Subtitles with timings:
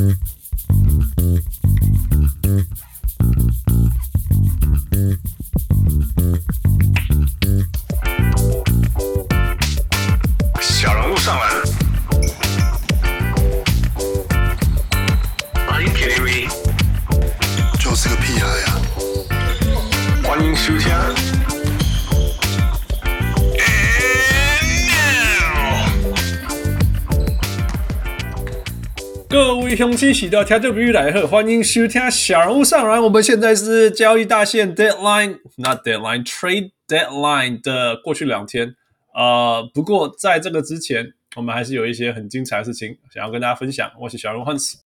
[0.00, 0.39] Mm-hmm.
[30.00, 33.02] 各位乡亲喜到听众朋友来好，欢迎收听小人物上篮。
[33.02, 38.74] 我们现在是交易大限 deadline，not deadline trade deadline 的过去两天。
[39.14, 43.90] 呃，不过在这个之前，我们还是有一些很精彩的事情想要跟大家分享。
[44.00, 44.76] 我是小人物 Hans，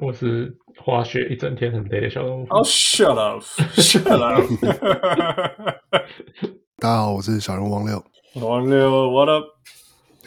[0.00, 2.46] 我是滑雪一整天很累的小人物。
[2.48, 4.42] Oh shut up，shut up！
[6.80, 8.02] 大家好，我是小人物王六。
[8.36, 9.44] 王六，what up？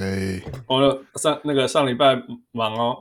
[0.02, 2.16] 对，我上那个上礼拜
[2.52, 2.98] 忙哦，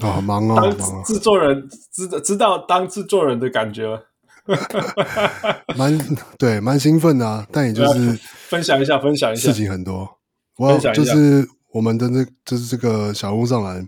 [0.00, 4.02] 哦忙哦，当制作人知知道当制作人的感觉。
[5.76, 5.96] 蛮
[6.38, 10.08] 对，蛮兴奋的啊，但也就是分享一下，分享一下，事情很多。
[10.56, 13.86] 我要就是我们的那，就是这个小屋上篮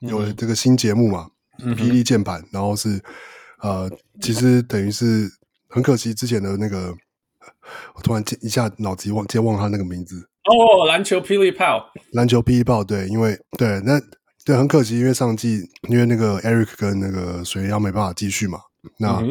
[0.00, 3.00] 有了这个新节目嘛，霹雳键盘，然后是
[3.62, 3.88] 呃，
[4.20, 5.30] 其实等于是
[5.68, 6.92] 很可惜之前的那个，
[7.94, 14.00] 我突然间一下脑子忘，直接忘他那个名字哦，篮球霹雳炮，篮球霹雳炮，对，因为对，那
[14.44, 18.58] 对很可惜，因为上季因为那个 Eric 跟那个水曜没办法继续嘛，
[18.98, 19.22] 那。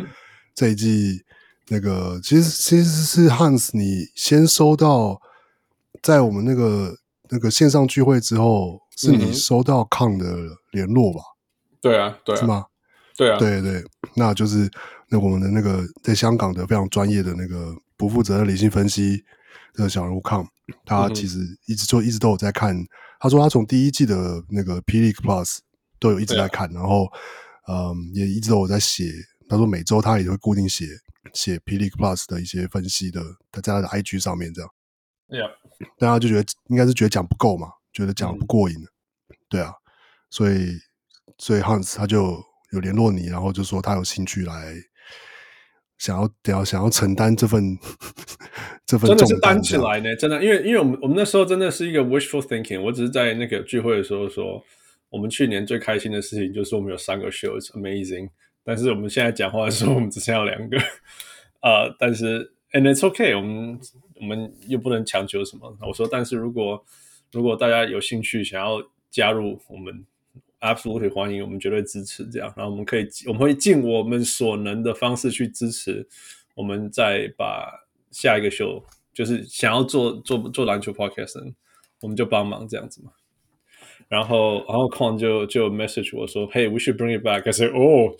[0.59, 1.21] 这一季
[1.67, 5.21] 那个其实其实是 Hans，你先收到
[6.01, 6.95] 在我们那个
[7.29, 10.25] 那个线上聚会之后，是你收到康的
[10.71, 11.19] 联络吧？
[11.79, 12.65] 对啊，对啊，是吗？
[13.15, 13.83] 对啊，对对，
[14.15, 14.67] 那就是
[15.09, 19.23] 那我们的那个在香港的非常专业的那个不负责任理性分析
[19.75, 20.43] 的小人物康，
[20.85, 22.75] 他其实一直就一直都有在看。
[23.19, 25.59] 他说他从第一季的那个 P League Plus
[25.99, 27.07] 都有一直在看，然后
[27.67, 29.11] 嗯，也一直都有在写。
[29.49, 30.85] 他说每周他也会固定写
[31.33, 33.21] 写 P League Plus 的一些分析的，
[33.51, 34.69] 他在他的 IG 上面这样。
[35.29, 35.51] Yeah，
[35.97, 38.87] 大家就觉得应该是觉得讲不够嘛，觉得讲不过瘾、嗯、
[39.49, 39.73] 对啊，
[40.29, 40.77] 所以
[41.37, 42.41] 所以 Hans 他就
[42.71, 44.73] 有联络你，然后就说他有兴趣来
[45.97, 47.77] 想要等要想要承担这份
[48.85, 54.63] 这份，真的是担起来呢，真的，因为因为我们我们那时候真的是一个 wishful thinking，我只是在那个聚会的时候说，
[55.09, 58.29] 我们去年最开心的事情就是我们有三个 shows amazing。
[58.63, 60.77] 但是我们现在讲话的时候，我们只剩下两个，
[61.63, 63.79] 呃，但是 and it's okay，我们
[64.19, 65.73] 我们又不能强求什么。
[65.81, 66.83] 我说，但是如果
[67.31, 70.05] 如果大家有兴趣想要加入我们
[70.61, 72.53] ，absolutely 欢迎，我们绝对支持这样。
[72.55, 76.07] 然后我们可以，我们会尽我们所能的方式去支持。
[76.55, 77.71] 我们再把
[78.11, 81.53] 下一个 show，就是想要做做做篮球 podcast，
[82.01, 83.11] 我们就帮忙这样子嘛。
[84.07, 87.47] 然后然后 Con 就就 message 我说，Hey，we should bring it back。
[87.47, 88.15] I said，"Oh。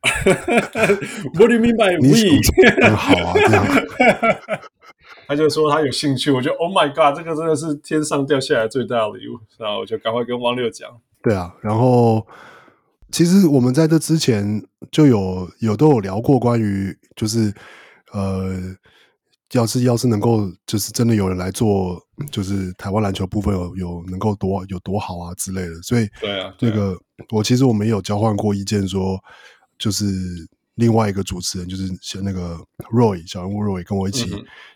[1.34, 2.40] What do you mean by we？
[2.80, 3.66] 很好啊，这样。
[5.26, 11.00] 他就说他有兴趣，我就 Oh my God，这个真的是天上掉下来最大的礼物，然后我就赶快跟汪六讲。
[11.22, 12.26] 对啊，然后
[13.10, 17.52] 其实我们在这之前就有有都有聊过关于，就是
[18.12, 18.54] 呃，
[19.52, 26.96] 要是要是能够，就是真的有人来做，就是台湾篮球部分有有能够多有多好啊之类的，所以对啊，那个
[27.30, 29.18] 我其实我们也有交换过意见说。
[29.80, 30.04] 就是
[30.74, 32.58] 另外一个主持人，就是像那个
[32.90, 34.28] Roy 小人物 Roy 跟我一起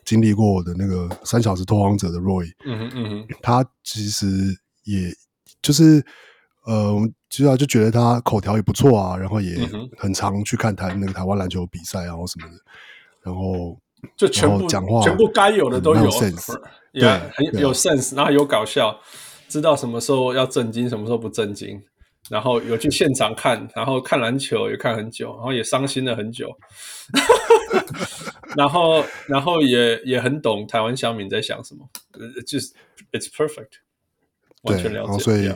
[0.04, 5.12] 经历过我的那个三小时拓荒者的 Roy，嗯哼嗯哼，他其实也
[5.60, 6.00] 就是
[6.64, 6.96] 呃，
[7.28, 9.56] 其实啊就觉得他口条也不错啊，然后也
[9.96, 12.54] 很常去看台那个台湾篮球比赛，啊或什么的，
[13.22, 13.78] 然后
[14.16, 16.58] 就全部讲话全部该有的都有 sense，
[16.92, 18.98] 对，很有 sense，然后有搞笑，
[19.48, 21.82] 知道什么时候要震惊，什么时候不震惊。
[22.30, 26.48] 然后有去现场看，然后看篮球也看很久，然后也伤心了很久，
[28.56, 31.84] 然后然后也也很懂台湾乡民在想什么，
[32.46, 32.72] 就是
[33.10, 33.72] it's perfect，
[34.62, 35.18] 完全了解。
[35.18, 35.52] 所以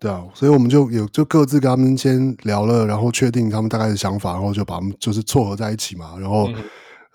[0.00, 6.16] 对啊，所以我们就有就各自跟他们先聊了，然后确定他们大概的想法，然后就把他们就是撮合在一起嘛。
[6.18, 6.48] 然后、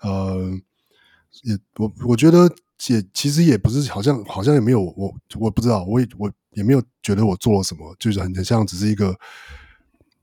[0.02, 0.60] 嗯、呃，
[1.42, 2.48] 也我我觉得
[2.88, 6.30] 也其实也不是，好像好像也没有我我不知道，我也我。
[6.56, 9.14] 也没有觉得我做了什么，就是很很像，只是一个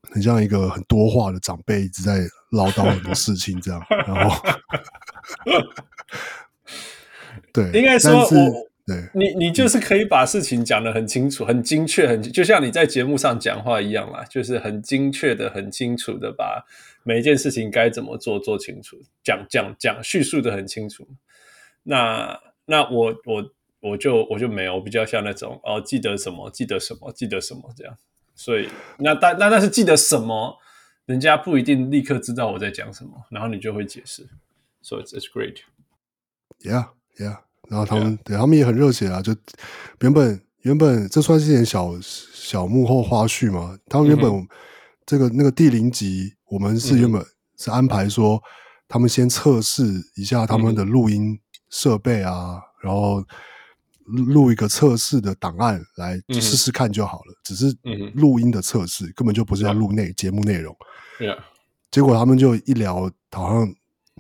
[0.09, 3.79] 很像一个很多话的长辈一直在唠叨很多事情这样。
[3.87, 4.43] 然后，
[7.53, 16.65] 对，应该说我，对，你你就是可以把事情讲得很清楚、很精确、很就像你在节目上讲话一样啦，就是很精确的、很清楚的把
[17.03, 21.07] 每一件事情该怎么做做清楚，讲讲讲叙述的很清楚。
[21.83, 23.53] 那那我我。
[23.85, 27.97] 我就我就没有，我比较像那种哦，记得什么，记得什么，记得什么这样。
[28.33, 28.69] 所以
[28.99, 30.57] 那但那但是记得什么，
[31.05, 34.25] 人家不一定立刻知道我在讲什么，然后你就会解释。
[34.81, 35.63] So it's it's great.
[36.61, 37.39] Yeah, yeah.
[37.69, 39.35] 然后他们.对他们也很热血啊，就
[40.01, 43.77] 原本原本这算是一点小小幕后花絮嘛。
[43.87, 44.47] 他们原本、嗯、
[45.05, 47.23] 这个那个第零集，我们是原本
[47.57, 48.41] 是安排说，
[48.87, 49.83] 他们先测试
[50.15, 51.39] 一下他们的录音
[51.69, 53.23] 设备啊，嗯、然后
[54.05, 57.33] 录一个测试的档案来试试看就好了。
[57.33, 57.77] 嗯、只是
[58.15, 60.75] 录音的测试，根本就不是要录内节目内容。
[61.19, 61.37] Yeah.
[61.91, 63.73] 结果他们就一聊，好像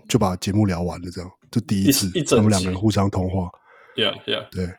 [0.07, 1.29] 就把节目聊完了，这样。
[1.53, 3.47] 就第一次，一整他们两个人互相通话
[3.95, 4.73] ，Yeah, Yeah，对，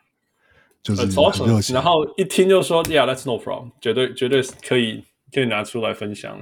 [0.82, 1.72] 就是很热情。
[1.72, 6.36] 然后一听就说，Yeah, that's no problem，绝对绝对可以可以拿出来分享。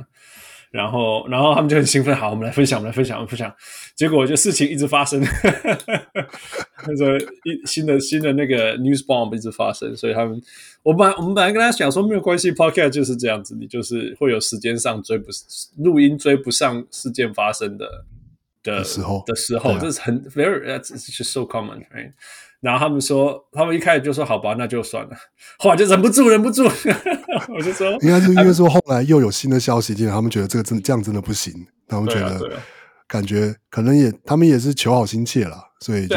[0.71, 3.55] 然后然后他们就很兴奋，好，我们来分享，我们来分享，我们分享。
[3.95, 10.41] 结果就事情一直发生，那个一新的新的那个 news bomb 一直发生，所以他们
[10.83, 15.27] 我本来我们本来跟他讲说没有关系，Podcast 就是这样子，你就是会有时间上追不
[15.77, 18.07] 录音追不上事件发生的。
[18.63, 22.13] 的时候的时候，这是很 very，it's just so common，right？
[22.61, 25.11] 然后他们说，他们一开始就说好吧，那就算了。
[25.59, 26.63] 后来就忍不住，忍不住，
[27.53, 31.53] 我就说，应该是因为说后来又有新的消息进来，他们觉得这个真这样真的不行，
[31.89, 32.41] 他们觉得
[33.09, 36.17] 感觉可能也他们也是求好心切啦，所以就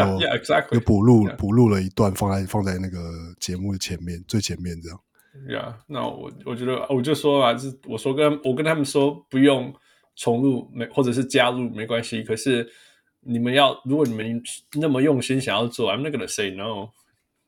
[0.71, 2.99] 又补录补录了一段放在放在那个
[3.39, 4.99] 节目的前面最前面这样。
[5.49, 9.73] Yeah，那我我觉得我就说啊，是我说跟我跟他们说不用。
[10.15, 12.69] 重录没或者是加入没关系，可是
[13.19, 14.41] 你们要如果你们
[14.73, 16.89] 那么用心想要做，I'm not gonna say no，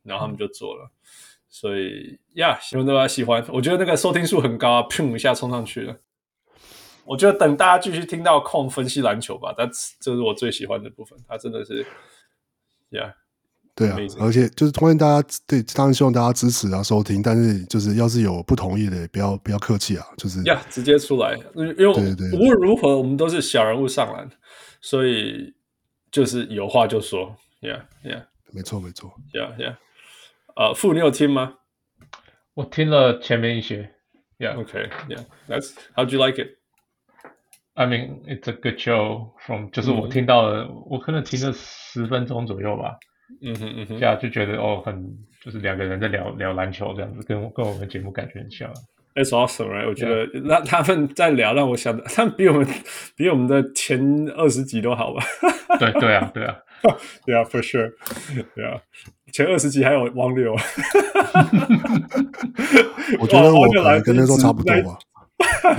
[0.03, 0.91] 然后他们就做了，
[1.47, 3.45] 所以呀，希望大家喜欢。
[3.49, 5.97] 我觉得那个收听数很高啊，砰一下冲上去了。
[7.05, 9.69] 我觉得等大家继续听到空分析篮球吧，但
[9.99, 11.85] 这是我最喜欢的部分，他真的是
[12.91, 13.13] ，Yeah。
[13.77, 17.21] 对啊，而且就是欢迎大家对，当然希望大家支持啊，收听。
[17.21, 21.87] 但是就是要是有不同意的，不要不要客气啊，就是呀，直接出来，因为
[22.33, 24.27] 无论如何我们都是小人物上篮，
[24.81, 25.53] 所以
[26.09, 29.75] 就是有话就说，Yeah Yeah，没错没错，Yeah Yeah。
[30.55, 31.53] 呃，傅，你有听吗？
[32.55, 33.91] 我听了前面一些
[34.39, 36.57] ，Yeah，OK，Yeah，That's how'd you like it?
[37.75, 39.33] I mean, it's a good show.
[39.45, 42.97] From 就是我听到了，我可能听了十分钟左右吧。
[43.41, 48.69] 嗯哼嗯哼，这样就觉得哦，很就是两个人在聊聊篮球这样子，跟跟我们节目感觉很像。
[49.15, 49.87] It's awesome, right？
[49.87, 52.67] 我觉得那他们在聊，让我想，他们比我们
[53.15, 53.99] 比我们的前
[54.37, 55.23] 二十集都好吧？
[55.79, 56.55] 对对啊对啊
[57.25, 57.91] 对啊，for sure，
[58.53, 58.79] 对啊，
[59.33, 60.53] 前二十集还有汪六，
[63.19, 64.99] 我觉得我可能跟那时候差不多吧。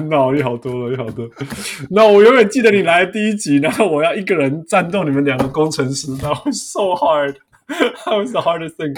[0.08, 1.28] 那我也好多了，有好多。
[1.90, 7.36] 那我永远记得你来第一集，然后我要一个人战斗你们两个工程师，那 was so hard.
[7.66, 8.94] That was the hardest thing.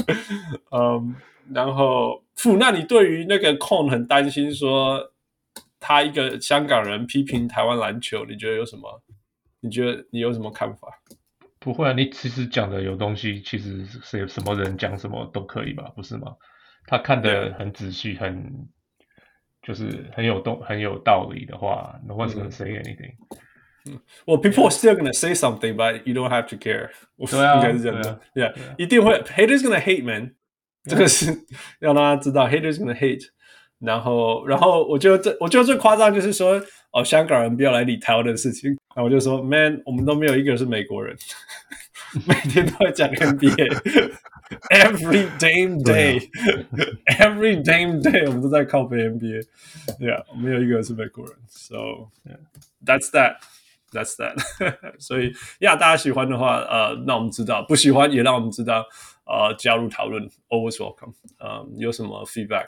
[0.71, 1.15] 嗯，
[1.53, 5.13] 然后傅，那你对于那个 Kon 很担心，说
[5.79, 9.03] 他一个香港人批评台湾篮球，你觉得有什么？
[9.61, 10.89] 你觉得你有什么看法？
[11.59, 15.85] 不会啊，你其实讲的有东西，其实是什么人讲什么都可以吧？
[15.97, 16.33] 不是吗？
[16.87, 18.69] 他看得很仔细，很。
[19.63, 23.15] 就是很有动很有道理的话，no one's gonna say anything。
[24.27, 26.91] Well, people are still gonna say something, but you don't have to care。
[27.17, 28.21] 对啊，应该是这样的。
[28.35, 29.21] Yeah，一定会。
[29.23, 30.35] Haters gonna hate, man。
[30.85, 31.33] 这个是
[31.81, 33.27] 要让大家知道，haters gonna hate。
[33.79, 36.61] 然后，然后我觉得这，我觉得最夸张就是说，
[36.93, 38.71] 哦，香港人不要来理台湾的事情。
[38.95, 41.17] 然后我就说，Man，我们都没有一个人是美国人，
[42.26, 49.44] 每天都在讲 NBA。Every damn day，every damn day，我们都在靠北 NBA。
[50.00, 51.36] 对啊，没有一个是美国人。
[51.48, 52.12] So
[52.86, 54.38] that's that，that's that。
[55.00, 58.86] 所以呀，大家喜欢的话，呃，让我们知道；不喜欢也让我们知道。
[59.26, 61.14] 呃，加入讨论，always welcome。
[61.40, 62.68] 呃，有什么 feedback，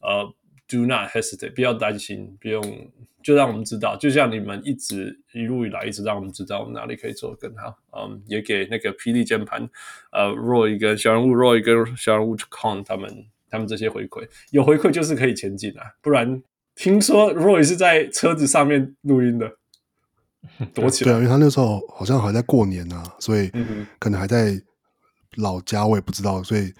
[0.00, 0.34] 呃，
[0.66, 2.90] do not hesitate，不要担心，不用。
[3.21, 7.77] 就让我们知道，就像你们一直一路以来一直让我们知道我们哪里可以做得更好。
[7.91, 9.69] 嗯，也给那个霹雳键盘，
[10.11, 15.83] 呃，Roy 跟小人物 Roy 跟小人物 Con 他们他们这些回馈，有回馈就是可以前进啊。
[16.01, 16.41] 不然
[16.75, 19.51] 听说 Roy 是在车子上面录音的，
[20.73, 21.11] 躲起来。
[21.11, 23.51] 对啊，因为他那时候好像还在过年啊，所以
[23.99, 24.59] 可能还在
[25.35, 26.73] 老家，我也不知道，所以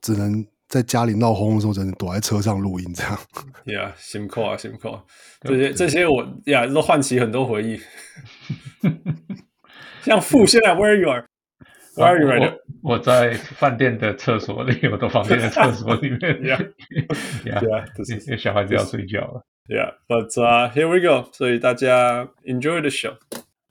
[0.00, 0.46] 只能。
[0.68, 3.18] 在家里闹哄的时候，真的躲在车上录音这样。
[3.64, 5.04] Yeah，辛苦啊，辛苦啊！
[5.42, 7.80] 这些这些我呀，都唤起很多回忆。
[10.02, 12.58] 像傅现在，Where you are？Where are you right？
[12.82, 16.18] 我在饭店的厕所里，我的房间的厕所里面。
[16.20, 17.86] Yeah，Yeah，
[18.28, 19.44] 这小孩子要睡觉了。
[19.68, 20.30] Yeah，but
[20.72, 21.28] here we go。
[21.32, 23.16] 所以大家 enjoy the show。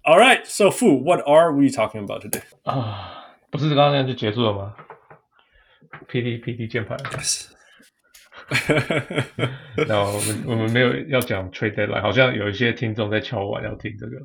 [0.03, 2.41] All right，so Fu, what are we talking about today？
[2.63, 4.73] 啊，不是刚刚那样就结束了吗
[6.07, 6.97] ？P D P D 键盘，
[9.87, 14.17] 然后我们我们没有要讲 trade deadline，好像有一些听众在敲碗要听这个。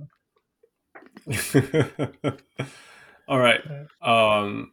[3.26, 3.62] All right,
[4.00, 4.64] um,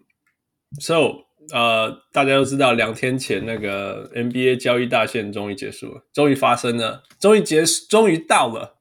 [0.79, 8.77] so 呃，大家都知道，两天前那个 NBA 交易大限终于结束了，终于发生了，终于结束，终于到了。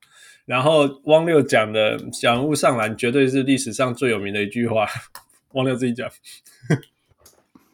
[0.46, 4.86] 然后汪六讲的“小人物上篮”绝对是历史上最有名的一句话。
[5.54, 6.08] 汪六自己讲，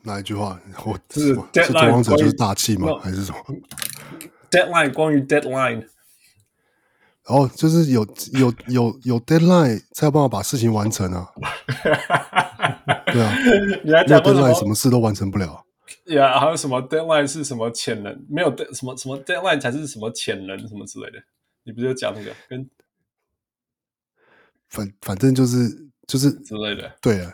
[0.04, 0.60] 哪一句话？
[0.84, 2.88] 我是是夺王者就是大气吗？
[2.88, 3.38] 于还是什么
[4.50, 5.86] ？Deadline 关于 Deadline，
[7.26, 11.28] 然后就是有有有有 Deadline 才有办法把事情完成啊。
[13.12, 13.36] 对啊，
[13.84, 15.64] 你还没有讲过 Deadline 什么事都完成不了。
[16.06, 18.26] 呀，还有什么 Deadline 是什么潜能？
[18.28, 21.22] 没有什么什么 Deadline 才是什么潜能什么之类的？
[21.64, 22.68] 你不是有讲那个跟
[24.68, 25.68] 反反正就是
[26.08, 26.92] 就是之类的？
[27.00, 27.32] 对啊，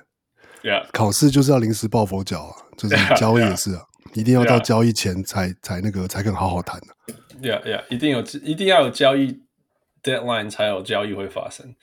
[0.62, 3.82] Yeah，考试就是要临时抱佛脚啊，就是 交易也是啊，
[4.14, 6.86] 一定要到交易前才才那个才肯好好谈的。
[7.40, 9.40] Yeah, yeah，一定有，一定要有交易
[10.02, 11.74] deadline 才有交易会发生。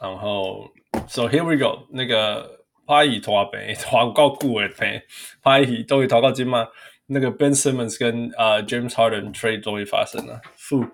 [0.00, 0.70] 然后
[1.08, 5.02] ，So here we go，那个拍一拖杯，拖够久的杯，
[5.42, 6.68] 拍一终于拖到今嘛。
[7.10, 10.42] 那个 Ben Simmons 跟呃、uh, James Harden trade 终于发生了。
[10.58, 10.84] 傅，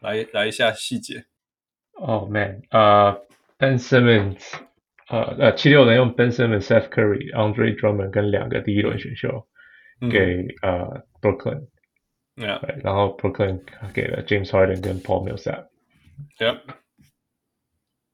[0.00, 1.24] 来来一下细节。
[1.94, 3.20] Oh man，呃、
[3.58, 4.38] uh,，Ben Simmons，
[5.08, 9.46] 呃呃，七六人用 Ben Simmons、Seth Curry、Andre Drummond 跟两个第一轮选秀
[10.10, 11.68] 给呃、嗯 uh, Brooklyn。
[12.36, 13.60] Yeah，对，然后 Brooklyn
[13.92, 15.68] 给了 James Harden 跟 Paul Millsap。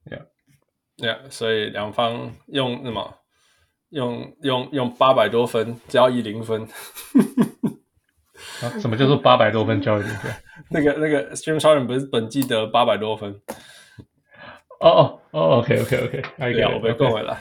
[0.06, 3.16] Yep，Yeah，Yeah，所以两方用什么？
[3.90, 6.68] 用用用八百多分交易零分。
[8.62, 10.32] 啊，什么叫做八百多分交易零分？
[10.70, 13.40] 那个那个 James Harden 不是本季得八百多分？
[14.80, 17.40] 哦哦哦，OK OK OK，对啊，我被供回来。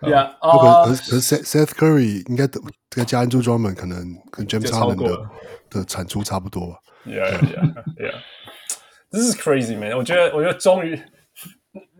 [0.00, 5.30] 对啊，可可是可是 Seth Curry 应该得跟加恩朱专门可能跟 James Harden 的
[5.70, 6.78] 的产出差不多吧。
[7.06, 9.96] Yeah yeah yeah，This is crazy man！
[9.96, 11.00] 我觉得我觉得终于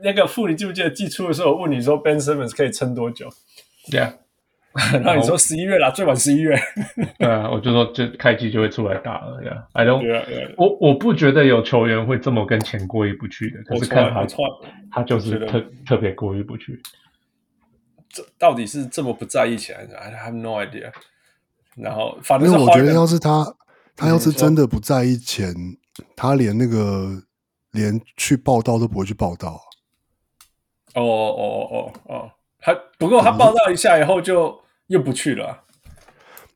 [0.02, 3.28] 那个副，你记不记得季初的时候我问你说 Ben Simmons 可以撑多久
[3.90, 4.14] ？Yeah，
[4.92, 6.58] 然后你说十一月啦，最晚十一月。
[7.18, 9.40] 对啊，我就说这开机就会出来打了。
[9.40, 10.54] Yeah，I don't，yeah, yeah.
[10.56, 13.62] 我我不觉得有球员会这么跟钱过意不去的。
[13.62, 14.26] 可是看他，
[14.90, 16.80] 他就是特特别过意不去。
[18.08, 20.92] 这到底是这么不在意钱？I have no idea。
[21.76, 23.44] 然后，反正我觉得，要是他，
[23.96, 25.76] 他要是真的不在意钱，嗯、
[26.16, 27.22] 他连那个
[27.72, 29.60] 连去报道都不会去报道。
[30.94, 35.62] 哦哦哦哦哦，他不过他报道一下以后就又不去了、啊。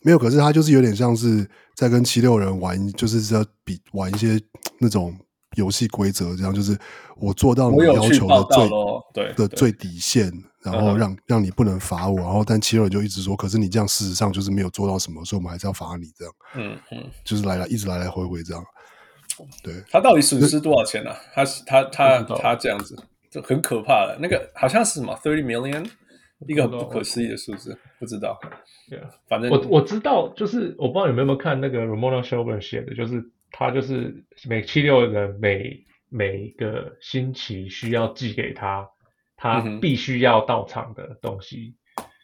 [0.02, 4.40] 没有，可是他就是有点像是在跟七六人玩，就是在比玩一些
[4.78, 5.16] 那种
[5.56, 6.78] 游戏规则，这样就是
[7.16, 8.68] 我做到你要求的最
[9.12, 10.32] 对的最底线。
[10.60, 16.34] 然后让、嗯、让你不能罚我，然后但七六人就一直说，可是你这样事实上就是没有做到什么，所以我们还是要罚你这样。
[16.56, 18.62] 嗯嗯，就是来来一直来来回回这样。
[19.62, 21.16] 对，他到底损失多少钱呢、啊？
[21.32, 22.96] 他他他他这样子，
[23.30, 24.18] 就很可怕的。
[24.20, 25.88] 那个好像是什么 thirty million，
[26.46, 28.38] 一个很不可思议的数字，不知道。
[28.88, 38.88] 对啊，反正我我知道，就是我不知道你们有没有看那个 Ramona Shelburne 写的，就是他就是每七六人每每个星期需要寄给他。
[39.40, 41.76] 他必须要到场的东西，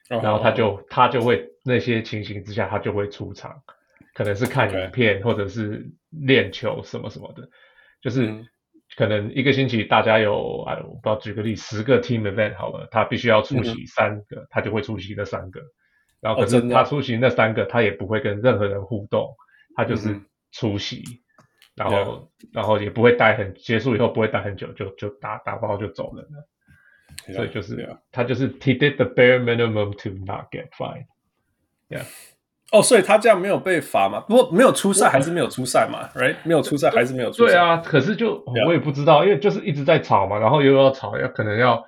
[0.09, 3.54] 嗯、然后他就、哦、他就会那些情形之下，他就会出场，
[4.14, 7.49] 可能是看影片.或者是练球什么什么的，
[8.02, 8.44] 就是
[8.96, 15.60] 可能一个星期大家有啊，我不知道举个例，十个 team event 好了，他必须要出席三个，嗯、他就会出席那三个，
[16.20, 19.34] 然后可是他出席那三个，哦、他也不会跟任何人互动，
[19.76, 20.20] 他就是
[20.52, 21.14] 出席，嗯、
[21.74, 27.34] 然后.然后也不会待很，结束以后不会待很久，就就打打包就走人了。
[27.34, 31.06] 所以就是.他就是 he did the bare minimum to not get fined。
[31.88, 32.04] Yeah，
[32.73, 34.21] 哦，所以他这样没有被罚嘛？
[34.21, 36.37] 不过没有出赛还是没有出赛嘛？Right？
[36.44, 37.52] 没有出赛还是没有出赛？
[37.52, 41.80] 对啊，可是就我也不知道.因为就是一直在吵嘛，然后又要吵，要可能要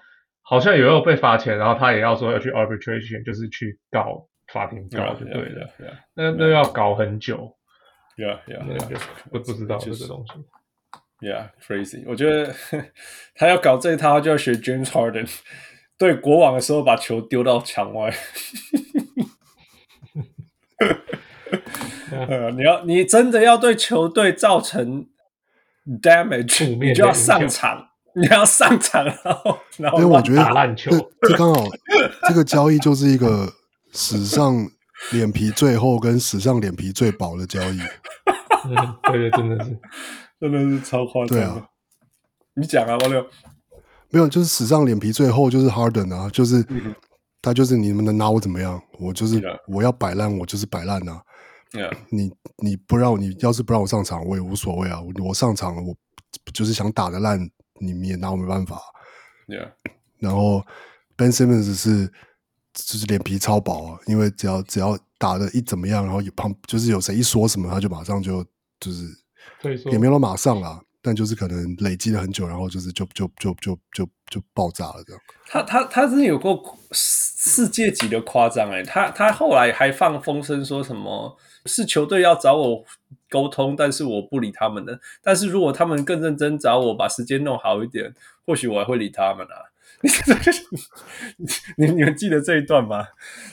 [0.43, 5.69] 好像也要被罚钱，然后他也要说要去 arbitration，就是去告法庭告就对了。
[6.15, 7.53] 那那要搞很久。
[8.17, 8.99] Yeah, yeah, yeah.
[9.31, 11.27] 不不知道这个东西。
[11.27, 12.05] Yeah, crazy！
[12.07, 12.55] 我觉得
[13.35, 15.29] 他要搞这一套，他就要学 James Harden，
[15.99, 18.15] 对国王的时候把球丢到墙外。
[22.29, 25.07] 呃，你要你真的要对球队造成
[26.03, 30.91] damage，你就要上场，你要上场，然后然后我觉得打烂球。
[31.23, 31.65] 这刚好
[32.29, 33.53] 这个交易就是一个
[33.93, 34.67] 史上
[35.13, 37.79] 脸皮最厚跟史上脸皮最薄的交易。
[39.05, 39.79] 对对，真的是。
[40.39, 41.29] 真的是超夸张。
[41.29, 41.67] 对啊，
[42.55, 43.27] 你讲啊，王六。
[44.11, 46.95] 没有，就是史上脸皮最厚就是 Harden 啊，就是、嗯、
[47.41, 48.81] 他就是你们能拿我怎么样？
[48.99, 51.23] 我就是、嗯、我要摆烂，我就是摆烂啊。
[51.73, 51.97] Yeah.
[52.11, 55.01] 你你不让我你要是不让我上场，我也无所谓啊。
[55.23, 55.95] 我上场了，我
[56.55, 57.39] 就是想打的烂，
[57.81, 58.81] 你们也拿我没办法。
[59.49, 59.73] Yeah.
[60.19, 60.65] 然后
[61.17, 62.07] Ben Simmons 是
[62.73, 68.45] 就是脸皮超薄啊，因为只要只要打的一怎么样，然后有旁就是有谁一说什么，他就马上就
[68.81, 69.05] 就是，
[69.91, 75.23] 也没有马上啦，但就是可能累积了很久，然后就是就就就就就就爆炸了这样。
[75.49, 81.37] 他他他真的有过世界级的夸张哎，他他后来还放风声说什么？
[81.67, 82.85] 是球队要找我
[83.29, 85.01] 沟通，但是我不理他们的。
[85.23, 88.15] 但是如果他们更认真找我，把时间弄好一点，
[88.45, 89.55] 或许我还会理他们啊。
[91.77, 93.07] 你你们记得这一段吗？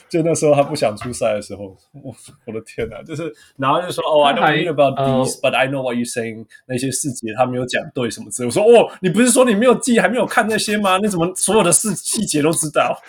[0.08, 2.14] 就那时候他不想出赛的时候，我
[2.46, 3.02] 我的天哪！
[3.02, 6.46] 就是然后就说哦，I don't know about this, but I know what you're saying。
[6.66, 8.46] 那些细节他没有讲对什么之类。
[8.46, 10.98] 我说哦，你不是说你没有记，还没有看那些吗？
[10.98, 12.96] 你怎么所有的细细节都知道？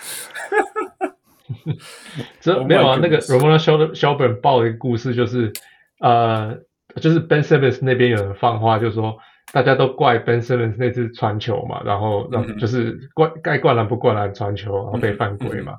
[2.40, 5.52] 这没有啊，那个 Ramona Shelburne 报的一个故事就是，
[6.00, 6.56] 呃，
[7.00, 9.16] 就是 Ben Simmons 那边有人放话，就说
[9.52, 15.74] 大家都怪 Ben Simmons 那次传球嘛，然后让就是怪该灌篮不灌篮传球，然后被犯规嘛，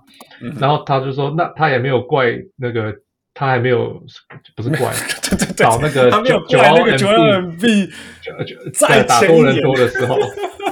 [0.60, 2.94] 然后他就说那他也没有怪那个
[3.34, 4.02] 他还没有
[4.56, 4.92] 不是怪
[5.56, 6.10] 找那个
[6.48, 7.90] 九号 MB
[8.74, 10.18] 在打多人多的时候，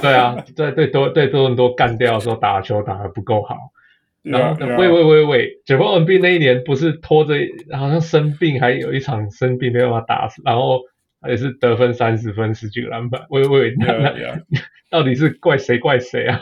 [0.00, 3.56] 对啊，在对多对多人多干掉说打球打得不够好。
[4.22, 7.34] 然后，喂喂喂喂，九号 N B 那一年不是拖着，
[7.78, 10.80] 好像生病，还有一场生病没有办法打，然后
[11.28, 13.20] 也是得分三十分，十几个篮板。
[13.28, 14.40] 我我，那那
[14.88, 16.40] 到底是怪谁怪谁啊？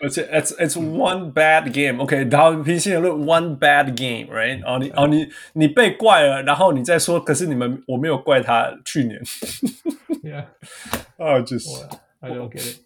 [0.00, 4.60] 而且，it's it's one bad game，OK，然后平心而论，one bad game，right？
[4.64, 9.22] 哦，你哦你你被怪了，然后你再说，可是你们我没有怪他去年。
[10.24, 10.46] Yeah，
[11.16, 11.68] 哦，就是
[12.20, 12.80] I don't get it。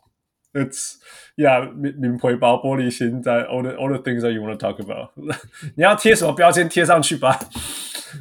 [0.52, 0.96] It's
[1.36, 5.10] yeah，名名牌包、玻璃心，在 all the all the things that you want to talk about。
[5.76, 7.38] 你要贴什么标签贴上去吧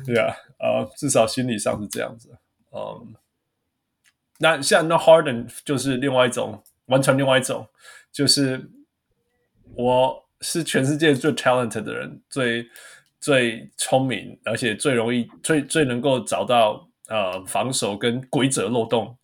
[0.06, 2.30] ？Yeah，啊、uh,，至少心理上是这样子。
[2.72, 3.16] 嗯、
[4.40, 7.68] 那像那 Harden 就是另外一种，完全另外一种，
[8.12, 8.70] 就是
[9.76, 12.68] 我是全世界最 talented 的人，最
[13.20, 19.18] 最聪明，而且最容易、最最能够找到呃防守跟规则漏洞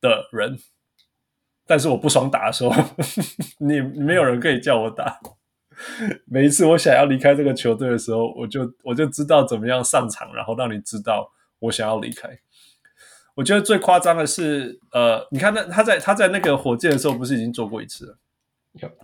[0.00, 0.58] 的人。
[1.66, 2.72] 但是我不爽打的时候，
[3.58, 5.18] 你没有人可以叫我打。
[6.26, 12.38] 每一次我想要离开这个球队的时候，我就我就知道怎么样上场，然后让你知道我想要离开。
[13.34, 18.18] 我觉得最夸张的是，呃，你看那他在他在那个火箭的时候，不是已经做过一次了？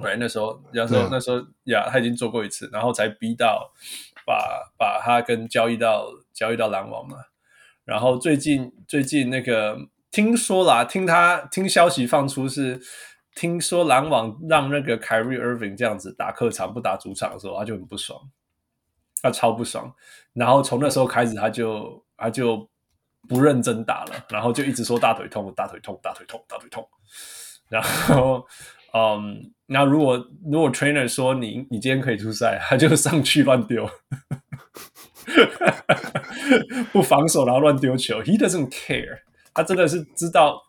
[0.02, 3.72] 对，那时候那时候那时候呀，他已经做过一次，然后才逼到
[4.26, 7.16] 把把他跟交易到交易到篮网嘛。
[7.84, 9.78] 然后最近最近那个。
[10.12, 12.80] 听说啦，听他听消息放出是，
[13.36, 18.20] 听说篮网让那个 Kyrie Irving 这样子打客场不打主场的时候，他就很不爽，
[19.22, 19.94] 他超不爽。
[20.32, 22.68] 然后从那时候开始，他就他就
[23.30, 26.84] 不认真打了，然后就一直说大腿痛、大腿痛、大腿痛、大腿痛。
[27.68, 28.44] 然后，
[28.92, 33.88] 嗯，那如果如果 Trainer 说你你今天可以出赛，他就上去乱丢，
[36.90, 39.20] 不防守然后乱丢球，He doesn't care。
[39.54, 40.60] 他真的是知道，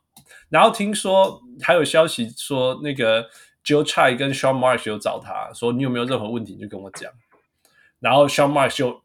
[0.50, 3.24] 然后听说还有消息说，那个
[3.66, 7.12] Joe Chai 跟 Sean Marsh 有找他说，你有没有任何问题你就跟我讲。
[8.00, 9.02] 然后 Sean Marsh 就，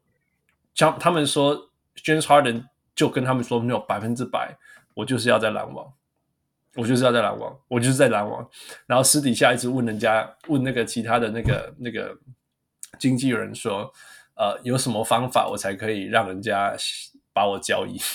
[0.74, 1.70] 像他们说
[2.04, 2.64] ，James Harden
[2.96, 4.56] 就跟他们说，没有百分之百，
[4.94, 5.92] 我就是要在篮网，
[6.74, 8.48] 我就是要在篮网，我就是在篮网。
[8.86, 12.16] 然后私底下一直问人家，问那个其他的那个那个
[12.98, 13.92] 经纪人说，
[14.34, 16.74] 呃，有什么方法我才可以让人家
[17.32, 18.00] 把我交易？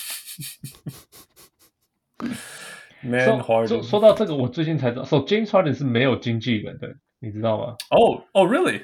[3.04, 7.76] Man Harden，说说到这个，我最近才知道，说、so, James Harden 是没有经纪人的，你知道吗？
[7.90, 8.82] 哦哦，Really？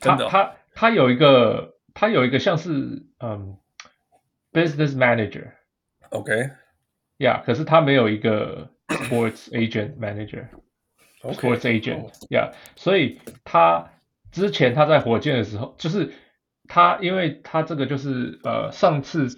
[0.00, 3.56] 他他他有一个，他有一个像是嗯
[4.52, 4.96] ，business
[6.10, 13.92] manager，OK，Yeah，可是他没有一个 sports agent manager，sports agent，Yeah，所以他
[14.30, 16.12] 之前他在火箭的时候，就是
[16.68, 19.28] 他，因为他这个就是呃，上次。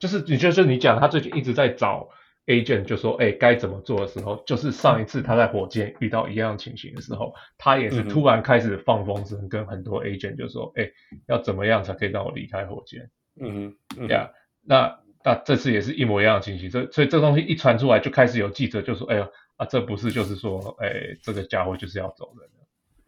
[0.00, 2.08] 就是你就是你讲，他最近一直在找
[2.46, 10.88] agent，就说哎该怎么做的时候，就是上一次他在火箭遇到一样情形的时候，他也是突然开始放风声，跟很多 agent 就说哎
[11.26, 13.10] 要怎么样才可以让我离开火箭？
[13.40, 14.30] 嗯哼，呀、yeah，
[14.64, 19.22] 那那这次也是一模一样的情形，所以所以这东西一传出来，就开始有记者就说哎呦
[19.56, 22.54] 啊这不是就是说哎这个家伙就是要走人了。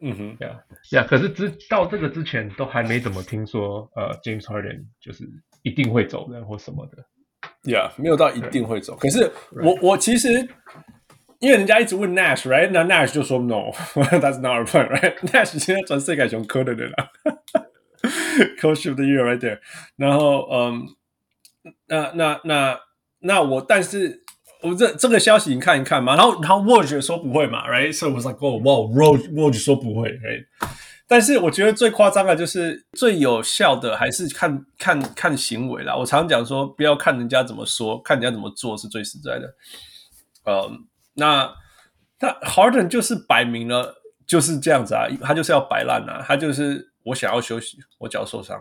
[0.03, 5.27] 嗯哼，呀呀，可是之到这个之前都还没怎么听说呃 James Harden 就是。
[5.63, 7.05] 一定会走人或什么的
[7.71, 8.95] ，Yeah，没有到一定会走。
[8.95, 10.27] 可是我我其实
[11.37, 12.71] 因为人家一直问 Nash，right？
[12.71, 17.11] 那 Nash 就说 No，that's not our plan，right？Nash 现在全世界熊科的人了，
[18.59, 19.59] Coach of the Year right there。
[19.95, 20.87] 然后，嗯，
[21.87, 22.79] 那那那
[23.19, 24.23] 那我，但是
[24.61, 26.15] 我这这个消息你看一看嘛。
[26.15, 30.45] 然后，然后 Woj 说不会嘛，right？So I was like, oh wow，Woj 说不会，right？
[31.07, 35.95] 但是我觉得最夸张的，就是最有效的还是看看看行为啦。
[35.95, 39.53] 我常讲说，不要看人家怎么说，看人家怎么做是最实在的。
[40.45, 41.53] 嗯，那
[42.19, 43.97] 那 Harden 就是摆明了。
[44.27, 48.59] 就是这样子啊，他就是要摆烂啊，他就是我想要休息，我脚受伤，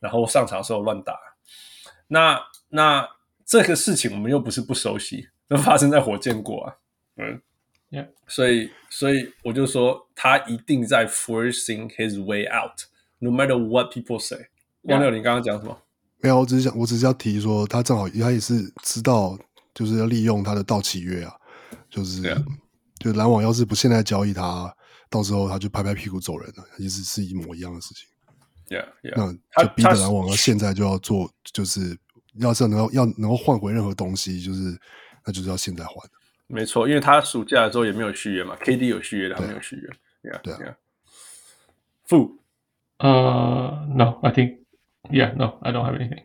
[0.00, 1.18] 然后上场的时候乱打。
[2.08, 3.08] 那那
[3.44, 6.76] 这个事情我们又不是不熟悉，都发生在火箭过啊，
[7.16, 7.40] 嗯
[7.90, 8.08] ，Yeah.
[8.26, 14.48] 所以所以我就说他一定在 forcing his way out，no matter what people say。
[14.82, 15.76] 汪六，你刚刚讲什么？
[16.18, 19.38] 没有，我只是想，我只是要提说，他正好他也是知道，
[19.74, 21.34] 就是要利用他的到期约啊，
[21.90, 22.44] 就是、yeah.
[22.98, 24.75] 就篮网要是不现在交易他。
[25.08, 28.08] 到时候他就拍拍屁股走人了，其实是一模一样的事情。
[28.68, 29.14] Yeah, yeah.
[29.16, 31.96] 那就逼着篮网要现在就要做，就是
[32.40, 34.76] 要是能够要能够换回任何东西，就是
[35.24, 35.94] 那就是要现在换。
[36.48, 40.30] 没错，因为他暑假的时候也没有续约嘛，KD 有续约，他没有续约。
[40.30, 40.76] Yeah, 对啊。
[42.04, 42.40] 负，
[42.98, 46.24] 呃，No，I think，Yeah，No，I don't have anything。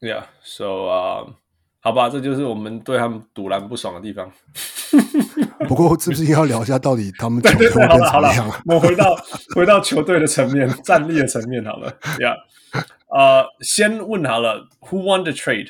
[0.00, 1.36] Yeah，so 啊。
[1.80, 4.32] 好吧，这就是我们对他们赌篮不爽的地方。
[5.68, 7.90] 不过，是不是要聊一下到底他们 球队怎么样？
[8.10, 9.16] 好了好了，我们回到
[9.54, 11.88] 回到球队的层面、战力的层面好了。
[12.20, 12.84] 呀、yeah.
[13.08, 15.68] 呃，先问好了，Who won the trade？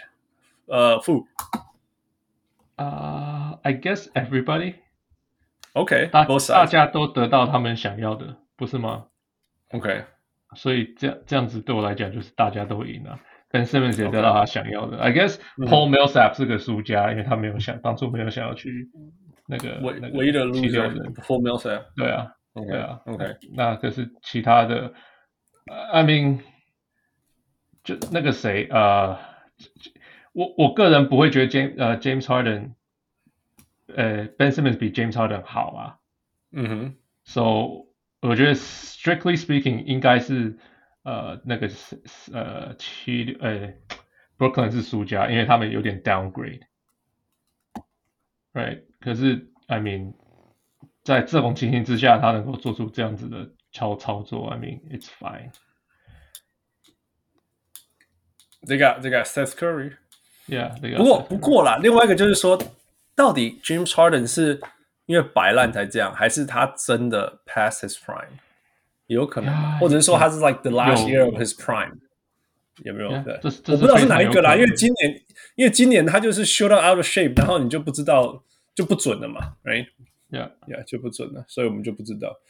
[0.66, 1.27] 呃，负。
[2.77, 4.75] 啊、uh,，I guess everybody。
[5.75, 9.05] OK，大大家都得到他们想要的，不是吗
[9.70, 10.05] ？OK，
[10.57, 13.18] 所以这样这样子对我来讲，就是大家都赢了。
[13.51, 14.99] Ben Simmons 也得到他想要的。
[14.99, 18.88] I guess Paul Millsap 是个输家，因为他没有想当初没有想要去
[19.46, 21.85] 那个唯唯一的 loser Millsap。
[21.96, 23.37] 对啊.对啊，OK。
[23.54, 24.94] 那可是其他的
[25.92, 26.40] ，I mean，
[27.83, 29.18] 就那个谁啊，uh,
[30.33, 32.74] 我我个人不会觉得 James 呃、uh, James Harden，
[33.88, 35.98] 呃、uh, Ben Simmons 比 James Harden 好啊。
[36.52, 36.94] 嗯哼。
[37.24, 37.87] So
[38.20, 40.59] 我觉得 strictly speaking 应该是。
[41.07, 42.00] 呃，那个是
[42.33, 43.74] 呃七呃
[44.38, 46.02] ，Brooklyn 是输家，因为他们有点
[48.54, 48.84] downgrade，right？
[49.00, 50.13] 可是 I mean，
[51.04, 55.52] 在这种情形之下，他能够做出这样子的超操作，I mean it's fine。
[58.67, 60.98] 这个这个 Seth Curry，yeah，这个。
[60.98, 62.62] 不过不过啦，另外一个就是说，
[63.15, 64.60] 到底 James Harden 是
[65.06, 68.28] 因为摆烂才这样，还是他真的 past his prime？
[69.08, 71.98] 有可能，yeah, 或者是说他是 like the last year of his prime，
[72.83, 73.35] 有没有？Yeah, 对，
[73.75, 75.23] 我不知道是哪一个啦，因为今年，
[75.55, 78.43] 因为今年他就是 shoot out of shape，然后你就不知道
[78.75, 82.41] 就不准了嘛，right？Yeah，yeah，就不准了，所以我们就不知道。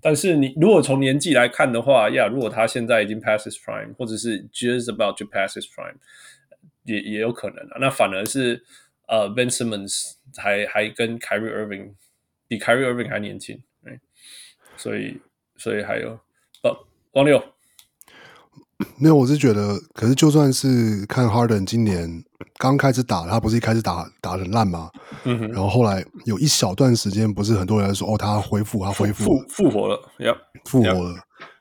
[0.00, 5.96] 但是你如果从年纪来看的话，yeah，如果他现在已经 passes prime，或者是 just about to pass his prime，
[6.84, 7.78] 也也有可能啊。
[7.80, 8.64] 那反而是
[9.06, 11.94] 呃、uh,，Ben Simmons 还还跟 Kyrie Irving
[12.46, 14.00] 比 Kyrie Irving 还年轻，right？
[14.76, 15.20] 所以。
[15.58, 16.18] 所以还有，
[16.62, 16.76] 呃，
[17.12, 17.40] 王六，
[18.98, 22.22] 没有，我是觉得，可是就算是看 Harden 今年
[22.58, 24.90] 刚开始打，他不是一开始打打很烂吗？
[25.24, 31.14] 嗯哼，然后后来有一小段时间，不是很多人说，哦，他恢复，他恢复复复活了，，yep,，复活了。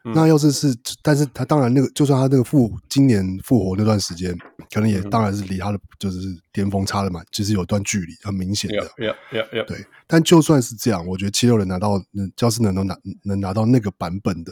[0.03, 4.35] 那要是是，但是他当然那个，就算他那个复今年复活那段时间，
[4.73, 6.17] 可能也当然是离他的就是
[6.51, 8.77] 巅峰差了嘛，其实有段距离，很明显的。
[8.97, 9.65] Yeah, yeah, yeah.
[9.65, 12.01] 对，但就算是这样，我觉得七六人拿到，
[12.39, 14.51] 要是能能拿能拿到那个版本的，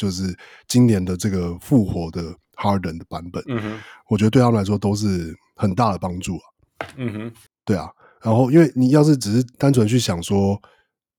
[0.00, 0.34] 就是
[0.66, 6.44] 今年的这个复活的 Harden 的版本，嗯哼，我觉得对他们来说都是很大的帮助啊。
[6.96, 7.32] 嗯哼，
[7.66, 7.90] 对啊，
[8.22, 10.58] 然后因为你要是只是单纯去想说。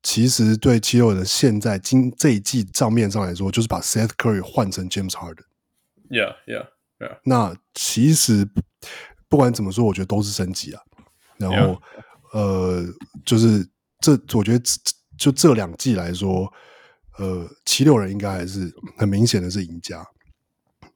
[0.03, 5.45] 其实对七六人现在今这一季账面上来说，就是把 Seth Curry 换成 James Harden。
[6.09, 6.65] Yeah, yeah,
[6.97, 7.19] yeah.
[7.23, 8.49] 那其实
[9.29, 10.81] 不管怎么说，我觉得都是升级啊。
[11.37, 11.79] 然后，yeah.
[12.33, 12.85] 呃，
[13.23, 13.63] 就是
[13.99, 14.65] 这，我觉得
[15.19, 16.51] 就这两季来说，
[17.21, 20.05] 呃，七六人应该还是很明显的是赢家。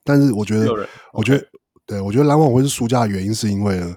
[0.03, 1.47] 但是我觉得.我觉得，
[1.85, 3.95] 对，我觉得篮网会是输家的原因，是因为呢，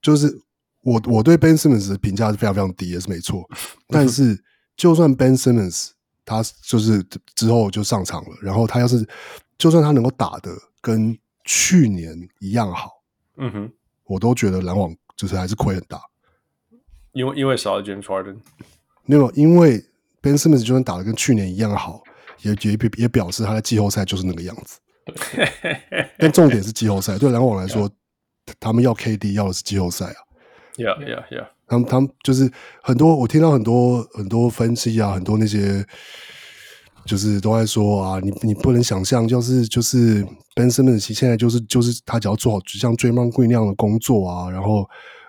[0.00, 0.42] 就是。
[0.82, 3.46] 我我对 Ben Simmons 的评价是非常非常低，也是没错。
[3.88, 4.42] 但是，
[4.76, 5.90] 就算 Ben Simmons
[6.24, 9.06] 他就是之后就上场了，然后他要是
[9.58, 13.02] 就算他能够打的跟去年一样好，
[13.36, 13.72] 嗯哼，
[14.04, 16.00] 我都觉得篮网就是还是亏很大。
[17.12, 18.36] 因为因为少了 James Harden，
[19.04, 19.84] 没有，因为
[20.28, 22.02] Ben Simmons 就算打得跟去年一样好，
[22.42, 24.78] 也也也表示他在季后赛就是那个样子。
[26.18, 27.90] 但重点是季后赛，对篮网来说，
[28.60, 30.20] 他们要 KD 要的是季后赛啊。
[30.76, 31.48] Yeah, yeah, yeah.
[31.66, 32.50] 他们他们就是
[32.82, 35.82] 很多，我听到很多很多分析啊，很多那些
[37.06, 40.22] 就是都在说啊，你你不能想象，就是就是
[40.54, 44.86] Ben Simmons 现在就是就是他只要做好像 Draymond Green 那样的工作啊，然后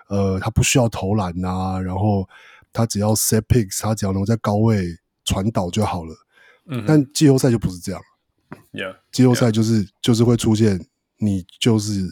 [0.08, 2.28] 呃他不需要投篮啊，然后
[2.72, 4.86] 他只要 set picks，他只要能够在高位
[5.24, 6.14] 传导就好了。
[6.66, 8.00] 嗯，但季后赛就不是这样。
[8.72, 10.84] Yeah，季后赛就是就是会出现，
[11.18, 12.08] 你就是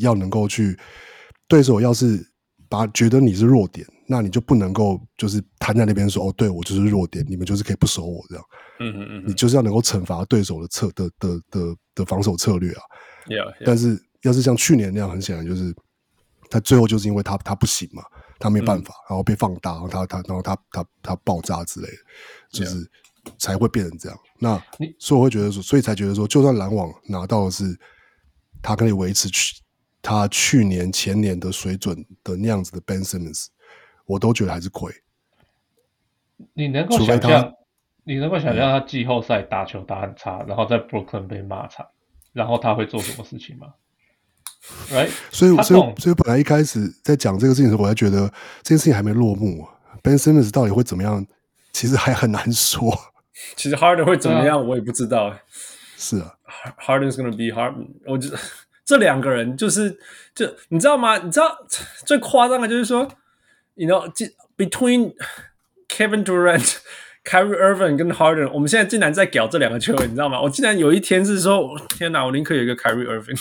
[0.00, 0.78] 要能够去
[1.46, 2.26] 对手要是
[2.68, 3.86] 把觉得你是弱点。
[4.10, 8.44] 那你就不能够就是摊在那边说哦，对我就是弱点，你们就是可以不守我这样。
[8.80, 12.80] 嗯嗯嗯，你就是要能够惩罚对手的策的的的的，防守策略啊。
[13.26, 13.62] Yeah, yeah.
[13.66, 15.74] 但是要是像去年那样，很显然就是
[16.48, 18.02] 他最后就是因为他他不行嘛，
[18.38, 21.96] 他没办法，嗯、然后被放大，然后他他然后他他他，爆炸之类的，
[22.50, 22.90] 就是
[23.38, 24.18] 才会变成这样。
[24.38, 24.62] 那
[24.98, 27.64] 所以我会觉得说，所以才觉得说，就算篮网拿到的是
[28.62, 29.60] 他可以维持去
[30.00, 33.46] 他去年前年的水准的那样子的 Ben Simmons。
[34.06, 34.90] 我都觉得还是亏。
[36.54, 37.52] 你能够想象，
[38.04, 41.86] 你能够想象他季后赛打球打很差，嗯、然后在 Brooklyn 被骂惨，
[42.32, 43.74] 然后他会做什么事情吗
[44.90, 45.10] ？Right？
[45.30, 48.28] 所以，所以，所以本来一开始在讲这个事情的时候，我还觉得
[48.62, 49.66] 这件事情还没落幕。
[50.02, 51.26] Ben Simmons 到底会怎么样？
[51.72, 52.92] 其实还很难说。
[53.56, 55.36] 其实 Harden 会怎么样，我也不知道。
[55.96, 56.34] 是啊
[56.80, 57.88] ，Harden's gonna be Harden。
[58.06, 58.38] 我觉得
[58.84, 59.98] 这两个人就是，
[60.34, 61.18] 就你知道吗？
[61.18, 61.56] 你知道
[62.04, 63.08] 最夸张的就是说。
[63.80, 64.12] You know,
[64.56, 65.14] between
[65.88, 66.78] Kevin Durant,
[67.28, 70.40] Kyrie Irving 跟 Harden，我们现在竟然在搞这两个球员，你知道吗？
[70.40, 73.38] 我竟然有一天是说，天哪，我宁可有一个 Kyrie Irving。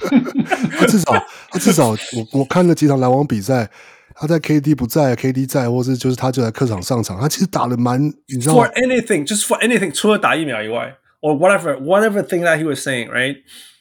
[0.80, 1.12] 他至少，
[1.50, 1.96] 他至少，我
[2.32, 3.70] 我看了几场篮网比赛，
[4.14, 13.36] 他在 KD 不在，KD 在，或是就是他就在客场上场，他其实打得蛮，你知道吗？For anything, just for anything，除了打疫苗以外，or whatever, whatever thing that he was saying, right?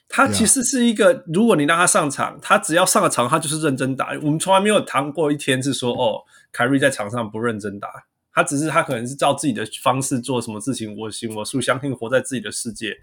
[0.10, 4.10] 他其实是一个，如果你让他上场，他只要上了场，他就是认真打。
[4.22, 6.20] 我们从来没有谈过一天是说，哦，
[6.52, 7.88] 凯瑞在场上不认真打。
[8.34, 12.96] 他只是他可能是照自己的方式做什么事情，我行我素，相信活在自己的世界。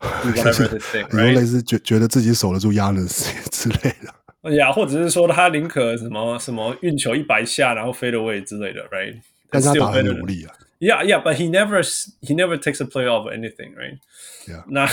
[1.12, 4.56] 类似觉觉得自己守得住亚伦斯之类的。
[4.56, 9.20] 呀，或者是说他宁可什么什么运球一百下，然后 fade away 之类的，right？
[9.48, 10.54] 但是他打很努力啊。
[10.80, 11.82] Yeah, yeah, but he never
[12.20, 13.98] he never takes a play off anything, right?
[14.46, 14.64] Yeah.
[14.68, 14.88] 那。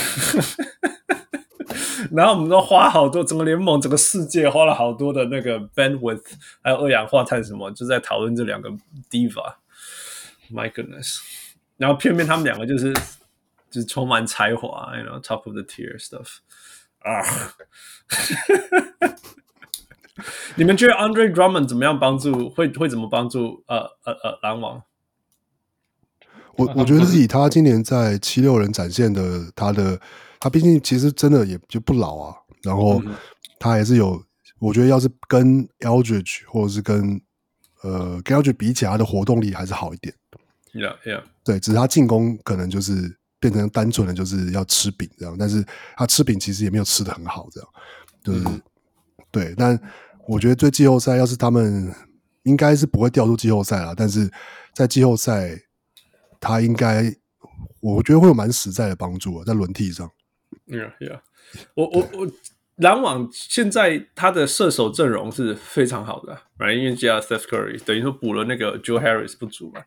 [2.10, 6.20] 然后我们都花好多，整个联盟、整个世界花了好多的那个 bandwidth，
[6.60, 8.68] 还有二氧化碳什么，就在讨论这两个
[9.10, 9.54] diva。
[10.52, 11.20] My goodness！
[11.76, 12.92] 然后偏偏他们两个就是
[13.70, 16.38] 就是充满才华，you know，top of the tier stuff
[16.98, 17.54] 啊。
[20.56, 22.50] 你们觉得 Andre Drummond 怎么样帮助？
[22.50, 23.64] 会会怎么帮助？
[23.66, 24.82] 呃呃呃，篮网？
[26.56, 30.00] 我我觉得是以他今年在七六人展现的他的。
[30.44, 33.00] 他毕竟其实真的也就不老啊，然后
[33.60, 34.20] 他还是有，
[34.58, 37.22] 我觉得要是跟 Eldridge 或者是跟
[37.82, 40.12] 呃跟 Eldridge 比起来，他的活动力还是好一点。
[40.72, 41.22] Yeah, yeah。
[41.44, 45.64] 对，只是他进攻可能就是变成单纯的就是要吃饼这样，但是
[45.96, 47.68] 他吃饼其实也没有吃的很好这样，
[48.22, 48.62] 就是、嗯、
[49.30, 49.54] 对。
[49.56, 49.78] 但
[50.26, 51.94] 我觉得对季后赛，要是他们
[52.44, 54.30] 应该是不会掉入季后赛了，但是
[54.74, 55.60] 在季后赛
[56.40, 57.14] 他应该
[57.80, 60.10] 我觉得会有蛮实在的帮助啊，在轮替上。
[60.66, 61.20] Yeah, yeah.
[61.74, 62.26] 我我我，
[62.76, 66.74] 篮网现在他的射手阵容是非常好的，right?
[66.74, 69.82] 因为加 Steph Curry，等于说补了那个 Joe Harris 不足嘛，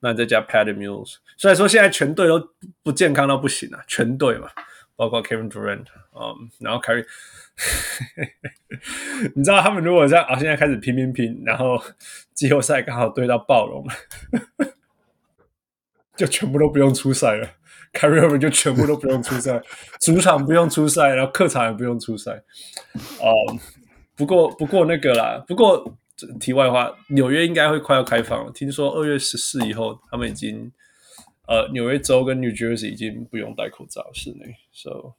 [0.00, 2.50] 那再加 Patty Mills，所以说现在全队都
[2.82, 4.48] 不健康到不行啊，全队嘛，
[4.94, 7.04] 包括 Kevin Durant，嗯、然后 Kyrie，
[9.34, 11.82] 你知道他们如果这样啊，现在开始拼拼拼，然后
[12.34, 13.84] 季后赛刚好对到暴龙，
[16.16, 17.57] 就全部都不用出赛了。
[17.92, 19.60] Kyrie Irving 就全部都不用出赛，
[20.00, 22.42] 主场不用出赛，然后客场也不用出赛。
[23.20, 23.32] 哦、
[24.14, 25.96] 不过不过那个啦，不过
[26.38, 28.52] 题外话，纽约应该会快要开放了。
[28.52, 30.70] 听说二月十四以后，他们已经
[31.46, 35.14] 呃，纽约州跟 New Jersey 已经不用戴口罩室内，so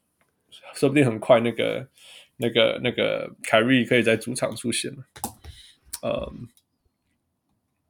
[0.76, 1.88] 说不定很快那个
[2.38, 5.04] 那个那个凯瑞可以在主场出现了。
[6.02, 6.34] 呃、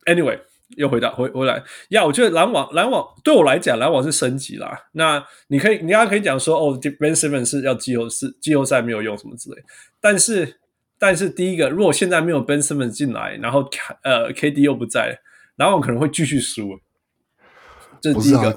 [0.06, 0.40] ，Anyway。
[0.78, 4.80] 又回到回回来呀我觉得篮网篮网对我来讲，篮网是升级啦。
[4.92, 9.58] 那你可以，你刚刚可以讲说，哦，Ben Simmons 是要季后是季后赛没有用什么之类。
[10.00, 10.60] 但是，
[11.00, 13.68] 但是第一个，如果现在没有 Ben Simmons 进来，然后
[14.04, 15.20] 呃 KD 又不在，
[15.56, 16.80] 篮网可能会继续输。
[18.00, 18.56] 这是第一个，啊，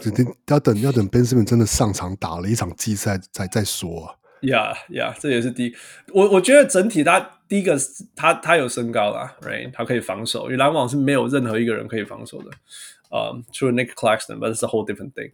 [0.48, 4.14] 要等要等 Ben Simmons 真的上场打了一场季赛再再说啊。
[4.42, 5.74] Yeah, yeah，，这也是第一。
[6.12, 7.78] 我我觉得整体他第一个
[8.16, 9.70] 他他有身高啦，right？
[9.72, 12.50] 他可以防守，因为篮网是没有任何一个人可以防守的，
[13.10, 15.30] 呃、um,，除了 Nick Claxton，but it's a whole different thing。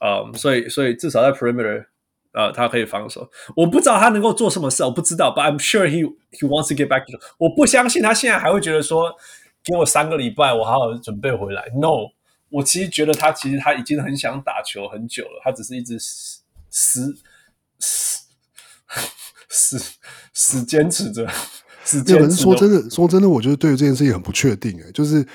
[0.00, 1.84] 呃、um,，所以所以至少在 perimeter，
[2.32, 3.30] 呃，他可以防守。
[3.54, 7.18] 我不知道他能够做什么事，我不知道，but I'm sure he he wants to get back to。
[7.36, 9.14] 我不相信他现在还会觉得说，
[9.62, 11.64] 给我三个礼拜，我好好准备回来。
[11.74, 12.16] No。
[12.50, 17.14] 我其实觉得他其实他已经很想打球很久了，他只是一直死
[17.78, 18.17] 死
[19.48, 19.98] 死死
[20.32, 21.28] 死坚持着。
[21.84, 22.24] 死坚持。
[22.24, 25.26] 可是说真的，说真的，我觉得对于这件事情很不确定诶，就是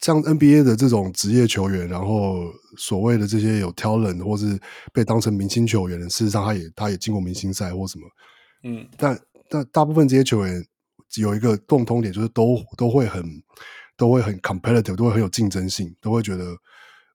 [0.00, 4.58] 像 NBA 的这种职业球员，然后所谓的这些有 talent 或是
[4.92, 8.06] 被当成明星球员的，事实上他也他也进过明星赛或什么，
[8.64, 10.64] 嗯，但但大部分这些球员
[11.16, 13.22] 有一个共通点，就是都都会很。
[13.98, 16.54] 都会很 competitive，都会很有竞争性，都会觉得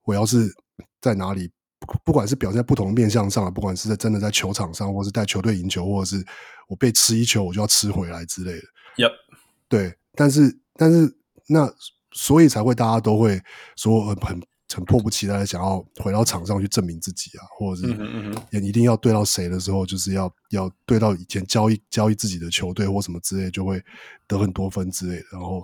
[0.04, 0.52] 我要是
[1.00, 1.48] 在哪里，
[2.04, 6.26] 不管是表现在不同的面向上，不管是在真的在球场上，或是带球队赢球，或者是
[6.67, 8.62] 我被吃一球，我就要吃回来之类的。
[8.98, 9.12] Yep，
[9.67, 11.15] 对，但是但是
[11.48, 11.72] 那
[12.12, 13.41] 所以才会大家都会
[13.76, 14.41] 说很很
[14.74, 17.96] 很迫不及待的想要回到场上去证明自己啊，或者是
[18.52, 23.84] 也一定要对到谁的时候，就是要要对到以前交易交易自己的球队或什么之类，就会
[24.28, 25.63] 得很多分之类的，然后。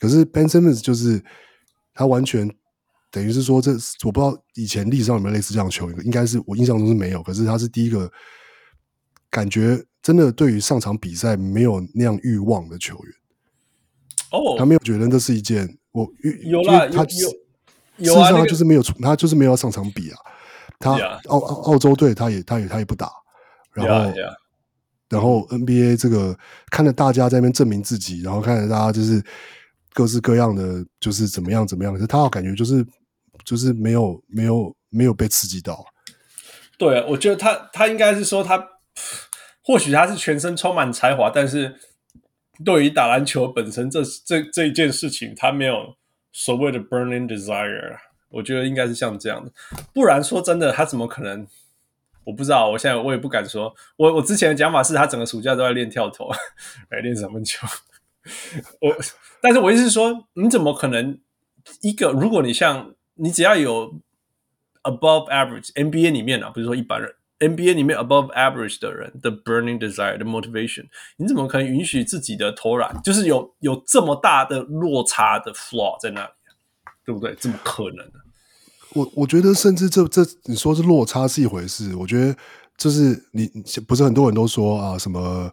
[0.00, 1.22] 可是 Ben Simmons 就是
[1.94, 2.50] 他完全
[3.14, 3.70] 等于是说，这
[4.02, 7.22] 我不知道以前历史上有没有类似这样的球员，应该是我印象中是没有。
[7.22, 8.10] 可是他是第一个
[9.30, 13.14] 感觉真的对于上场比赛没有那样欲望的球员。
[14.32, 16.10] 哦，他没有觉得这是一件我
[16.42, 17.34] 有啦，他有事
[17.98, 20.18] 实上他就是没有他就是没有要上场比啊。
[20.80, 20.96] 他.
[21.28, 23.12] 澳澳澳洲队他也他也他也不打，
[23.72, 24.34] 然后 Yeah, yeah.
[25.08, 26.36] 然后 NBA 这个
[26.68, 29.22] 看着大家在那边证明自己，然后看着大家就是。
[29.96, 32.84] 各式各样的就是怎么样怎么样，可是他感觉就是
[33.44, 35.86] 就是没有没有没有被刺激到。
[36.76, 38.68] 对，我觉得他他应该是说他
[39.62, 41.78] 或许他是全身充满才华，但是
[42.64, 45.96] 对于打篮球本身这这这一件事情，他没有
[46.32, 47.98] 所谓的 burning desire。
[48.30, 49.52] 我觉得应该是像这样的，
[49.92, 51.46] 不然说真的，他怎么可能？
[52.24, 53.72] 我不知道，我现在我也不敢说。
[53.96, 56.28] 我我之前的讲法是他整个暑假都在练跳投，
[56.88, 57.64] 来练什么球？
[58.80, 58.96] 我，
[59.42, 61.20] 但是我意思是说，你怎么可能
[61.82, 62.10] 一个？
[62.12, 64.00] 如果你像你只要有
[64.82, 76.30] above average NBA 里面啊，不是说一般人 NBA 里面 above average 的人的 burning desire 的 motivation，你怎么可能允许自己的投篮就是有有这么大的落差的 flaw 在那里，
[77.04, 77.34] 对不对？
[77.36, 78.20] 怎么可能呢？
[78.94, 82.36] 我我觉得，甚至这这你说是落差是一回事，我觉得
[82.76, 83.48] 就是你
[83.86, 85.50] 不是很多人都说啊什么。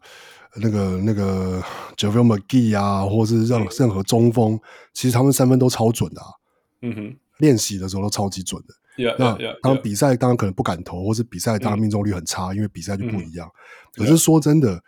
[0.58, 1.64] 那个那个
[1.96, 4.60] JaVale McGee 啊，或是任任何中锋，
[4.92, 6.28] 其实他们三分都超准的啊。
[6.82, 8.74] 嗯哼，练习的时候都超级准的。
[8.96, 13.50] Yeah, 那当然比赛当然可能不敢投，或是比赛当然命中率很差，嗯、因为比赛就不一样。
[13.98, 14.82] 嗯、可是说真的，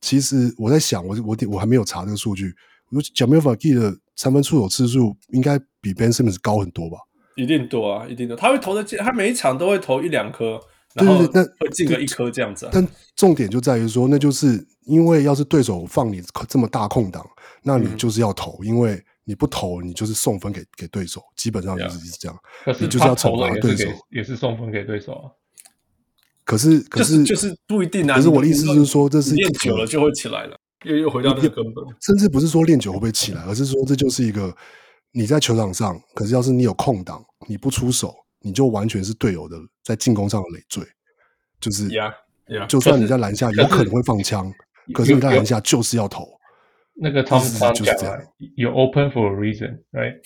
[0.00, 2.52] 其实我在想，我我我还没有查这个数据。
[2.90, 6.96] 我说 JaVale McGee 的三分出手次数应该比 Ben Simmons 高很多吧？
[7.36, 8.36] 一定多啊，一定多。
[8.36, 10.58] 他会投的，他每一场都会投一两颗。
[10.94, 12.70] 对对对，那会进个一颗这样子啊。
[12.72, 17.24] 但重点就在于说，那就是因为要是对手放你这么大空档，
[17.62, 22.38] 那你就是要投，嗯、因为你不投，你就是送分给给对手，基本上就是这样。
[22.64, 25.30] 可是你就是要惩罚对手也，也是送分给对手啊。
[26.44, 28.16] 可是可是、就是、就是不一定啊。
[28.16, 31.84] 可是我的意思是说，这是练久了就会起来了，又又回到那个根本。
[32.00, 34.56] 甚至不是说练久会不会起来，而是说这就是一个
[35.12, 38.14] 你在球场上，可是要是你有空档，你不出手。
[38.40, 40.80] 你就完全是队友的在进攻上的累赘，
[41.60, 42.14] 就是，yeah,
[42.46, 44.48] yeah, 就算你在篮下有可能会放枪，
[44.94, 46.37] 可是你在篮下就是要投。
[47.00, 48.20] 那个汤姆就是这样，
[48.56, 50.18] 有 open for a reason，right？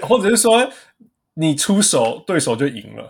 [0.00, 0.70] 或者是说
[1.34, 3.08] 你出手，对手就赢了。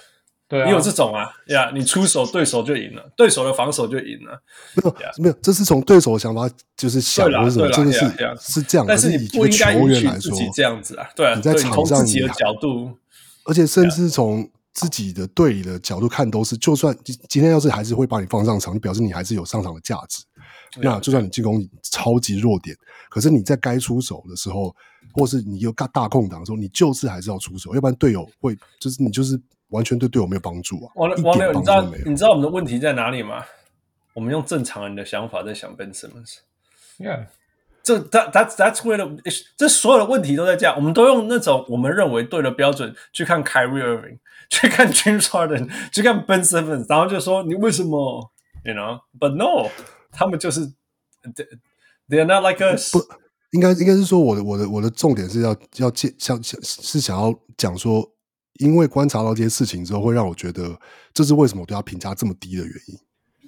[0.49, 4.39] 对啊，你有这种啊，呀、yeah,，你出手，对手就赢了，对手的防守就赢了。
[4.75, 5.23] 没有，yeah.
[5.23, 8.53] 没有，这是从对手的想法，就是想的什么，这个是 yeah, yeah.
[8.53, 8.87] 是这样。
[8.87, 12.91] 但是你不应该允许自己这样子啊，对啊，你在场上你的角度，
[13.47, 16.95] 而且甚至从自己的队里的角度看，都是，就算
[17.31, 20.23] 今天要是还是会把你放上场，就表示你还是有上场的价值。
[20.75, 22.77] Yeah, 那就算你进攻超级弱点，
[23.09, 24.75] 可是你在该出手的时候，
[25.13, 29.41] 或是你有大大空档的时候，你就是还是要出手，要不然队友会就是你就是。
[29.73, 30.93] 完全对队友没有帮助啊！
[30.97, 33.43] 王王六，你知道你知道我们的问题在哪里吗？
[34.13, 37.29] 我们用正常人的想法在想 Ben Simmons，Yeah，
[37.83, 39.19] 这 That That's That's where the
[39.57, 44.19] 这所有的问题都在这样，我们都用那种我们认为对的标准去看 Kyrie Irving，
[44.51, 48.31] 去看 James Harden，去看 Ben Simmons，然后就说你为什么
[48.65, 49.71] ？You know，But no，
[50.13, 50.61] 他们就是
[52.09, 52.93] They're not like us。
[52.93, 53.01] 不，
[53.51, 58.09] 应该应该是说我的我的我的重点是要要介想想是想要讲说。
[58.57, 60.79] 因为观察到这些事情之后，会让我觉得
[61.15, 62.99] 这是为什么我对他评价这么低的原因。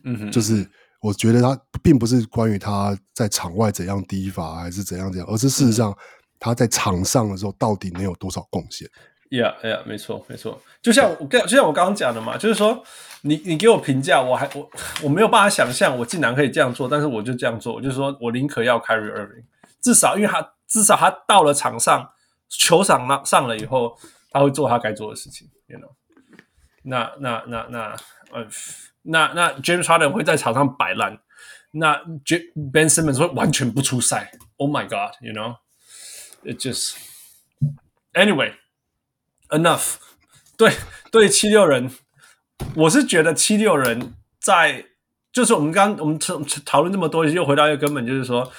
[0.04, 0.66] 嗯哼，就是
[1.02, 5.94] 我觉得他并不是关于他在场外怎样低罚还是怎样怎样，而是事实上
[6.40, 8.88] 他在场上的时候到底能有多少贡献。
[9.30, 12.84] 呀呀，没错没错，就像我刚就像我刚刚讲的嘛，就是说
[13.22, 14.70] 你你给我评价，我还我
[15.02, 19.44] 我没有办法想象我竟然可以这样做，但是我就这样做，我就是说我宁可要 Kyrie Irving，
[19.80, 22.10] 至少因为他至少他到了场上。
[22.56, 23.98] 球场上上了以后，
[24.30, 25.90] 他会做他该做的事情，you know。
[26.84, 27.96] 那那那那
[28.30, 28.46] 呃，
[29.02, 31.18] 那那 James Harden 会在场上摆烂，
[31.72, 34.30] 那 J Ben Simmons 会完全不出赛。
[34.58, 36.94] Oh my God，you know，it just
[38.12, 38.52] anyway
[39.58, 39.94] enough。
[40.56, 40.72] 对
[41.10, 41.90] 对，七六人，
[42.76, 44.86] 我是觉得七六人在
[45.32, 48.52] 就是我们刚我们讨讨论这么多，又回到一个根本，就是说。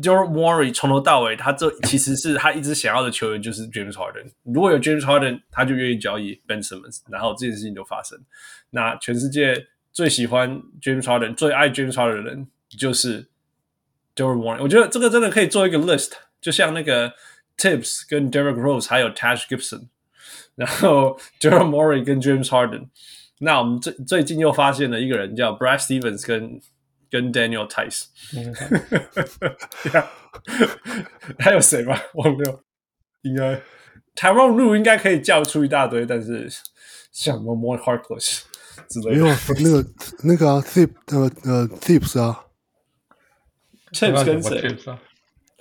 [0.00, 4.32] Daryl Morey 从头到尾，他这其实是他一直想要的球员就是 James Harden。
[4.42, 8.18] 如果有 James Harden，他就愿意交易 Ben Simmons，然后这件事情就发生。
[8.70, 13.28] 那全世界最喜欢 James Harden、最爱 James Harden 的人就是
[14.16, 14.62] Daryl Morey。
[14.62, 17.12] 我觉得这个真的可以做一个 list，就像那个
[17.58, 19.88] Tips 跟 Derek Rose 还有 Tash Gibson，
[20.54, 22.88] 然后 Daryl Morey 跟 James Harden。
[23.40, 26.60] 那我们最最近又发现了一个人叫 Brad Stevens 跟。
[27.12, 28.06] 跟 Daniel Tice，
[31.38, 31.94] 还有谁吗？
[32.14, 32.64] 忘了，
[33.20, 33.60] 应该
[34.16, 36.48] Tyrone Lue 应该可以叫出一大堆，但是
[37.12, 38.44] 像什么 Mo Harkless
[38.88, 39.86] 之类的，没有那个
[40.24, 42.46] 那个啊，thip 的，呃，thips 啊
[43.92, 44.74] ，Thips 跟谁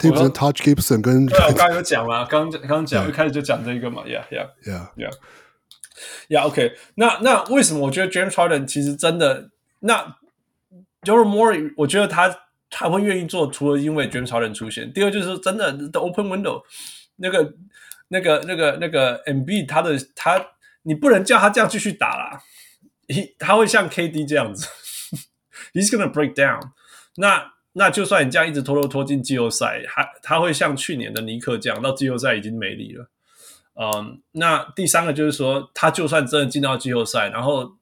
[0.02, 5.14] ？Thibs 跟 Taj Gibson 跟，对，我刚刚有讲了，刚刚刚讲一开始就讲这个嘛，Yeah Yeah Yeah Yeah
[6.28, 10.18] Yeah OK，那那为什么我觉得 James Harden 其实真的那
[11.04, 12.36] ？Daryl Morey，我觉得他
[12.70, 16.64] 他会愿意做，除了因为 James Harden 出现，第二就是真的 the open window，
[17.18, 17.54] 那个
[18.08, 20.44] 那个那个那个 Embiid 他的他，
[20.82, 22.42] 你不能叫他这样继续打啦，
[23.38, 24.68] 他会像 KD 这样子
[25.74, 26.60] ，he's gonna break down
[27.18, 27.52] 那。
[27.74, 33.10] 那就算你这样一直拖拖拖进季后赛，他他会像去年的尼克这样，到季后赛已经没力了。
[33.76, 37.78] 嗯，那第三个就是说，他就算真的进到季后赛，然后。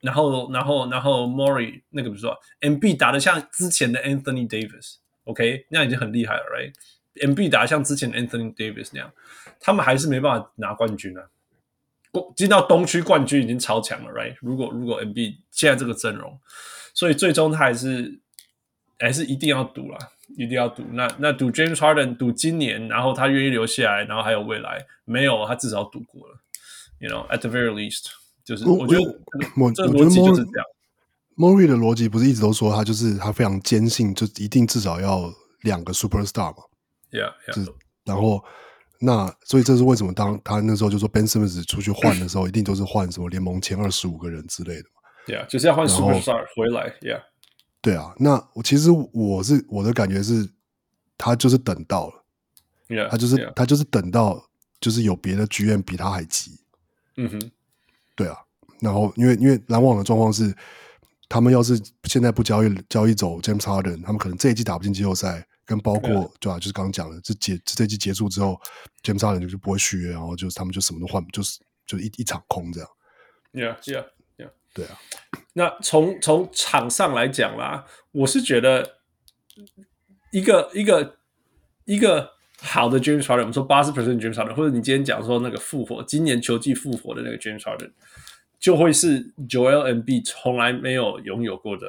[0.00, 5.64] 然后，然后，然后 m o r i 那个比如说，MB 打的像之前的 Anthony Davis，OK，okay？
[5.70, 9.10] 那已经很厉害了，right？MB 打得像之前的 Anthony Davis 那样，
[9.58, 11.24] 他们还是没办法拿冠军啊。
[12.36, 14.36] 进到东区冠军已经超强了，right？
[14.42, 15.16] 如果如果 MB
[15.50, 16.38] 现在这个阵容，
[16.92, 18.20] 所以最终他还是
[18.98, 19.98] 还是一定要赌了，
[20.36, 20.82] 一定要赌。
[20.92, 26.38] 那那赌 James Harden 赌今年，然后他愿意留下来，然后还有未来，没有他至少赌过了
[26.98, 28.06] ，you know，at the very least。
[28.44, 29.00] 就是我觉得
[29.56, 30.66] 我，我觉得逻辑就是这样。
[31.36, 35.32] Morey 的逻辑不是一直都说他就是他非常坚信，就一定至少要
[35.62, 36.62] 两个 superstar 嘛。
[37.10, 37.66] Yeah, 是
[38.04, 38.44] 然后
[39.00, 45.00] 那所以这是为什么当他那时候就说 Ben Simmons 出去换的时候，一定都是换什么联盟前二十五个人之类的嘛。
[45.26, 46.94] Yeah，就是要换 superstar 回来。
[47.00, 47.22] Yeah，
[47.84, 48.14] 对啊。
[48.18, 50.48] 那我其实我是我的感觉是，
[51.18, 52.24] 他就是等到了。
[52.88, 53.52] Yeah，他就是 yeah.
[53.52, 54.42] 他就是等到
[54.80, 56.58] 就是有别的剧院比他还急。
[57.18, 57.50] 嗯哼。
[58.16, 58.36] 对啊，
[58.80, 60.54] 然后因为因为篮网的状况是，
[61.28, 66.32] 他们要是现在不交易交易走 James Harden，他们可能这一季打不进季后赛，跟包括 Yeah.
[66.40, 68.58] 对啊，就是刚刚讲的，这结这季结束之后
[69.02, 72.88] ，James Harden 就不会续约，然后就他们就什么都换，就是就一一场空这样。
[73.52, 74.06] Yeah, yeah, yeah.
[74.74, 74.98] 对啊。
[75.54, 78.98] 那从从场上来讲啦，我是觉得
[80.32, 81.16] 一个一个
[81.84, 87.92] 一个好的 James Harden，我们说八十 percent James Harden，或者你今天讲说那个复活，今年球季复活的那个 James Harden，
[88.58, 91.86] 就会是 Joel NB 从来没有拥有过的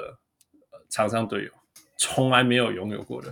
[0.90, 1.52] 场上队友，
[1.98, 3.32] 从来没有拥有过的。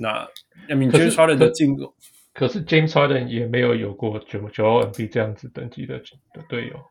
[0.00, 0.28] 那
[0.68, 1.94] I mean James Harden 的进攻，
[2.34, 6.89] 可是 James Harden 也没有有过 Joel M B 这样子等级的的队友。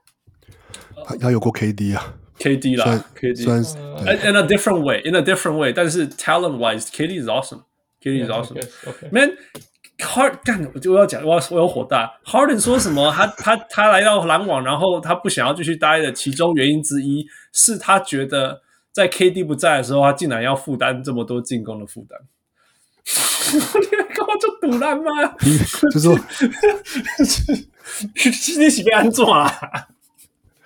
[1.06, 3.60] 他他有过 KD 啊，KD 啦，KD，算
[4.06, 9.32] in a different way，in a different way，但是 talent wise，KD is awesome，KD is awesome，man。
[10.02, 12.10] Hard 干，我就要讲，我要我有火大。
[12.24, 13.12] Harden 说什么？
[13.12, 18.62] 他他他来到篮网，然后他不想要继续待的其中原因之一是他觉得
[18.94, 22.18] 在 KD 不在的时候，他竟然要负担这么多进攻的负担。
[23.52, 23.60] 你
[24.16, 25.36] 跟我就赌烂吗？
[25.92, 26.18] 就说
[28.58, 29.52] 你是被安怎啊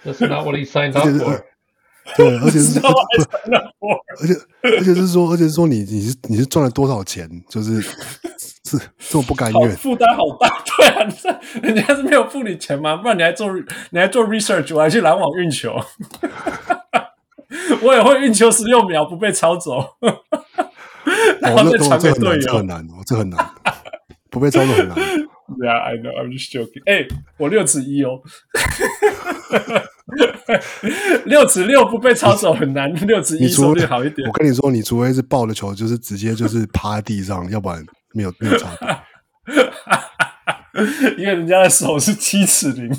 [0.05, 1.43] ？That's not what he signed up for.
[2.17, 7.29] 对，而且是，而且而且是说，而且是说你你是你是赚了多少钱？
[7.47, 7.81] 就是
[8.65, 10.61] 是这么不甘愿，负担好大。
[10.75, 11.07] 对啊，
[11.61, 12.97] 你人家是没有付你钱吗？
[12.97, 13.47] 不然你还做
[13.91, 15.79] 你还做 research，我还去篮网运球，
[17.81, 19.85] 我也会运球十六秒不被抄走，
[21.39, 22.41] 然后再传给队友。
[22.41, 23.49] 这很难哦，这很难，
[24.29, 24.97] 不被抄走很难。
[25.59, 26.11] Yeah, I know.
[26.11, 26.81] I'm just joking.
[26.85, 27.05] 哎，
[27.37, 28.21] 我六尺一哦。
[31.25, 34.27] 六尺六不被抄走很难，六尺一手率好一点。
[34.27, 38.69] 我跟你说，你除非是抱的球，就是直接就是趴在地上，要不然没有没有差
[39.45, 39.63] 别。
[41.17, 42.89] 因为人家的手是七尺零。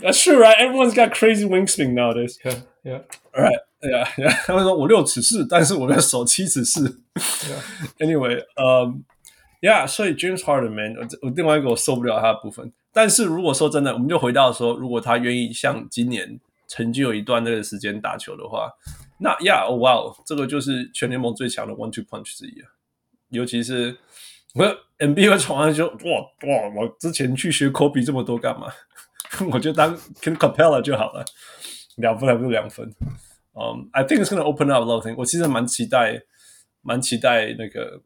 [0.00, 0.56] That's true, right?
[0.58, 2.38] Everyone's got crazy wingspan nowadays.
[2.44, 3.02] Yeah, yeah.
[3.32, 4.34] alright yeah, yeah.
[4.46, 7.00] 他们说我六尺四，但是我的手七尺四。
[7.14, 7.60] Yeah.
[7.98, 9.04] Anyway, um.
[9.60, 12.72] Yeah，所以 James Harden man，我我另外一个我受不了他的部分。
[12.92, 16.38] 但是如果说真的，我们就回到说，如果他愿意像今年
[16.68, 18.70] 曾经有一段那个时间打球的话，
[19.18, 22.70] 那 Yeah，哇哦，这个就是全联盟最强的 One Two Punch 之一啊。
[23.30, 23.96] 尤其是
[24.54, 24.64] 我
[24.98, 28.68] NBA 传上就哇哇，我之前去学 Kobe 这么多干嘛？
[29.52, 31.24] 我就当跟 Capella 就好了，
[31.96, 32.88] 两分还不如两分。
[33.54, 35.16] 嗯、，I think it's gonna open up a lot of things。
[35.18, 36.22] 我其实蛮期待，
[36.82, 38.02] 蛮期待那个。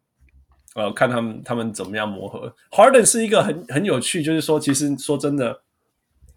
[0.74, 2.54] 呃，看他们他们怎么样磨合。
[2.70, 5.60] Harden 是一个很很有趣，就是说，其实说真的，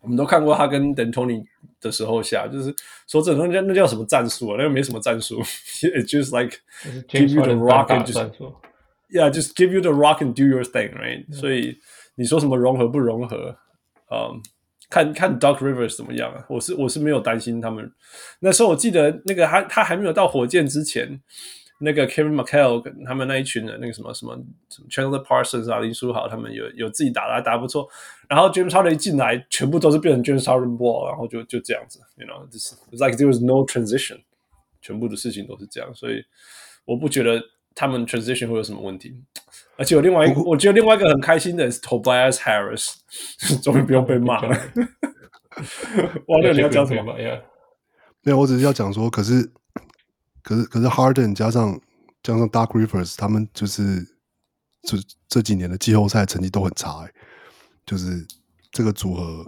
[0.01, 1.45] 我们都看过他跟 D'Antoni
[1.79, 2.75] 的时候下，就是
[3.07, 4.55] 说这那那叫什么战术啊？
[4.57, 5.41] 那个没什么战术，
[5.79, 6.57] It's just like
[7.07, 8.31] give you the rock and just
[9.09, 11.77] yeah, just give you the rock and do your thing, right？、嗯、所以
[12.15, 13.55] 你说什么融合不融合？
[14.11, 14.41] 嗯，
[14.89, 16.43] 看看 Doc Rivers 怎么样啊？
[16.49, 17.89] 我是我是没有担心他们。
[18.39, 21.21] 那时候我记得那个他他还没有到火箭之前。
[21.79, 24.33] 那个 Kevin McHale 跟他们那一群人，那个什么什么
[24.69, 27.87] 什么 Chandler Parsons 啊，林书豪他们有有自己打的还打不错，
[28.29, 34.21] 然后 James Harden 一进来，全部都是变成 James Harden ball，然后就就这样子，you know，就是 like there was no transition，
[34.81, 36.23] 全部的事情都是这样，所以
[36.85, 39.13] 我不觉得他们 transition 会有什么问题。
[39.77, 42.93] 而且有另外一个，我觉得另外一个很开心的是 Tobias Harris，
[43.61, 44.57] 终于不用被骂了。
[46.27, 47.13] 王六，你要讲什么？
[48.23, 49.51] 没有，我只是要讲说，可是。
[50.45, 51.77] 可是，可是 Harden 加上
[52.21, 54.05] 加上 Dark Rivers，他们就是
[54.83, 57.11] 这这几年的季后赛成绩都很差，欸，
[57.85, 58.23] 就是
[58.71, 59.45] 这个组合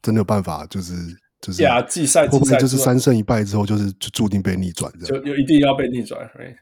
[0.00, 0.94] 真的有办法，就是
[1.40, 6.20] 就是呀，季赛季赛就是三胜一败之后，就是就注定被逆转，就就一定要被逆转。
[6.36, 6.54] Right?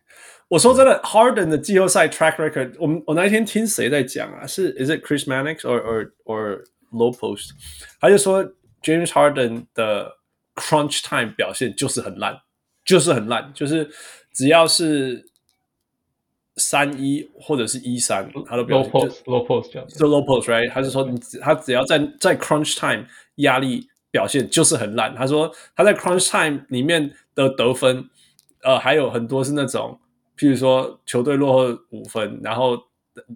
[0.48, 4.46] 我说真的，Harden 的季后赛 track record，我们我那一天听谁在讲啊？
[4.46, 7.50] 是 Is it Chris Mannix or or or Low Post？
[8.00, 8.42] 他就说
[8.82, 10.10] James Harden 的
[10.54, 12.38] Crunch Time 表现就是很烂。
[12.86, 13.90] 就是很烂，就是
[14.32, 15.26] 只要是
[16.56, 20.70] 三一或者是一三，他都表现 low post low post 这样子，就 low post right？
[20.70, 23.04] 他是说你他只要在在 crunch time
[23.36, 25.12] 压力表现就是很烂。
[25.14, 28.08] 他说他在 crunch time 里面的得分，
[28.62, 29.98] 呃，还有很多是那种，
[30.38, 32.78] 譬如说球队落后五分，然后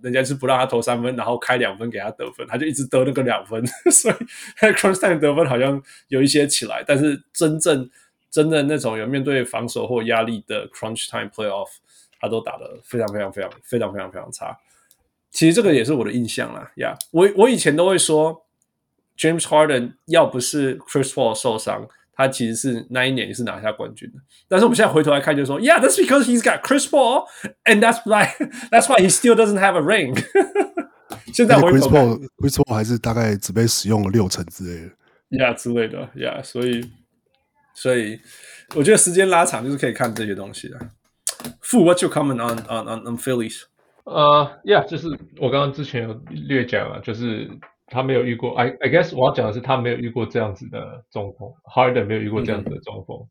[0.01, 4.15] 人家是不让他投三分，然后开两分给他得分，他就一直得那个两分， 所以
[4.75, 7.91] crunch time 得分好像有一些起来，但是真正。
[8.31, 11.69] 真的那种有面对防守或压力的 crunch time playoff，
[12.21, 14.57] 他都打得非常非常非常非常非常非常差。
[15.31, 18.45] 其实这个也是我的印象啦，呀、yeah，我我以前都会说
[19.17, 24.19] ，James Harden 要不是 Chris Paul 受伤，他其实是那一年也是拿下冠军的。
[24.49, 28.27] 但是我们现在回头来看，就说，Yeah，that's because he's got Chris Paul，and that's why
[28.71, 30.17] that's why he still doesn't have a ring
[31.33, 34.91] 现在回头 Chris Paul，Chris Paul 还是大概只被使用了六成之类的
[35.31, 36.91] ，Yeah 之类的，Yeah，所以。
[37.74, 38.20] 所以
[38.76, 40.80] 我觉得时间拉长就是可以看这些东西的。
[41.62, 43.64] Fu, what's your comment on on on on Phillies？
[44.06, 47.50] 呃、uh,，Yeah，就是我刚刚之前有略讲了，就是
[47.88, 48.56] 他没有遇过。
[48.56, 53.28] I I guess 我要讲的是他没有遇过这样子的中锋，Harden 没有遇过这样子的中锋，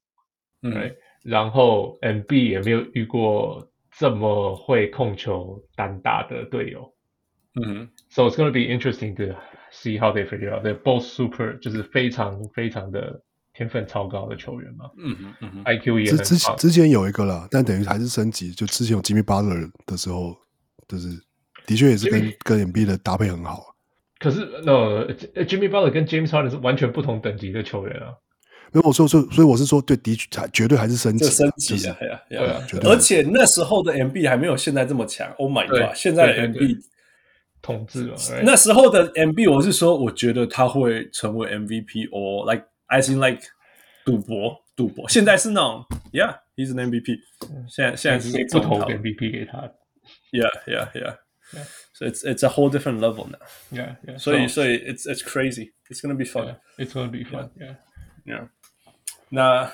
[0.62, 6.92] 嗯、right?，然后 Embiid 也没有遇过这么会控球单打的队友，
[7.54, 9.36] 嗯，So it's gonna be interesting to
[9.72, 10.64] see how they figure out.
[10.64, 13.22] They're both super，就是非常非常的。
[13.59, 18.53] 天分超高的球员嘛，嗯哼嗯哼，IQ 也很之之之前有一个了，但等于还是升级。
[18.53, 20.33] 就之前有 Jimmy Butler 的时候，
[20.87, 21.09] 就是
[21.65, 23.75] 的确也是跟 Jimmy, 跟 Embiid 的搭配很好。
[24.17, 24.71] 可是那
[25.43, 28.15] Jimmy Butler 跟 James Harden 是完全不同等级的球员啊。
[28.71, 35.29] 没有我说说，所以我是说，对，的确绝对还是升级，升级的，对啊，对啊，而且那时候的 Embiid 还没有现在这么强。
[35.37, 35.93] Oh my god！
[35.93, 36.79] 现在的 Embiid
[37.61, 38.15] 统治了。
[38.43, 42.68] 那时候的 Embiid 我是说，我觉得他会成为 MVP or like。
[42.88, 43.42] I think like
[44.04, 45.08] 赌博，赌博。
[45.08, 47.18] 现在是那种，Yeah，he's an MVP。
[47.68, 49.72] 现在现在是不投 MVP 给他。
[50.32, 54.18] Yeah，Yeah，Yeah。So it's it's a whole different level now。Yeah，Yeah。
[54.18, 58.48] 所以所以 it's it's crazy。It's gonna be fun。It's gonna be fun。Yeah。
[59.30, 59.70] 那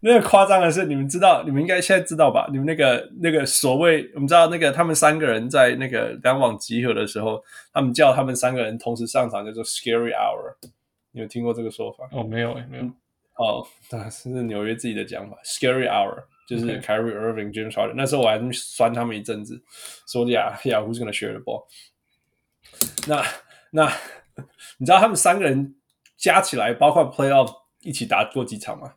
[0.00, 2.48] 那个夸张的是，你们知道，你们应该现在知道吧？
[2.50, 10.56] 你们那个那个所谓，我们知道那个他们三个人在那个两网集合的时候，他们叫他们三个人同时上场，叫做 Scary Hour。
[11.13, 12.09] 你有听过这个说法？
[12.11, 12.83] 哦，没有诶，没有。
[13.35, 17.67] 哦，对，是纽约自己的讲法，Scary Hour，就是 Kyrie Irving、okay.
[17.67, 17.93] James Harden。
[17.95, 19.63] 那时候我还酸他们一阵子，
[20.07, 21.65] 说呀呀，Who's gonna share the ball？
[23.07, 23.23] 那
[23.71, 23.91] 那
[24.77, 25.75] 你知道他们三个人
[26.17, 27.51] 加起来，包括 Playoff
[27.81, 28.93] 一起打过几场吗？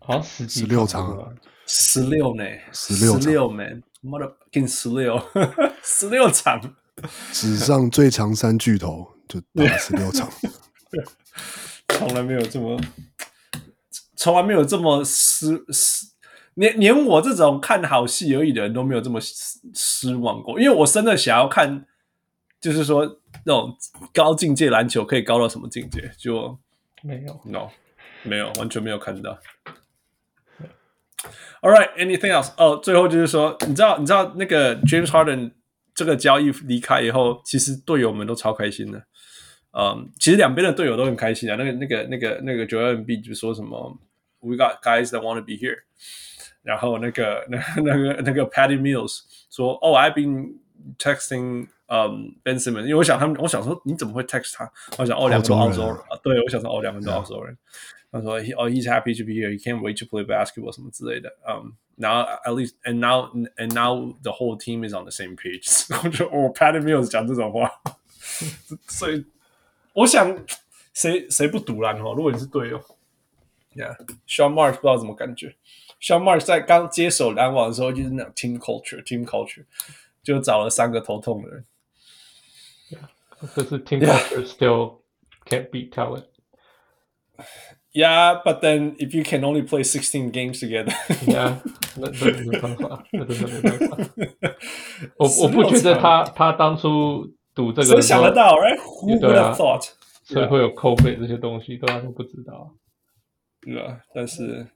[0.00, 2.44] 好像十十六场，十六呢？
[2.72, 5.20] 十六十六 man，motherfucking 十六，
[5.82, 6.60] 十六场，
[7.32, 10.28] 史上最强三巨头就打了十六场。
[11.88, 12.80] 从来没有这么，
[14.16, 16.06] 从来没有这么失失
[16.54, 21.86] 连连我这种看好戏而已的人都没有这么失望过，因为我真的想要看，
[22.60, 23.76] 就是说那种
[24.12, 26.58] 高境界篮球可以高到什么境界，就
[27.02, 27.68] 没有，no，
[28.22, 29.38] 没有，完全没有看到。
[31.60, 32.52] All right, anything else？
[32.58, 35.52] 哦，最后就是说，你知道，你知道那个 James Harden
[35.94, 39.02] 这个交易离开以后，其实队友们都超开心的。
[39.73, 41.55] 嗯，其实两边的队友都很开心啊。
[41.55, 43.97] 那个、那个、那个、那个 Joel Embiid 就说什么，
[44.39, 45.79] We got guys that want to be here。
[46.63, 50.55] 然后那个、那、那个、那个 Patty Mills 说，Oh, I've been
[50.97, 54.71] texting 嗯、um, Ben Simmons，因为我想他们，我想说你怎么会 text 他？
[54.97, 57.57] 我想哦，两个都澳洲人，对，我想说哦，两个都澳洲人。
[58.11, 59.49] 他说哦，He's happy to be here.
[59.49, 61.31] He can't wait to play basketball 什么之类的。
[61.47, 65.85] 嗯，然后 at least and now and now the whole team is on the same page。
[66.03, 67.69] 我就哦，Patty Mills 讲这种话，
[68.87, 69.23] 所以。
[69.94, 70.44] 我想
[70.92, 72.14] 谁谁不赌烂哦？
[72.14, 72.80] 如果你是队友
[73.74, 75.54] ，Yeah，Sean Marks 不知道怎么感觉。
[76.00, 79.64] Sean Marks 在刚接手篮网的时候就是那种 team culture，team culture，
[80.22, 81.64] 就找了三个头痛的人。
[83.54, 84.98] 可是 team culture still
[85.46, 86.26] can't beat talent。
[87.92, 91.60] Yeah，but then if you can only play sixteen games together，Yeah，
[91.96, 93.98] 那那没办法，那真的没办法。
[95.18, 97.32] 我我不觉得他他当初。
[97.54, 99.90] 赌这个，谁想得到？Right？Who would have thought？
[100.24, 102.74] 所以会有 COVID 这些东西，大家都不知道。
[103.60, 104.66] 对啊，但是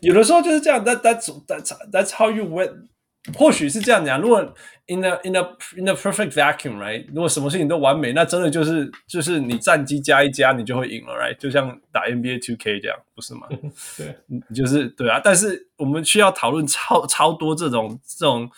[0.00, 0.84] 有的时候就是这样。
[0.84, 2.88] That that's that's that's how you win。
[3.36, 4.20] 或许是这样讲。
[4.20, 4.40] 如果
[4.86, 5.40] in a in a
[5.76, 7.06] in a perfect vacuum，right？
[7.08, 11.36] 如果什么事情都完美，那真的就是就是你战绩加一加，你就会赢了，right？
[11.36, 13.48] 就像打 NBA Two K 这样，不是吗？
[13.98, 14.16] 对，
[14.54, 15.20] 就是对啊。
[15.22, 18.48] 但是我们需要讨论超超多这种这种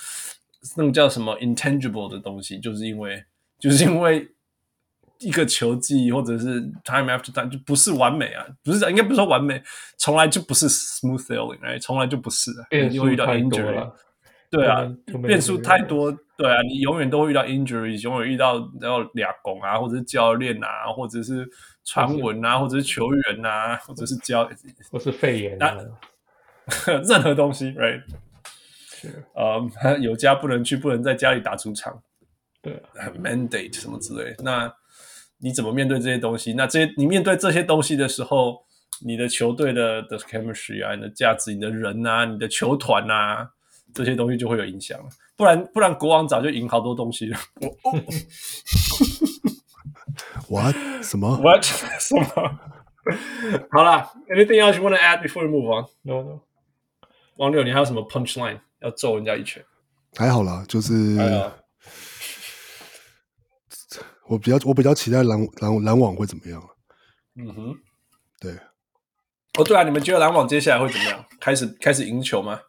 [0.76, 3.24] 那种叫什么 intangible 的东西，就是因为。
[3.58, 4.28] 就是因为
[5.20, 9.60] 一个球技，或者是 time after time 就不是完美啊，不是应该不是说完美，
[9.96, 12.52] 从来就不是 smooth sailing，哎，从来就不是，
[12.90, 13.92] 你会遇到 injury，
[14.48, 14.88] 对啊，
[15.26, 21.44] 变数太多，对啊，你永远都会遇到 injury，永远遇到然后俩拱啊，或者是教练啊，或者是
[21.84, 24.48] 传闻啊，或者是球员啊，或者是教，
[24.90, 25.76] 或是肺炎啊，
[26.86, 28.02] 任何东西，right？
[29.34, 32.00] 呃， 有家不能去，不能在家里打主场。
[32.60, 32.82] 对
[33.22, 34.72] ，mandate 什么之类，那
[35.38, 36.52] 你怎么面对这些东西？
[36.54, 38.64] 那这些你面对这些东西的时候，
[39.04, 43.48] 你的球队的的 chemistry 啊，你的价值，你的人啊，你的球团啊，
[43.94, 45.06] 这些东西就会有影响了。
[45.36, 47.38] 不然，不然国王早就赢好多东西了。
[50.48, 50.74] What？
[51.02, 51.62] 什么？What？
[52.00, 52.24] 什么？
[53.70, 56.40] 好了，Anything else you want to add before we move on？No no。
[57.36, 59.64] 王六，你还有什么 punchline 要揍人家一拳？
[60.16, 60.92] 还好啦，就是。
[64.28, 66.62] 我比较我比较期待篮篮篮网会怎么样？
[67.34, 67.74] 嗯哼，
[68.40, 68.52] 对。
[69.58, 71.24] 哦，对啊，你们觉得篮网接下来会怎么样？
[71.40, 72.60] 开始开始赢球吗？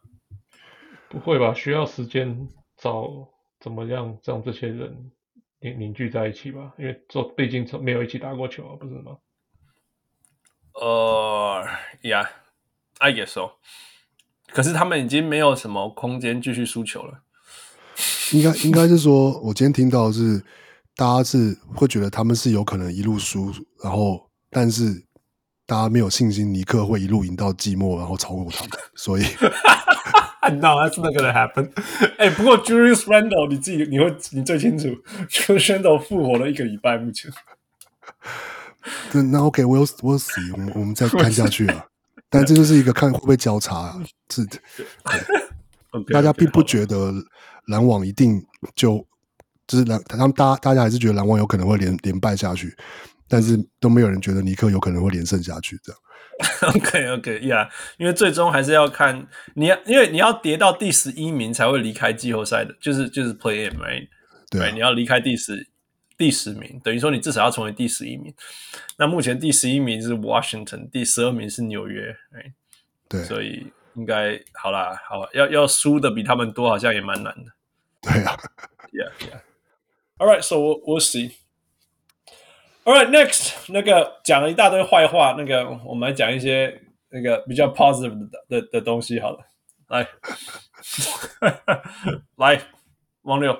[1.08, 3.06] 不会吧，需要时间找
[3.60, 5.12] 怎么样让这些人
[5.60, 6.72] 凝凝聚在一起吧？
[6.78, 9.18] 因为做毕竟从没有一起打过球啊，不是吗？
[10.80, 11.66] 呃、
[12.02, 13.52] uh,，Yeah，I guess so。
[14.48, 17.22] 可是他们已经没有什么空间继续输球了。
[18.32, 20.42] 应该应该是说，我今天听到的是。
[21.00, 23.50] 大家是会觉得他们是有可能一路输，
[23.82, 25.02] 然后但是
[25.64, 31.70] 大家没有信心尼克会一路赢到季末，然后超过他们， 所以 No, that's not gonna happen。
[32.18, 34.88] 哎，不过 Julius Randle 你自己你会你最清楚
[35.30, 37.32] ，Julius Randle 复活了一个礼拜目前。
[39.32, 41.86] 那 OK，we'll we'll see，我们我们再看下去啊。
[42.28, 44.58] 但这就是一个看会不会交叉，啊，是的。
[46.12, 47.10] 大家并不觉得
[47.68, 48.44] 篮网一定
[48.74, 49.02] 就。
[49.70, 52.76] 就是篮，他们大大家还是觉得篮网有可能会连连败下去，
[53.28, 55.78] 但是都没有人觉得尼克有可能会连胜下去。
[55.84, 64.08] 这样， OK OK，Yeah，因为最终还是要看你要，因为你要跌到第十一名才会离开季后赛的，就是就是 Play In，right？
[64.50, 65.68] 对啊，你要离开第十
[66.18, 68.34] 第十名，等于说你至少要成为第十一名。
[68.98, 72.52] 那目前第十一名是 Washington，第十二名是纽约，right？
[73.08, 77.52] 对，所以应该好啦，好啦，要要输的比他们多，好像也蛮难的。
[78.02, 78.36] 对啊
[78.92, 79.40] ，Yeah Yeah。
[80.20, 81.32] All right, so we'll we'll see.
[82.84, 89.38] All right, next 那个讲了一大堆坏话，那个我们来讲一些那个比较 positive 的的的东西好了。
[89.88, 90.06] 来，
[92.36, 92.60] 来，
[93.22, 93.58] 王六。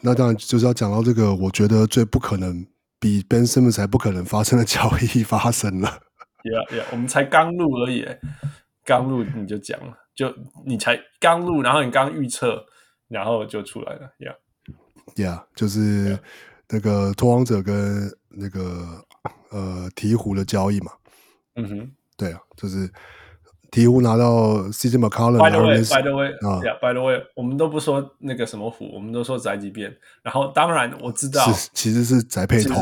[0.00, 2.66] 那当然就是要讲到这个，我觉得最不可能
[2.98, 6.00] 比 Ben Simmons 才不可能发生的交易发生了。
[6.42, 8.08] Yeah, yeah，我们才刚录而已，
[8.82, 10.34] 刚录你就讲了，就
[10.64, 12.64] 你才刚录，然后你刚预测，
[13.08, 14.36] 然后就出来了，Yeah。
[15.14, 16.18] Yeah，就是
[16.68, 19.04] 那个拓荒者跟那个
[19.50, 20.92] 呃鹈鹕的交易嘛。
[21.54, 22.90] 嗯哼，对啊，就是
[23.72, 25.38] 鵜鹕拿到 CJ McCollum。
[25.38, 29.96] By the way，By the way，啊，Yeah，By the way，我们都不说那个什么虎，我们都说宅急便。
[30.22, 31.42] 然后当然我知道，
[31.72, 32.76] 其实是宅配通。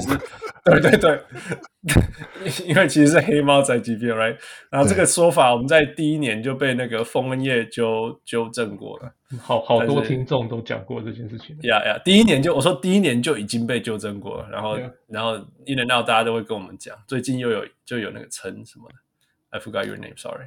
[0.64, 1.22] 对对对，
[2.66, 4.36] 因为其实是黑猫宅急便，Right？
[4.68, 9.12] 然后这个说法我们在第一年就被那个丰恩业纠纠正过了。
[9.40, 11.56] 好好多听众都讲过这件事情。
[11.62, 14.90] 呀呀，第一年就我说第一年就已经被纠正过了，然后 Yeah.
[15.06, 18.94] 然后一年到大家都会跟我们讲，最近又有就有那个称什么的。
[19.50, 20.46] I forgot your name, sorry.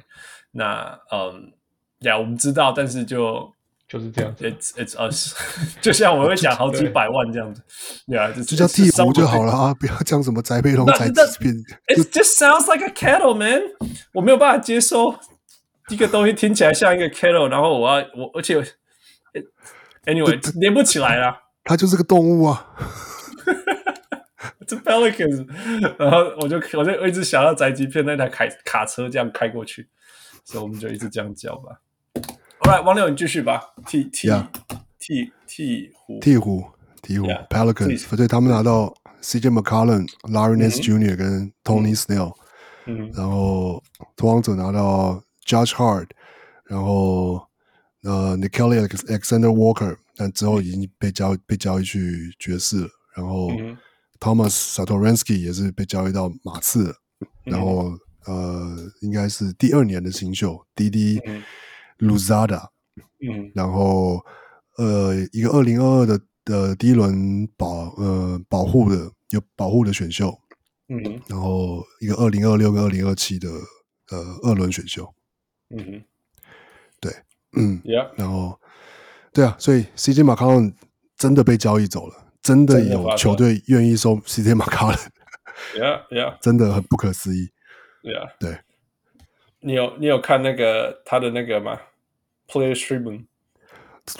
[0.52, 1.52] 那嗯，
[2.00, 3.52] 呀，我们知道，但是就
[3.86, 4.44] 就是这样子。
[4.48, 5.34] It's it's us，
[5.80, 7.62] 就像我会讲好几百万这样子，
[8.06, 11.54] 呀，就叫替补就好了啊，不要讲什么宅配龙宅急便。
[11.88, 13.62] It just sounds like a kettle, man。
[14.12, 15.14] 我没有办法接受
[15.88, 18.58] 一个东西听起来像一个 kettle，然后我要我而且
[20.06, 21.36] ，anyway 连不起来了。
[21.64, 22.74] 它就是个动物啊。
[24.74, 25.46] 这 Pelicans，
[25.98, 29.88] 然后我就我就一直想到宅急便那台卡卡车这样开过去，
[30.44, 31.80] 所以我们就一直这样叫吧。
[32.60, 33.60] Alright，王六你继续吧。
[33.86, 34.46] 鵜鵜
[34.98, 36.64] 鵜鵜鹕鵜鹕
[37.02, 41.16] 鵜鹕 Pelicans，所以他们拿到 CJ McCollum、Larry Nance Jr.
[41.16, 42.32] 跟 Tony Snell，
[42.86, 43.82] 嗯，然后
[44.16, 46.08] 拓荒者拿到 Judge Hard，
[46.64, 47.46] 然后
[48.02, 53.50] 呃 Nickeil Alexander Walker，但之后已经被交被交易去爵士了，然后。
[54.24, 56.94] Thomas Satoransky 也是被交易到马刺了，
[57.44, 57.90] 然后、
[58.26, 61.20] 嗯、呃，应该是第二年的新秀 Didi
[61.98, 62.68] Louzada，
[63.20, 64.24] 嗯，然后
[64.78, 70.34] 呃，一个二零二二的的第一轮保呃保护的有保护的选秀，
[70.88, 73.50] 嗯，然后一个二零二六跟二零二七的
[74.10, 75.14] 呃二轮选秀，
[75.68, 76.02] 嗯，
[76.98, 77.12] 对，
[77.52, 77.78] 嗯。
[78.16, 78.58] 然后
[79.34, 80.72] 对啊，所以 CJ McCollum
[81.18, 82.23] 真的被交易走了。
[82.44, 87.48] 真的有球队愿意收 CJ McCollum，Yeah Yeah，真的很不可思议。
[88.02, 88.58] Yeah，对，
[89.60, 91.80] 你有你有看那个他的那个吗
[92.46, 93.24] ？Players Tribune，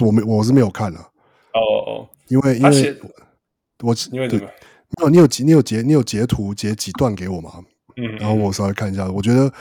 [0.01, 1.11] 我没我是没有看啊。
[1.53, 2.99] 哦哦，因为因为
[3.83, 4.49] 我因为什么？
[4.97, 7.63] 没有你有你有截你有截图截几段给我吗？
[7.99, 9.53] 嗯，然后我稍微看一下，我觉得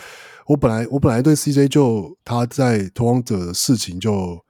[0.45, 4.41] 我本来我本来对 CJ 就他在拓荒者的事情就。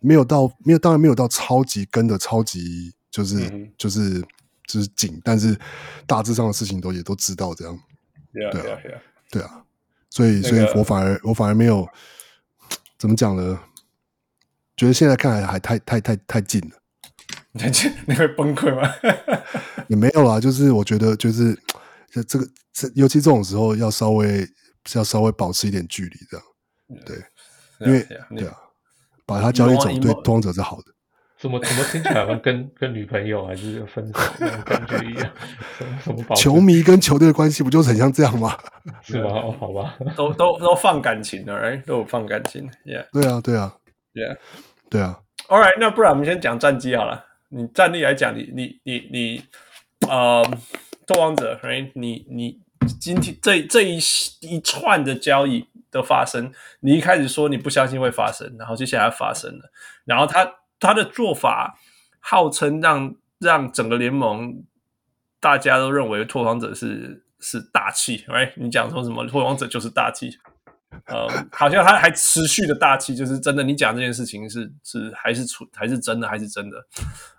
[0.00, 4.20] 没有到，没有，当然没有到超级跟的超级，就是、嗯、就是
[4.66, 5.56] 就是紧，但是
[6.06, 7.78] 大致上的事情都也都知道这样
[8.32, 9.00] ，yeah, 对啊 yeah, yeah.
[9.30, 9.64] 对啊，
[10.08, 11.86] 所以、那个、所以我反而我反而没有
[12.98, 13.60] 怎么讲呢？
[14.76, 16.76] 觉得现在看来还太太太太近了，
[18.06, 18.90] 你会崩溃吗？
[19.88, 21.54] 也没有啦，就是我觉得就是
[22.26, 24.48] 这个这尤其这种时候要稍微
[24.94, 26.46] 要稍微保持一点距离，这样
[27.04, 27.22] 对
[27.86, 28.56] 因为对啊。
[29.30, 30.92] 把他交易走对拓荒者是好的，
[31.38, 35.30] 怎么怎么听起来好像跟 跟女朋友还是分手那种感觉一样？
[35.78, 38.56] 什么什么球迷跟球队的关系不就是很像这样吗？
[39.00, 39.30] 是吗？
[39.30, 41.84] 哦，好吧，都都都放感情的，right?
[41.84, 43.74] 都有放感情，Yeah，对啊，对啊
[44.14, 44.36] ，Yeah，
[44.90, 45.20] 对啊。
[45.48, 47.24] All right，那不然我们先讲战绩好了。
[47.48, 49.42] 你战力来讲，你你你你，
[50.08, 50.44] 呃，
[51.06, 51.90] 拓王者，right？
[51.94, 52.60] 你你
[53.00, 53.98] 今天这这一
[54.40, 55.66] 一串的交易。
[55.90, 59.70] 的发生，你一开始说你不相信会发生，然后接下来发生了，
[60.04, 61.78] 然后他他的做法
[62.20, 64.64] 号称让让整个联盟
[65.40, 70.38] 大家都认为拓荒者是是大气哎你讲说什么拓荒者就是大气，
[71.06, 73.62] 呃，好像他还持续的大气，就是真的。
[73.62, 76.86] 你讲这件事情是是还是出还是真的还是真的？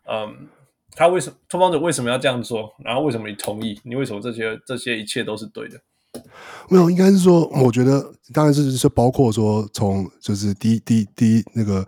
[0.10, 0.47] 嗯，
[0.95, 2.74] 他为什么拓荒者为什么要这样做？
[2.84, 3.80] 然后为什么你同意？
[3.84, 5.80] 你为什么这些这些一切都是对的？
[6.70, 11.86] 没有，应该是说，我觉得当然是是包括说，从就是第一第一第一那个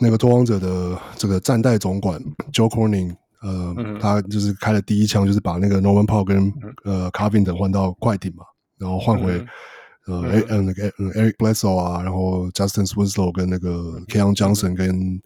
[0.00, 2.20] 那个拓荒者的这个战代总管
[2.52, 6.52] Joe Cronin，呃，嗯、他就是开了第一枪，就是把那个 Norman Powell 跟
[6.84, 8.44] 呃 Covington 换到快艇嘛，
[8.76, 9.38] 然后换回、
[10.06, 15.20] 嗯、呃嗯那个嗯 Eric Bledsoe 啊，然后 Justin Winslow 跟那个 Keon Johnson 跟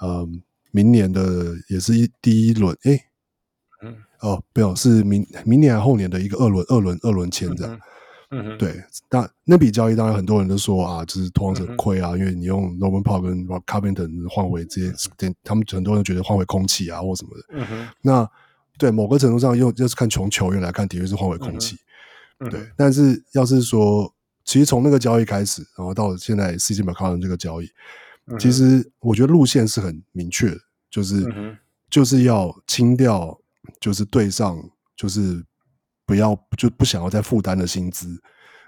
[0.00, 0.28] 呃
[0.70, 3.00] 明年的也是一第一轮诶。
[4.20, 7.80] 哦，没有，是明明年还后年的一个二轮、二轮、二轮签这样。
[8.32, 17.44] 嗯哼，对，那那笔交易当然很多人都说啊，就是拓荒者亏啊，因为你用 Norman Powell 跟 Covington 换回这些，他们很多人觉得换回空气啊或什么的。
[17.54, 18.30] 嗯哼，那
[18.78, 21.76] 对某个程度上又就是看从球员来看，的确是换回空气。
[22.50, 24.14] 对，但是要是说，
[24.44, 27.68] 其实从那个交易开始，然后到现在 CJ McCollum 这个交易，
[28.38, 30.58] 其实我觉得路线是很明确的，
[30.88, 31.26] 就是
[31.90, 33.36] 就是要清掉。
[33.80, 34.62] 就是对上，
[34.96, 35.44] 就是
[36.06, 38.20] 不要就不想要再负担的薪资，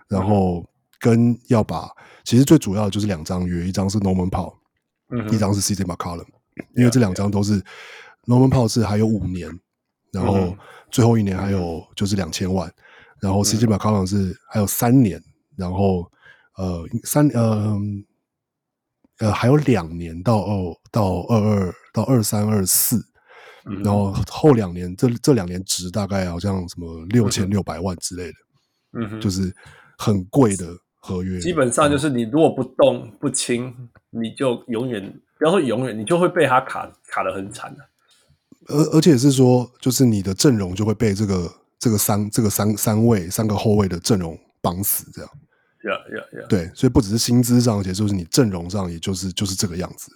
[0.08, 0.66] 然后
[0.98, 1.88] 跟要把
[2.24, 4.56] 其实最主要的就是两张约，一张是 Norman Powell，
[5.10, 6.26] 嗯，一张是 CJ McCollum，
[6.76, 7.60] 因为这两张都是
[8.26, 9.50] Norman Powell 是还有五年，
[10.12, 10.56] 然后
[10.90, 12.72] 最后一年还有就是两千万，
[13.20, 15.22] 然后 CJ McCollum 是还有三年，
[15.56, 16.10] 然后
[16.56, 17.76] 呃三呃
[19.18, 23.04] 呃还有两年到二到二二到二三二四，
[23.64, 28.34] 然后后两年这这两年值大概好像什么六千六百万之类的，
[28.94, 29.54] 嗯哼，就是
[29.96, 30.66] 很贵的
[30.98, 31.38] 合约。
[31.40, 33.72] 基本上就是你如果不动不清，
[34.10, 37.84] 你就永远不要说永远，你就会被他卡卡的很惨的。
[38.68, 45.30] 而而且是说，就是你的阵容就会被这个这个三这个三三位三个后卫的阵容绑死，这样。
[45.82, 46.46] Yeah, yeah, yeah.
[46.46, 50.10] 对，所以不只是薪资上，而且就是你阵容上，也就是就是这个样子。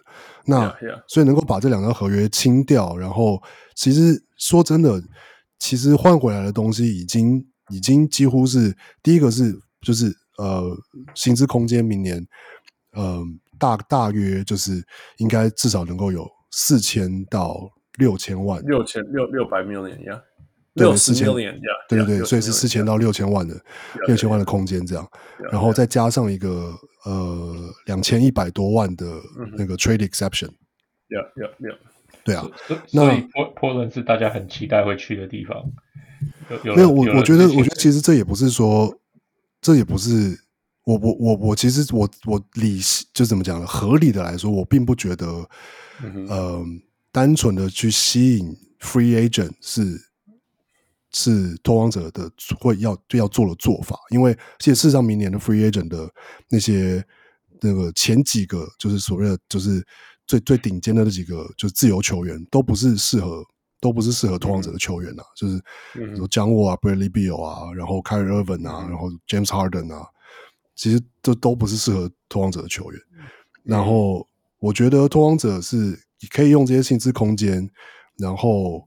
[0.45, 1.03] 那 Yeah, yeah.
[1.09, 3.43] 所以能够把这两张合约清掉，然后
[3.75, 5.03] 其实说真的，
[5.59, 10.77] 其实换回来的东西已经已经几乎是第一个是就是呃
[11.15, 12.27] 薪资空间，明年
[12.93, 13.23] 呃
[13.59, 14.85] 大大约就是
[15.19, 17.71] 应该至少能够有四千到。
[17.99, 20.21] 六千万，六千六六百 million 呀，
[20.77, 21.51] 对，四千对
[21.89, 23.59] 对对，所以是四千到六千万的
[24.07, 25.09] 六千万的空间这样，
[25.51, 26.75] 然后再加上一个
[27.05, 29.07] 呃两千一百多万的
[29.57, 30.49] 那个 trade exception，
[31.09, 31.77] 呀呀呀，
[32.23, 32.47] 对啊，
[32.87, 33.27] 所以
[33.59, 35.57] Portland 是大家很期待会去的地方。
[36.63, 38.95] 没有，我我觉得，我觉得其实这也不是说，
[39.61, 40.39] 这也不是
[40.85, 42.81] 我我我我其实我我理
[43.15, 43.67] 就怎么讲呢？
[43.67, 45.49] 合理的来说，我并不觉得，
[46.03, 46.81] 嗯。
[47.13, 49.99] 单纯的去吸引 free agent 是
[51.19, 56.07] 是拓荒者的会要就要做的做法，因为其实事实上明年的 free agent 的
[56.51, 57.03] 那些
[57.63, 59.83] 那个前几个就是所谓的就是
[60.27, 63.43] 最最顶尖的那几个就是自由球员都不是适合
[63.81, 65.57] 都不是适合拓荒者的球员呐、啊，就是
[65.95, 70.07] 比如说 John Wall 啊、Bradley Beal 啊，然后 Kyrie Irving 啊，然后 James Harden 啊，
[70.75, 73.01] 其实这都不是适合拓荒者的球员。
[73.63, 75.99] 然后我觉得拓荒者是。
[76.19, 77.71] 你可以用这些薪资空间，
[78.17, 78.83] 然后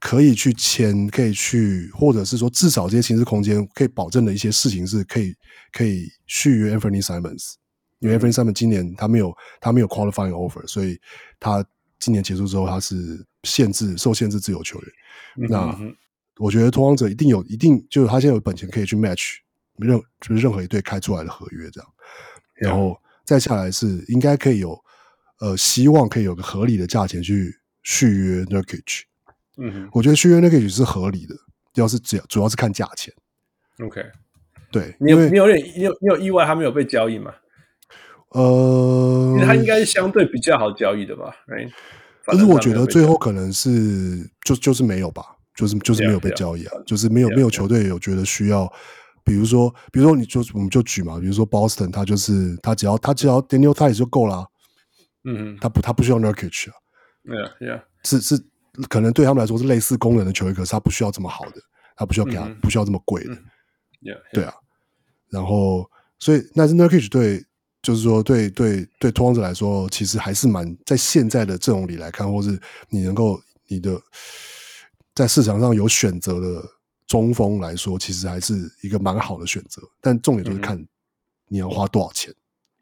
[0.00, 5.34] 可以去签，可以去，或者是说至少这些薪资空间可以保证的一些事情是可以
[5.72, 7.54] 可以续约 Anthony Simons，
[7.98, 10.98] 因为 Anthony Simons 今年他没有他没有 qualifying offer，所以
[11.40, 11.64] 他
[11.98, 15.48] 今年结束之后他是限制受限制自由球员。
[15.48, 15.78] 那
[16.38, 19.36] 我觉得拓荒者一定有一定就是他现在有本钱可以去 match
[19.76, 21.90] 任就是任何一队开出来的合约这样，
[22.54, 24.78] 然后再下来是应该可以有。
[25.40, 29.02] 呃，希望可以有个合理的价钱去续约 Nurkic。
[29.60, 31.34] 嗯哼，我觉得续约 Nurkic 是合理的，
[31.74, 33.12] 要是只要主要是看价钱。
[33.84, 34.00] OK，
[34.70, 37.34] 对，你有你有点你有你有意外他没有被交易吗？
[38.30, 41.72] 呃，他应该是相对比较好交易的吧？Right?
[42.24, 48.70] 但是我觉得最后可能是就就是没有吧，就是就是没有被交易啊.就是没有.没有球队有觉得需要，
[49.24, 54.46] 比如说比如说你就我们就举嘛，比如说 Boston，他就是他只要他只要 Daniel Theis 就够了。
[55.24, 56.74] 嗯，他不，他不需要 Nurkic 啊。
[57.24, 57.82] Yeah, yeah.
[58.04, 58.36] 是是，
[58.88, 61.60] 可能对他们来说是类似功能的球衣，可是他不需要这么好的，
[61.96, 63.34] 他不需要给他，嗯、不需要这么贵的。
[64.00, 64.34] Yeah, yeah.
[64.34, 64.54] 对啊。
[65.28, 67.44] 然后，所以，那是 Nurkic 对，
[67.82, 74.00] 就是说，对对对，拓荒者来说，其实还是蛮在现在的阵容里来看，或是你能够你的
[75.14, 76.62] 在市场上有选择的
[77.06, 79.82] 中锋来说，其实还是一个蛮好的选择。
[80.00, 80.82] 但重点就是看
[81.48, 82.32] 你要花多少钱。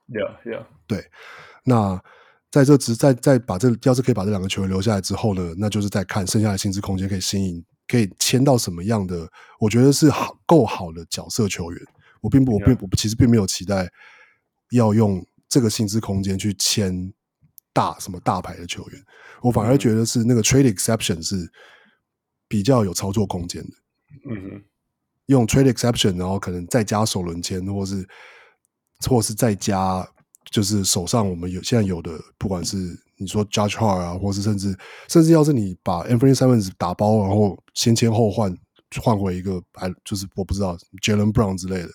[0.08, 0.66] Yeah, yeah.
[0.86, 1.04] 对，
[1.64, 2.02] 那。
[2.56, 9.28] 在这只在在把这要是可以把这两个球员留下来之后呢，那就是在看剩下的薪资空间可以吸引可以签到什么样的，
[9.60, 11.82] 我觉得是好够好的角色球员。
[12.22, 13.86] 我并不我并我其实并没有期待
[14.70, 17.12] 要用这个薪资空间去签
[17.74, 19.04] 大什么大牌的球员，
[19.42, 21.52] 我反而觉得是那个 trade exception 是
[22.48, 23.70] 比较有操作空间的。
[24.30, 24.64] 嗯哼，
[25.26, 28.08] 用 trade exception，然后可能再加首轮签，或是
[29.06, 30.08] 或是再加。
[30.50, 32.76] 就是手上我们有现在有的，不管是
[33.16, 34.76] 你说 Judge Hard 啊，或是甚至
[35.08, 38.56] 甚至要是你把 Anthony Simons 打包，然后先签后换
[39.02, 41.88] 换回一个，哎，就是我不知道 Jaylen Brown 之类的，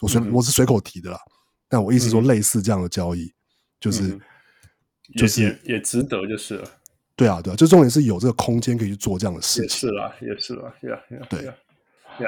[0.00, 1.18] 我随、嗯、我是随口提的啦。
[1.68, 3.34] 但我意思说类似这样的交易，嗯、
[3.80, 4.20] 就是、嗯、
[5.16, 6.70] 就是也，也值得就是了。
[7.16, 9.68] 对啊，对啊，就重点是有这个空间可以去做这样的事情。
[9.68, 11.54] 是啦，也是啦，Yeah, yeah, 对，呀，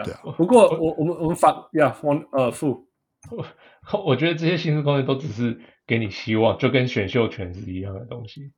[0.04, 0.20] 对啊。
[0.36, 2.86] 不过我我们我们反呀，往呃负。
[3.28, 3.46] 我
[4.04, 8.52] 我觉得这些薪资空间都只是给你希望，就跟选秀权是一样的东西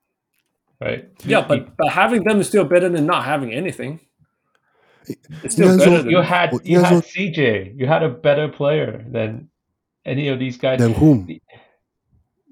[0.79, 1.09] ，right?
[1.27, 3.93] Yeah, but but having them is still better than not having anything.，you
[6.23, 9.49] had you had CJ, you had a better player than
[10.05, 10.79] any of these guys.
[10.79, 11.27] Than whom?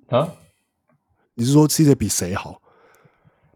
[0.09, 0.35] 啊？
[1.35, 2.61] 你是说 CJ 比谁好？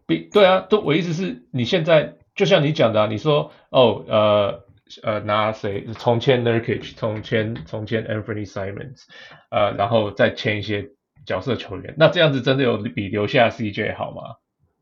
[0.07, 4.64] 比对啊，都我意思是你现在就像你讲的，啊，你说哦，呃。
[5.01, 9.03] 呃，拿谁重签 Nurkic，重签重签 Anthony Simons，
[9.49, 10.87] 呃，然后再签一些
[11.25, 14.21] 角色球员，那这样子真的有比留下 CJ 好吗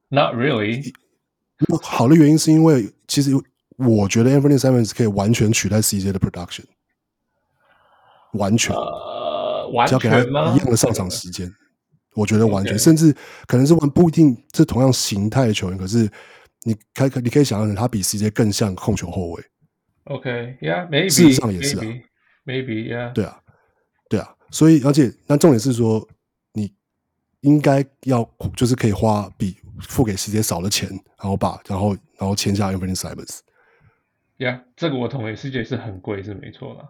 [0.10, 0.94] ？Not really。
[1.82, 3.32] 好的原因是因为其实
[3.78, 6.64] 我觉得 Anthony Simons 可以完全取代 CJ 的 production。
[8.34, 11.50] 完全，呃，完只要给他一样的上场时间，
[12.16, 13.16] 我觉得完全，甚至
[13.48, 16.10] 可能是玩不一定是同样形态的球员，可是
[16.64, 19.44] 你可可你可以想象成他比 CJ 更像控球后卫。
[20.06, 21.84] OK，Yeah，maybe，事实上也是啊
[22.46, 23.40] ，Maybe，Yeah，对啊，
[24.10, 26.08] 对啊，所以而且那重点是说，
[26.54, 26.74] 你
[27.42, 33.40] 应该要就是可以花比付给 CJ 少的钱，然后把然后然后签下 Anthony Simons。
[34.38, 36.90] Yeah，这个我同意，CJ 是很贵，是没错啦。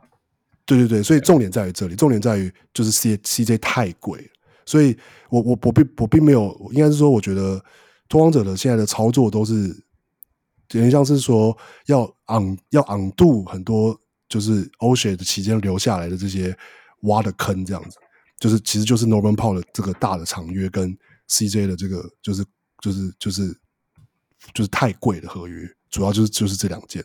[0.65, 4.27] 对对对，所以重点在于这里，重点在于就是 C CJ 太贵，
[4.65, 4.97] 所以
[5.29, 7.63] 我我我并我并没有，应该是说，我觉得
[8.07, 9.53] 拓荒者的现在的操作都是
[10.73, 16.55] 有点像是说要昂要昂度很多，就是欧雪的期间留下来的这些
[17.01, 17.97] 挖的坑这样子，
[18.39, 20.97] 就是其实就是 Norman 炮的这个大的长约跟
[21.29, 22.45] CJ 的这个就是
[22.81, 23.59] 就是就是
[24.53, 27.03] 就是太贵的合约，主要就是就是这两件。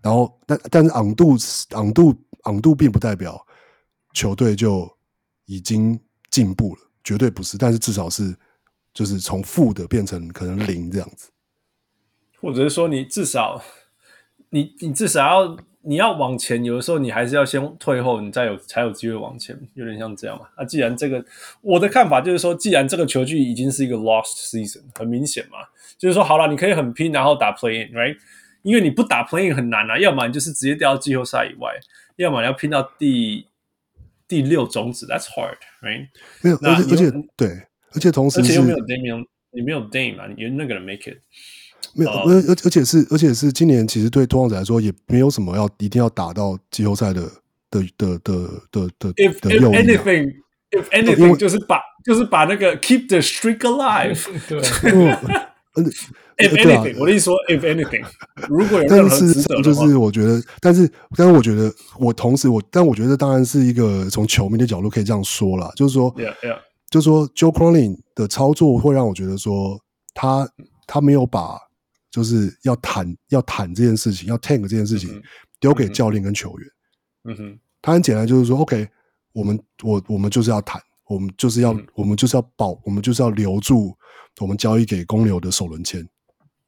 [0.00, 1.36] 然后，但但是昂度
[1.70, 3.40] 昂度昂度并不代表
[4.12, 4.90] 球队就
[5.44, 5.98] 已经
[6.30, 7.56] 进步了，绝对不是。
[7.56, 8.34] 但是至少是
[8.92, 11.30] 就是从负的变成可能零这样子，
[12.42, 13.62] 或者是说你至少
[14.50, 20.46] 你你至少要你要往前，有的时候你还是要先退后，你再有才有机会往前，有点像这样嘛。
[20.56, 21.24] 那、啊、既然这个
[21.62, 25.58] 我的看法就是说，既然这个球季已经是一个 lost season，很明显嘛，
[25.96, 28.18] 就是说好了，你可以很拼，然后打 play in，right？
[28.62, 31.72] 因为你不打 play-in 很难啊，要么你就是直接掉到季后赛以外，
[32.14, 33.44] 要么你要拼到第
[34.28, 36.06] 第六种子，That's hard，right？
[36.42, 37.48] 没有，而且而且对，
[37.92, 41.18] 而且同时而且又没有 Dame，你没有 Dame 啊，You're not gonna make it。
[41.94, 47.22] 没有，而而而且是而且是今年其实对拓荒者来说也没有什么要一定要打到季后赛的
[47.70, 49.12] 的的的的的。
[49.14, 54.26] If if anything，if anything，就是把就是把那个 keep the streak alive。
[54.48, 54.60] 对。
[55.74, 55.86] 嗯
[56.36, 58.04] ，if anything，我的意思说，if anything，
[58.46, 66.58] 如果有任何值得的话，就是我觉得，但是，但是我觉得，我同时我，但我觉得当然是一个从球迷的角度可以这样说了，就是说，yeah yeah，
[66.90, 69.80] 就是说，Joe Cronin 的操作会让我觉得说，
[70.12, 70.46] 他
[70.86, 71.58] 他没有把
[72.12, 75.20] 就是要谈要谈这件事情，要 tank 这件事情
[75.58, 76.70] 丢给教练跟球员，
[77.24, 78.88] 嗯哼，他很简单，就是说，OK，
[79.32, 80.80] 我们我我们就是要谈。
[81.08, 83.94] 我们就是要，嗯、我们就是要保，我们就是要留住
[84.40, 86.00] 我们交易给公牛的首轮签，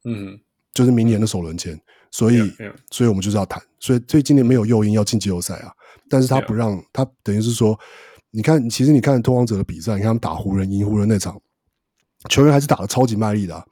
[0.05, 0.41] 嗯哼，
[0.75, 1.81] 就是明年的首轮签，
[2.11, 2.53] 所以，
[2.91, 5.73] 所以我们就是要谈，所以，所以今年没有诱因要进季后赛啊，
[6.11, 7.79] 但是他不让、嗯、他，等于是说，
[8.33, 11.41] 你看，其实你看拓荒者的比赛，你看他们打湖人赢湖人那场，
[12.29, 13.65] 球员还是打的超级卖力的、啊、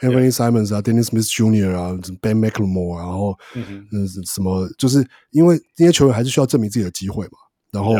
[0.00, 1.74] ，Anthony Simons 啊，Dennis Smith Jr.
[1.74, 7.38] 啊，Ben McLemore，然后，嗯，嗯什么，就是因为这些球员还是需要证明自己的机会嘛，
[7.72, 7.94] 然后，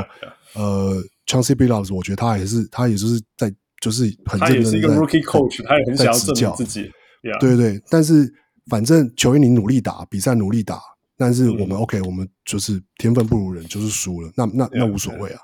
[0.54, 1.02] 嗯、呃。
[1.26, 6.90] Chauncey Billups 我觉得他也是，他也就是在，就是很认真的在，他也是一个 rookie coach，他也很想要证明自己。
[7.38, 8.28] 对对，但是
[8.66, 10.80] 反正球员你努力打，比赛努力打，
[11.16, 15.40] 但是我们 OK，我们就是天分不如人，就是输了，那那那无所谓啊。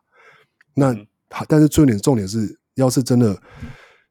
[0.74, 0.93] 那
[1.47, 3.41] 但是重点重点是，要是真的，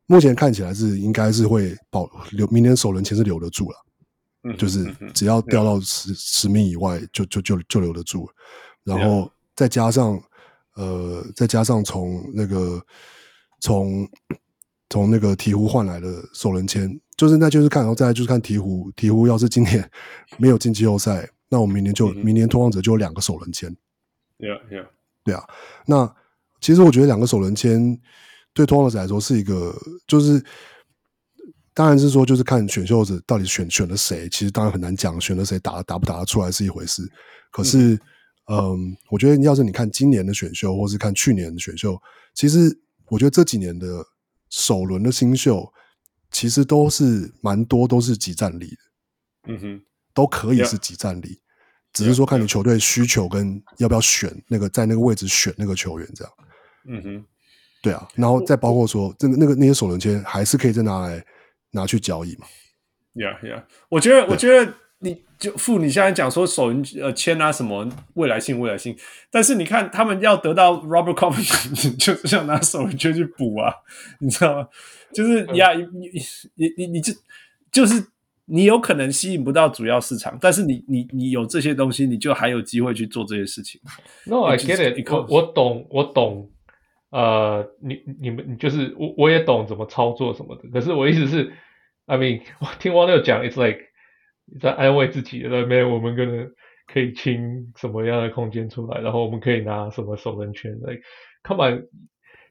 [0.07, 4.55] 目前看起来是应该是会保留，明年首轮签是留得住了。
[4.57, 8.33] 就是只要掉到十十名以外，就就就就留得住了。
[8.83, 10.21] 然后再加上。
[10.77, 12.85] 呃，再加上从那个
[13.61, 14.05] 从
[14.89, 19.89] 从那个鹈鹕换来的首轮签，就是那就是看，然后再来就是看鹈鹕，鹈鹕要是今年
[20.37, 23.73] 没有进季后赛，那我们明年就、嗯、明年拓荒者就有两个首轮签。
[24.37, 24.85] Yeah, yeah.
[25.23, 25.45] 对啊。
[25.85, 26.13] 那
[26.59, 27.97] 其实我觉得两个首轮签
[28.55, 29.75] 对拓荒者来说是一个，
[30.07, 30.43] 就是
[31.75, 37.03] 当然是说就是看选秀者到底选选了谁，其实当然很难讲，选了谁打打不打得出来是一回事，
[37.51, 37.93] 可是。
[37.93, 37.99] 嗯
[38.47, 41.99] 嗯，我觉得要是你看今年的选秀，或是看去年的选秀，
[42.35, 44.05] 其实我觉得这几年的
[44.51, 45.67] 首轮的新秀，
[46.29, 48.77] 其实都是蛮多都是集战力的，
[49.47, 49.81] 嗯哼，
[50.13, 51.39] 都可以是集战力，Yeah.
[51.93, 56.33] 只是说看你球队需求跟要不要选那个在那个位置选那个球员这样，
[56.87, 57.25] 嗯哼，
[57.85, 61.23] 对啊，然后再包括说这个那个那些首轮签还是可以再拿来
[61.71, 62.47] 拿去交易嘛
[63.13, 64.73] ，Yeah Yeah，我觉得我觉得。
[64.99, 68.95] 你就付你现在讲说首轮呃签啊什么未来性未来性，
[69.29, 73.71] 但是你看他们要得到 Robert Covington 就是想拿首轮签去补啊，
[74.19, 74.67] 你知道吗？
[75.13, 75.83] 就是呀，你
[76.55, 77.13] 你你你就
[77.71, 78.07] 就是
[78.45, 83.79] 你有可能吸引不到主要市场，但是你你你有这些东西，你就还有机会去做这些事情。
[84.25, 85.11] No, I get it.
[85.11, 86.49] 我我懂我懂，
[87.15, 91.53] 呃，你你们就是我我也懂怎么操作什么的，可是我意思是
[92.05, 93.79] ，I mean， 我听王六讲，It's like。
[94.61, 96.47] 在安慰自己的那边，我们可能
[96.85, 100.95] 可以清什么样的空间出来，然后我们可以拿什么首轮签来。
[101.43, 101.87] Come on，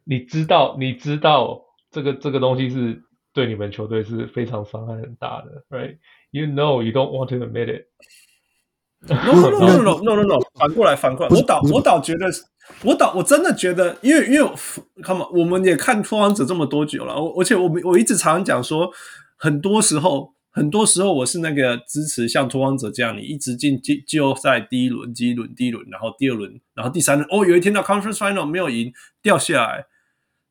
[0.04, 1.62] 你知道，你知道
[1.92, 3.00] 这个这个东西是
[3.32, 7.84] 对你们球队是非常伤害很大的，right？You know you don't want to admit it。
[9.06, 12.26] No no no no no no no，反过来反过来，我倒我倒觉得，
[12.82, 14.50] 我倒我真的觉得，因为因为
[15.02, 18.90] 看嘛，我们也看拓荒者这么多久了，我而且我们我一直常常讲说，
[19.36, 29.84] 很多时候很多时候我是那个支持像拓荒者这样，你一直进季季后赛第一轮、第一轮、第一轮，然后第二轮，然后第三轮，哦，有一天到 Conference Final 没有赢，掉下来，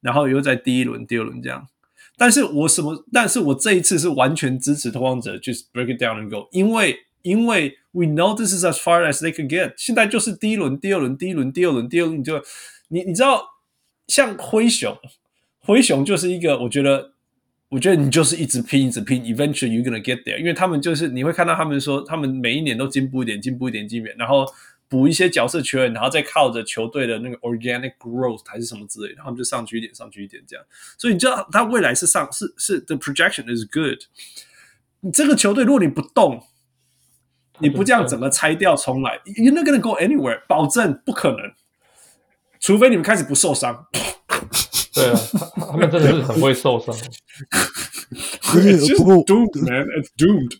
[0.01, 1.68] 然后又在第一轮、第二轮这样。
[2.16, 3.03] 但是我什么？
[3.11, 9.74] 但是我这一次是完全支持拓荒者，就是 break it down and go，因为因为 we know this is as far as they can get。
[9.76, 12.40] 现在就是第一轮、第二轮、第一轮、第二轮、第二轮，你就
[12.90, 13.44] 你你知道，
[14.08, 14.96] 像灰熊，
[15.60, 17.14] 灰熊就是一个，我觉得，
[17.70, 20.38] 我觉得你就是一直拼，一直拼，eventually you gonna get there。
[20.38, 24.46] 因为他们就是你会看到他们说，他们每一年都进步一点，进步一点，进步，然后。
[24.90, 30.64] 补一些角色球员，然后再靠着球队的那个 organic growth 还是什么之类，然后就上去一点，上去一点这样。
[31.00, 34.04] 所以你知道他未来是上是是 the projection is good。
[35.00, 36.46] 你这个球队如果你不动，
[37.60, 41.39] 你不这样整个拆掉重来，you're not gonna go anywhere，保证不可能。
[42.60, 43.86] 除非你们开始不受伤。
[44.93, 45.20] 对啊，
[45.56, 46.93] 他们真的是很会受伤。
[48.97, 50.58] 不过 doomed man，it's doomed。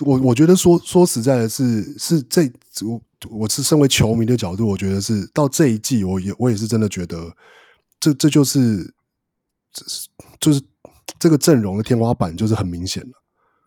[0.00, 2.42] 我我觉得说说实在的是是这
[2.84, 3.00] 我
[3.30, 7.32] 我是身为球迷的角度，我觉得是到这一季，我也我也是真的觉得
[8.00, 8.94] 这这就是
[9.72, 10.08] 这是
[10.40, 10.62] 就是
[11.18, 13.21] 这个阵容的天花板就是很明显了。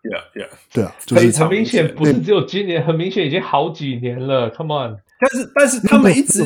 [0.05, 4.49] Yeah, yeah，对啊，就是很明显，不是只有今年，很明显已经好几年了。
[4.51, 6.43] Come on，但是但是他们一直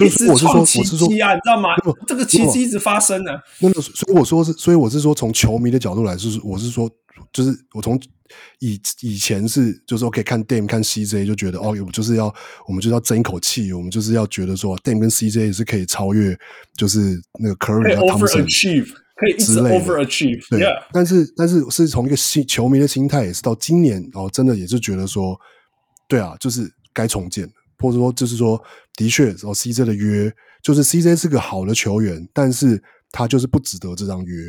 [0.00, 1.70] 一直说我是说我是说啊，你知道吗？
[2.06, 3.32] 这个奇迹一直发生呢。
[3.60, 6.88] 那么所以我说是，所以我是说从球迷的角度来说，我是说
[7.32, 8.00] 就是我从。
[8.60, 12.32] 以以前是就是 OK 看 Dame 看 CJ 就觉得哦，我们就是要
[12.64, 16.38] 我们就是要争一口气，我们就是要觉得说 Dame 跟 CJ 也是可以超越，
[16.76, 18.48] 就是那个 Curry 和 Thompson
[19.20, 20.60] 可以一直 overachieve 对。
[20.60, 20.82] Yeah.
[20.92, 25.38] 但是但是是从一个心球迷的心态，也是到今年哦，真的也是觉得说，
[26.08, 27.48] 对啊，就是该重建，
[27.78, 28.60] 或者说就是说，
[28.96, 34.44] 的确哦，CJ 的约就是 CJ 是个好的球员，但是他就是不值得这张约，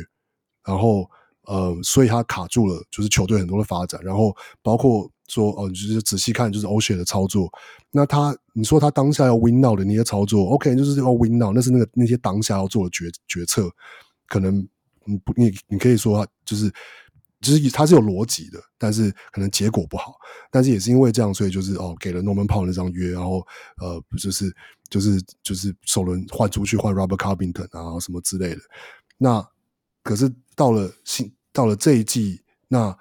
[0.66, 1.06] 然后。
[1.48, 7.50] 呃，所以他卡住了，就是球队很多的发展，然后包括说，哦、呃，就是仔细看，就是 Osher 的操作。
[7.90, 13.68] 那他，你说他当下要 win now 的那些操作，OK，就是要 win now，那是那个那些当下要做的决决策，
[14.32, 14.66] 可能
[15.04, 16.72] 你不，你你可以说就是，
[17.40, 20.14] 就是他是有逻辑的，但是可能结果不好。
[20.50, 24.54] 但是也是因为这样，所以就是哦，给了诺曼炮那张约，然后呃，就是
[24.88, 28.60] 就是就是首轮换出去换 Robert Carvington 啊什么之类的。
[29.18, 29.46] 那
[30.02, 30.32] 可是。
[30.54, 32.94] 到了新到了这一季，那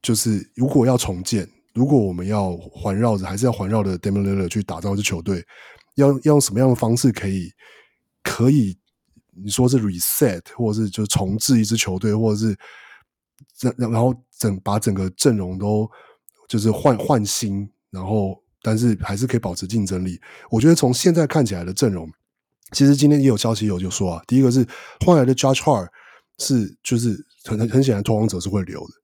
[0.00, 5.44] 就是如果要重建，如果我们要环绕着，还是要环绕着 d e m o l i l l e r 去打造一支球队，
[5.96, 7.52] 要要用什么样的方式可以
[8.22, 8.74] 可以
[9.34, 12.56] 你说是 reset，或者是就重置一支球队，或者是
[13.60, 15.90] 然然后整把整个阵容都
[16.48, 20.20] 就是换换新，然后但是还是可以保持竞争力。
[20.50, 22.10] 我觉得从现在看起来的阵容，
[22.72, 24.66] 其实今天也有消息有就说啊，第一个是
[25.04, 25.88] 换来的 Josh Hart。
[26.38, 28.94] 是，就是很很很显然，拓荒者是会留的。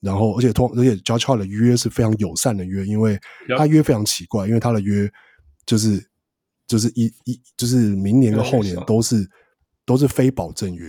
[0.00, 3.16] 然后，而且拓，而且 Josh Hart 的约是非常友善的约，因为
[3.56, 5.08] 他约非常奇怪，因为他的约
[5.66, 6.04] 就是
[6.66, 9.28] 就是一一就是明年跟后年都是
[9.88, 10.86] 都是非保证约。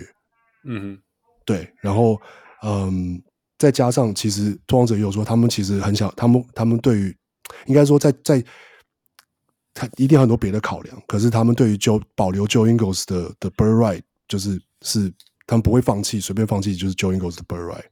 [0.66, 1.02] 嗯哼，
[1.46, 1.74] 对。
[1.82, 2.20] 然后，
[2.62, 3.20] 嗯，
[3.58, 7.18] 再加上其实拓荒者也有说，他们其实很想，他们他们对于
[7.66, 8.44] 应该说在在，
[9.74, 15.12] 他一定很多别的考量，可是他们对于就保留 Joe Ingles 的的 bird right 就是是。
[15.50, 17.86] 他们不会放弃，随便放弃就是 Joe Ingles 的 bird right。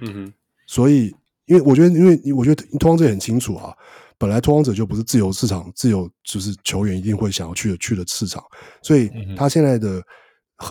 [0.00, 0.32] 嗯哼，
[0.66, 1.14] 所以
[1.44, 3.72] 因为我觉得，因为我觉得拓荒者也很清楚啊，
[4.18, 8.42] 本来拓荒者就不是自由市场，自由就是球员一定会想要去的去的市场，
[8.82, 10.02] 所以他现在的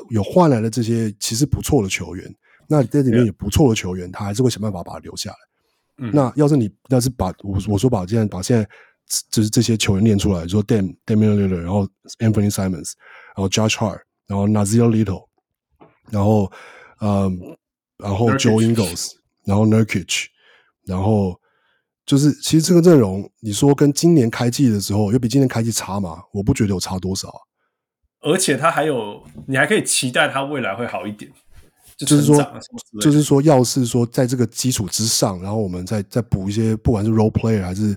[0.09, 2.35] 有换来了这些其实不错的球员，
[2.67, 5.37] 那在里面有不错的球员，他还是会想办法把他留下来。
[5.97, 8.67] 嗯，那要是你要是把我我说把现在把现在
[9.29, 11.87] 就是这些球员练出来，说 Dame Damian Lillard，然后
[12.19, 12.93] Anthony Simons，
[13.35, 15.25] 然后 Josh Hart，然后 Nassir Little。
[16.11, 16.51] 然后，
[17.01, 17.57] 嗯，
[17.97, 19.13] 然后 Joe Ingles，
[19.43, 20.25] 然后 Nurkic，
[20.85, 21.35] 然后
[22.05, 26.21] 就是其实这个阵容，你说跟今年开季的时候有比今年开季差吗？
[26.31, 27.33] 我不觉得有差多少。
[28.25, 31.31] 而且他还有，你还可以期待他未来会好一点。
[31.95, 32.59] 就，就是说，
[32.99, 37.95] 就是说，要是说在这个基础之上，然后我们再再补一些，不管是 role player 还是，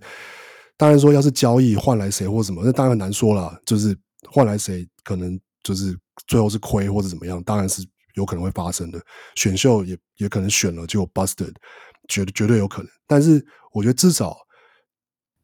[0.77, 3.61] 当然说要是交易换来谁或什么，那当然很难说了。
[3.67, 3.97] 就是
[4.31, 5.99] 换来谁，可能就是
[6.29, 7.85] 最后是亏或者怎么样，当然是。
[8.15, 9.01] 有可能会发生的
[9.37, 11.55] 选秀也也可能选了就 busted，
[12.09, 12.91] 绝绝对有可能。
[13.07, 13.41] 但是
[13.73, 14.37] 我觉得至少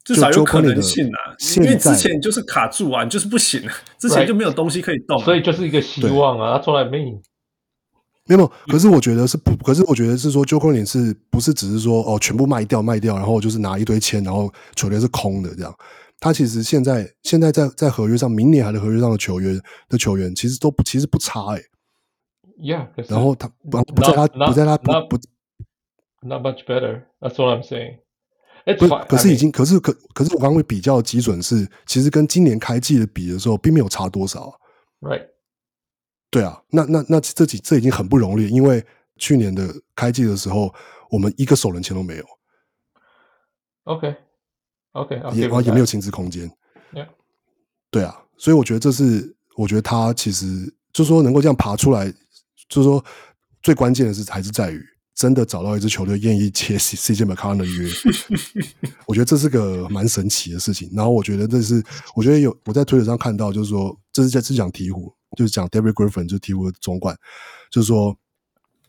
[0.05, 3.63] 至少有可能性啊，因为之前就是卡住啊，就是不行，
[3.99, 7.21] 之前就没有东西可以动，所以就是一个希望啊，他从来没赢。
[8.27, 15.75] 没有，可是我觉得是不，可是我觉得是说，Joe Cronin 是不是只是说哦，全部卖掉卖掉，然后就是拿一堆钱，然后球队是空的这样。
[16.21, 19.61] 他其实现在现在在在合约上，明年还在合约上的球员
[19.91, 21.65] 的球员，其实都不其实不差哎、欸。
[22.59, 25.19] Yeah，然后他不不在他不在他不不
[26.23, 27.03] ，Not much better.
[27.21, 27.99] That's what I'm saying.
[28.79, 34.59] 不，可是已经，可是可可是我刚刚会比较的基准是，其实跟今年开季的比的时候，并没有差多少。
[35.01, 35.29] Right.
[36.31, 38.85] 对啊，那那那这几这已经很不容易，因为
[39.17, 40.75] 去年的开季的时候，
[41.11, 42.25] 我们一个首轮签都没有。
[43.85, 46.51] OK，OK，也也没有薪资空间。
[47.91, 52.11] 对啊，所以我觉得这是，我觉得他其实就是说能够这样爬出来，
[52.69, 53.05] 就是说
[53.63, 54.85] 最关键的是还是在于
[55.15, 57.91] 真的找到一支球队愿意签 CJ McCollum 的约。
[59.07, 60.91] 我觉得这是个蛮神奇的事情。
[60.93, 61.83] 然后我觉得这是，
[62.15, 65.13] 我觉得有我在推特上看到，就是说这是在是讲鹈鹕。
[65.37, 67.17] 就是讲 David Griffin 就鹈鹕的总管，
[67.69, 68.17] 就是说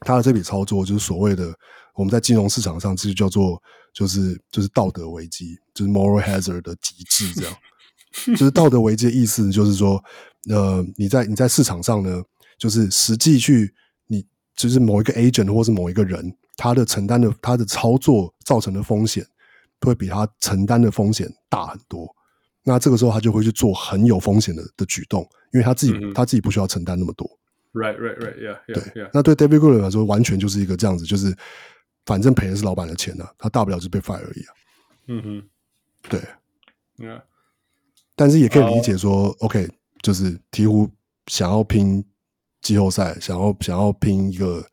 [0.02, 1.52] 他的这笔操作就是所谓的
[1.95, 3.60] 我们在金融市场上这就叫做
[3.95, 7.56] 就是就是道德危机，就是 moral hazard 的极致这样。
[8.38, 9.99] 就是道德危机的意思就是说，
[10.47, 12.22] 呃，你在你在市场上呢，
[12.60, 13.72] 就是实际去你
[14.56, 19.26] 就是某一个 agent 或是某一个人，他的承担的他的操作造成的风险，
[19.82, 22.07] 会比他承担的风险大很多。
[22.64, 25.22] 那这个时候他就会去做很有风险的的举动，
[25.53, 27.30] 因为他自己、嗯、他自己不需要承担那么多。
[27.73, 29.10] Right, right, right, yeah, yeah, 对 yeah.
[29.14, 31.36] 那对 David Griffin 来说，完全就是一个这样子，就是
[32.06, 34.53] 反正赔的是老板的钱呢、啊，他大不了就被 fire 而已啊。
[35.07, 35.44] 嗯哼，
[36.10, 36.22] 对
[36.98, 37.22] ，Yeah.
[38.15, 39.69] 但是也可以理解说、oh.，OK，
[40.02, 40.90] 就是鹈鹕
[41.27, 42.03] 想要拼
[42.65, 44.65] 季后赛，想要想要拼一个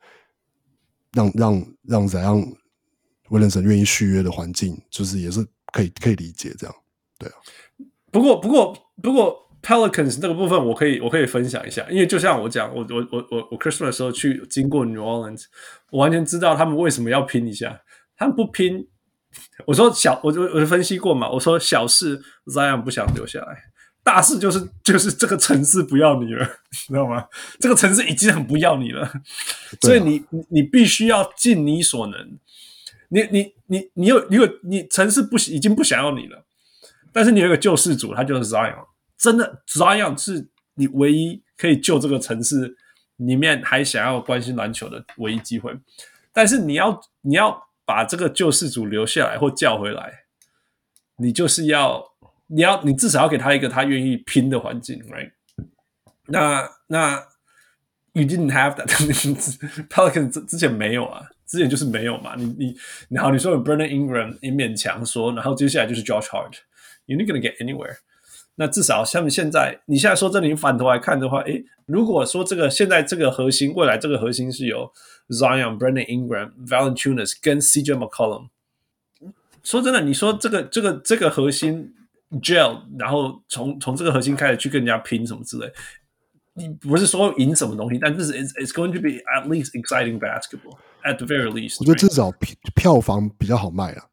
[1.13, 2.43] 让让让怎样
[3.29, 6.75] 威廉森愿意续约的环境，就是也是可以可以理解这样，
[7.19, 7.35] 对啊。
[8.11, 15.43] 不过，不过，不过，Pelicans 那个部分我可以，我可以分享一下，因为就像我讲，我我我我我 Christmas 的时候去经过 New Orleans，
[15.91, 17.81] 我完全知道他们为什么要拼一下。
[18.17, 18.87] 他们不拼，
[19.67, 23.63] 我说小，我就我就分析过嘛，我说小事 Zion 不想留下来，
[24.03, 27.25] 大事就是就是这个城市不要你了，你知道吗？
[27.59, 29.09] 这个城市已经很不要你了，
[29.81, 32.37] 所以你你你必须要尽你所能，
[33.09, 36.45] 你你你你有你有你城市不已经不想要你了。
[37.13, 42.75] 但是你有一个救世主，他就是 Zion，真的 Zion 是你唯一可以救这个城市
[43.17, 45.71] 里面还想要关心篮球的唯一机会。
[46.33, 50.25] 但是你要你要把这个救世主留下来或叫回来，
[51.17, 52.12] 你就是要
[52.47, 55.31] 你要你至少要给他一个他愿意拼的环境，right？
[56.27, 57.27] 那那
[58.15, 62.35] You didn't have that，Pelicans 之之前没有啊，之前就是没有嘛。
[62.37, 62.75] 你你
[63.09, 66.53] 你好，你说有 Brandon Ingram，你勉强说，然后接下来就是 Josh Hart。
[67.07, 67.97] You're not gonna get anywhere。
[68.55, 74.93] 那至少像现在，你现在说这里反头来看的话，诶，如果说这个现在这个核心，未来这个核心是由
[75.29, 78.49] Zion、Brandon Ingram、Valentunas 跟 CJ McCollum。
[79.63, 81.95] 说真的，你说这个这个这个核心
[82.41, 85.71] gel，然后从从这个核心开始去跟人家拼什么之类，
[86.55, 91.77] 你不是说赢什么东西，但这是 it's it's going to be at least exciting basketball at the very least。
[91.79, 94.05] 我觉得至少票票房比较好卖啊，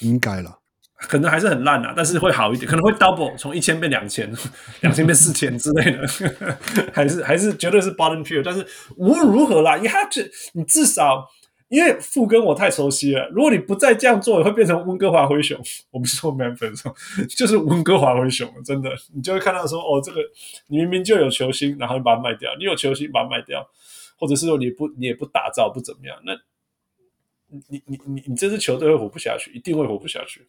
[0.00, 0.60] 应该了。
[0.98, 4.32] 可能还是很烂啊，但是会好一点，可能会 double 从一千变两千，
[4.80, 6.08] 两千变四千之类的，
[6.90, 8.42] 还是还是绝对是 bottom tier。
[8.42, 8.66] 但是
[8.96, 11.26] 无论如何啦，，you have to，你至少
[11.68, 15.60] 因为富跟我太熟悉了，如果你不再这样做，会变成温哥华灰熊。
[15.90, 16.80] 我不是说 Memphis，
[17.26, 20.20] 就是温哥华灰熊，真的，你就会看到说，哦，这个
[20.68, 23.68] 你明明就有球星，然后你把它卖掉，你有球星把它卖掉，
[24.16, 26.34] 或者是说你不你也不打造不怎么样，那
[27.48, 30.46] 你你你你你这支球队会活不下去，一定会活不下去。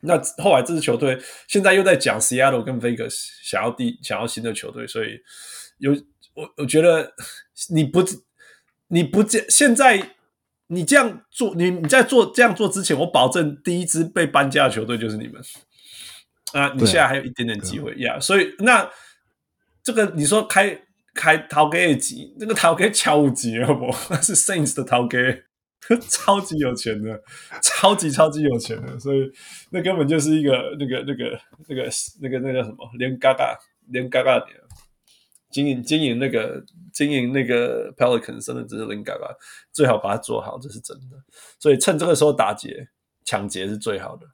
[0.00, 5.20] 那后来这支球队现在又在讲 Seattle 跟 Vegas 想要第想要新的球队，所以
[5.78, 5.92] 有
[6.34, 7.12] 我我觉得
[7.70, 8.04] 你不
[8.86, 10.14] 你不见现在
[10.68, 15.42] 你这样做，你你在做这样做之前，我保证第一支被搬家的球队就是你们
[16.52, 16.72] 啊！
[16.74, 18.88] 你现在还有一点点机会呀，啊 yeah, 所以那
[19.82, 20.80] 这个你说开
[21.14, 23.86] 开头家级，那个头家超有钱好不？
[24.10, 25.18] 那是 Saints 的陶给。
[26.10, 27.18] 超级有钱的，
[27.62, 29.30] 超级超级有钱的，所以
[29.70, 31.88] 那根本就是一个那个那个那个
[32.20, 34.57] 那个那个什么，连嘎嘎连嘎嘎点
[35.50, 39.28] 经营经营那个经营那个 Pelicans 真的只是灵感吧，
[39.72, 41.16] 最好把它做好，这是真的。
[41.58, 42.88] 所以趁这个时候打劫
[43.24, 44.26] 抢劫是最好的。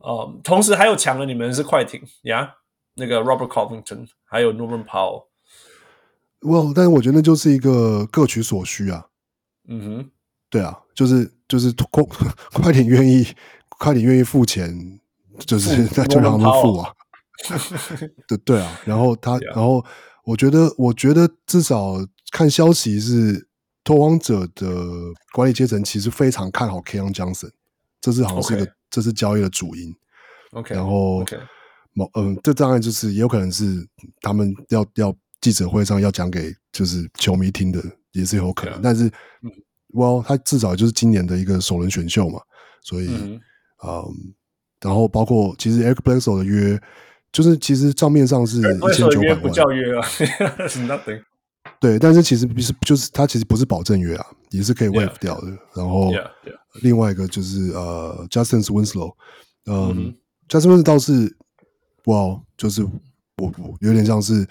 [0.00, 2.54] 嗯，同时还有抢了你们是快艇呀，
[2.94, 5.26] 那个 Robert Covington 还有 Norman Powell。
[6.40, 9.08] Well，，但是我觉得那就是一个各取所需啊。
[9.66, 10.10] 嗯哼。
[10.50, 12.02] 对啊，就是就是快
[12.54, 13.26] 快点愿意
[13.68, 14.98] 快点愿意付钱，
[15.40, 16.94] 就是那就让他们付啊。
[18.26, 19.84] 对对啊，然后他，然后
[20.24, 21.94] 我觉得，我觉得至少
[22.32, 23.48] 看消息是
[23.84, 24.66] 拓荒者的
[25.32, 27.50] 管理阶层其实非常看好 Keon Johnson，
[28.00, 29.94] 这是好像是一个.这是交易的主因。
[30.52, 31.36] OK，然后 OK，
[32.14, 33.86] 嗯，这当然就是也有可能是
[34.22, 37.82] 他们要要记者会上要讲给就是球迷听的，
[38.12, 38.80] 也是有可能。
[38.80, 39.04] 但是，
[39.42, 39.52] 嗯
[39.92, 42.40] ，Well，他至少就是今年的一个首轮选秀嘛，
[42.82, 43.40] 所以，嗯，
[43.84, 44.34] 嗯，
[44.80, 46.80] 然后包括其实 Eric Bledsoe 的约，
[47.32, 48.62] 就是其实账面上是一
[48.94, 50.02] 千九百万，不叫约啊，
[50.66, 51.22] It's nothing。
[51.80, 55.48] 对，但是其实不是，就是他其实不是保证约啊，也是可以 waive 掉的。
[55.74, 56.12] 然后.
[56.82, 59.12] 另外一个就是呃，Justice Winslow，
[59.66, 60.14] 嗯。
[60.48, 61.36] ，Justin 倒是，
[62.04, 64.46] 哇，就是我我有点像是，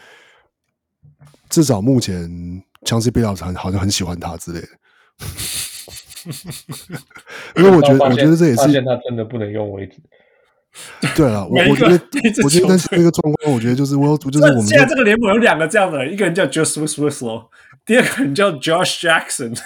[1.47, 4.67] 至少目前强势贝尔很好像很喜欢他之类的，
[7.55, 10.01] 因为我觉得我觉得这也是发现他真的不能用位置。
[11.15, 11.99] 对啊，我我觉得
[12.43, 17.45] 我觉得那个状况，我觉得就是我就是我们现在这个联盟有两个这样的人，一个人叫 Justice Winslow，
[17.85, 19.57] 第二个人叫 Josh Jackson。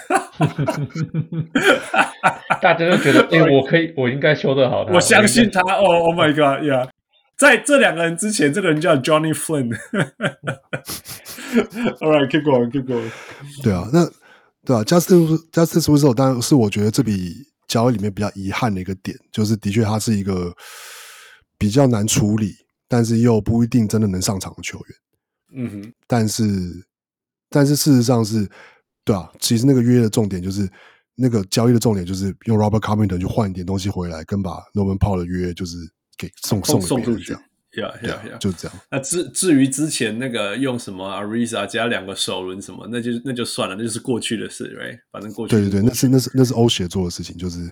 [2.61, 4.93] 大家都觉得，哎、欸，我可以，我应该修得好他。
[4.93, 5.61] 我相信他。
[5.61, 6.89] 哦、oh,，Oh my God，Yeah，
[7.37, 9.75] 在这两个人之前，这个人叫 Johnny Flynn。
[11.99, 13.09] All right，keep going，keep going。
[13.63, 14.05] 对啊，那
[14.65, 20.53] 对啊，Justice Justice Winslow 当然是我觉得这笔交易里面比较遗憾的一个点，就是的确他是一个
[21.61, 22.55] 比较难处理，
[22.87, 24.97] 但是又不一定真的能上场的球员。
[25.53, 26.43] 嗯哼，但是
[27.49, 28.49] 但是事实上是。
[29.03, 30.69] 对啊，其实那个约的重点就是
[31.15, 35.75] 那个交易的重点就是用 Robert Carpenter 去换一点东西回来，跟把 Norman Powell 的约就是
[36.15, 38.77] 给送送送出去，这样，Yeah Yeah Yeah，就这样。
[38.91, 44.99] 那至至于之前那个用什么 Ariza 加两个首轮什么，那就那就算了，那就是过去的事，Right？
[45.11, 45.55] 反正过去。
[45.55, 47.71] 对对对，那是那是那是欧协做的事情，就是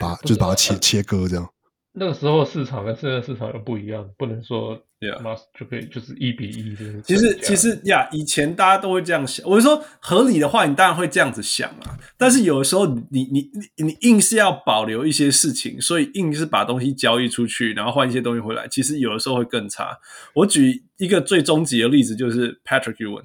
[0.00, 1.48] 把.就是把它切切割这样。
[1.92, 5.20] 那个时候市场跟现在市场又不一样，不能说 Yeah
[5.58, 6.76] 就可以就是一比一。
[7.02, 9.44] 其实其实呀，以前大家都会这样想。
[9.48, 11.98] 我是说合理的话，你当然会这样子想啊。
[12.16, 18.68] 但是有的时候你，你你你你硬是要保留一些事情，所以硬是把东西交易出去，然后换一些东西回来。
[18.68, 19.98] 其实有的时候会更差。
[20.34, 23.24] 我举一个最终极的例子，就是 Patrick Ewing。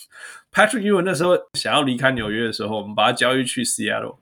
[0.50, 4.16] Patrick Ewing 那时候想要离开纽约的时候，我们把他交易去 Seattle。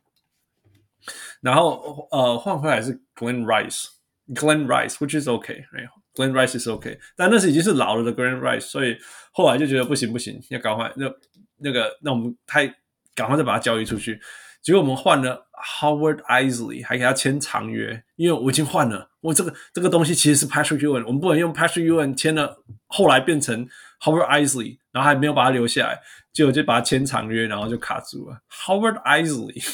[1.41, 8.97] 然后呃，换回来是 Glenn Rice，Glenn Rice，which is okay，right？Glen Rice is okay，但那是已经是老了的 Glenn Rice，所以
[9.33, 11.11] 后来就觉得不行不行，要赶快那
[11.59, 12.67] 那个那我们太
[13.15, 14.21] 赶快再把它交易出去。
[14.63, 15.47] 结果我们换了
[15.81, 23.65] Howard Eisley，还给他签长约，因为我已经换了，我这个这个东西其实是 Patrick Ewing，我们不能用 Patrick Ewing 签了，后来变成
[24.01, 26.01] Howard Eisley，然后还没有把他留下来，
[26.33, 29.65] 结果就把他签长约，然后就卡住了 Howard Eisley，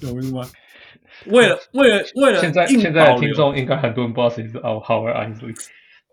[0.00, 0.48] 懂我意思吗？
[1.25, 5.55] 为了为了为了，现在现在的听众应该很多人不知道谁是 Howard Eisley，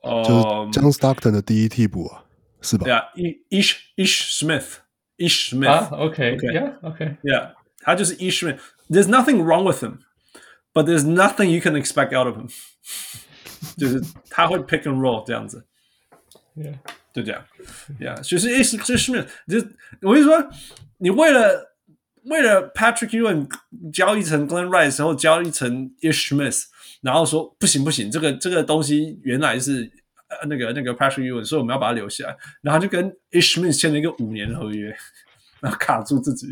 [0.02, 0.40] 哦，就是
[0.80, 2.24] John Stockton 的第一替补啊，
[2.60, 2.84] 是吧？
[2.84, 3.02] 对啊，
[3.50, 7.50] Ish Ish Smith，Ish Smith 啊，OK，Yeah，OK，Yeah，
[7.80, 9.98] 他就是 Ish Smith。There's nothing wrong with him,
[10.72, 12.48] but there's nothing you can expect out of him。
[13.76, 15.66] 就是他会 pick and roll 这样子，
[16.56, 16.74] Yeah，
[17.12, 17.44] 就这样，
[18.00, 19.58] Yeah，就是 Ish Smith，就
[20.02, 20.50] 我跟你说，
[20.98, 21.70] 你为了。
[22.29, 23.49] 为了 Patrick Ewing
[23.91, 26.63] 交易成 Glen Rice 然后交易成 Ish Smith，
[27.01, 29.89] 然后说不行不行，这个这个东西原来是
[30.27, 34.93] 呃那个那个 Patrick Ewing，所以我们要把它留下来，然后就跟 Ishmith 签了一个五年的合约，
[35.61, 36.47] 然后卡住自己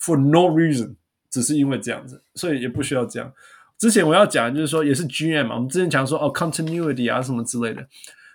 [0.00, 0.96] ，for no reason，
[1.30, 3.32] 只是因为这样子，所以也不需要这样。
[3.78, 7.86] 之前我要讲就是说，也是 GM 嘛，我们之前讲说哦 continuity 啊什么之类的，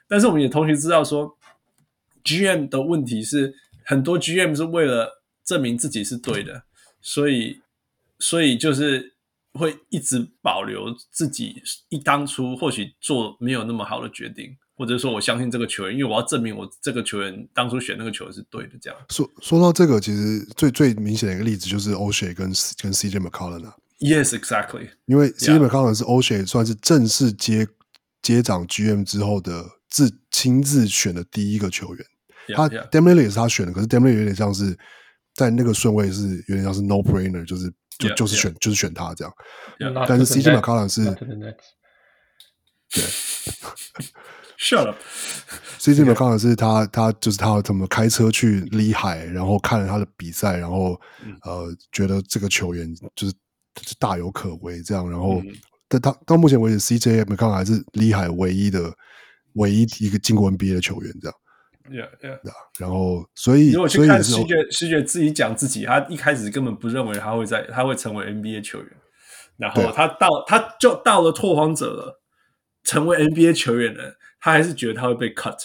[0.07, 1.37] 但是我们也同时知道说
[2.23, 3.53] ，GM 的问题是
[3.85, 5.21] 很多 GM 是为了。
[5.45, 6.63] 证明自己是对的，
[7.01, 7.61] 所以，
[8.17, 9.13] 所以就是
[9.53, 18.71] 会一直保留自己一当初或许做没有那么好的决定，或者说我相信这个球员，因为我要证明我这个球员当初选那个球员是对的。
[18.81, 22.51] 这样说说到这个，其实最最明显的一个例子就是 O'Shea 跟
[22.81, 23.75] 跟 CJ McCollum 啊。
[23.99, 24.89] Yes, exactly。
[25.05, 27.67] 因为 CJ McCollum 是 O'Shea 算是正式接
[28.21, 32.05] 接掌 GM 之后的自亲自选的第一个球员。
[32.47, 34.77] Yeah, 他 Damian Lillard 也是他选的，可是 Damian Lillard 有点像是。
[35.35, 38.57] 在那个顺位是有点像是 no brainer，就是就 yeah, 就是选 yeah.
[38.59, 39.33] 就是选他这样。
[39.79, 41.03] Yeah, 但是 CJ McCollum 是，
[42.89, 43.03] 对
[44.57, 44.95] ，shut up。
[45.79, 53.33] CJ McCollum 是他他就是他怎么开车去里海，然后看了他的比赛，然后、嗯、呃觉得这个球员就是
[53.99, 55.53] 大有可为这样，然后、嗯、
[55.87, 58.91] 但他到目前为止，CJ McCollum 还是里海唯一的
[59.53, 61.37] 唯一一个进过 NBA 的球员这样。
[61.89, 62.39] Yeah, yeah.
[62.79, 68.87] 然后，所以如果去看西决，西决自己讲自己，他一开始根本不认为他会在，他会成为 NBA 球员。
[69.57, 72.21] 然后他到，他就到了拓荒者了，
[72.83, 75.57] 成为 NBA 球员了，他还是觉得他会被 cut。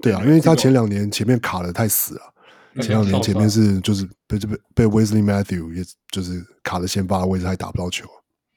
[0.00, 2.34] 对啊，因为他前两年前面卡的太死了，
[2.80, 8.04] 前两年前面是就是被被被 Wesley Matthew 也就是卡的先发的位置，还打不到球。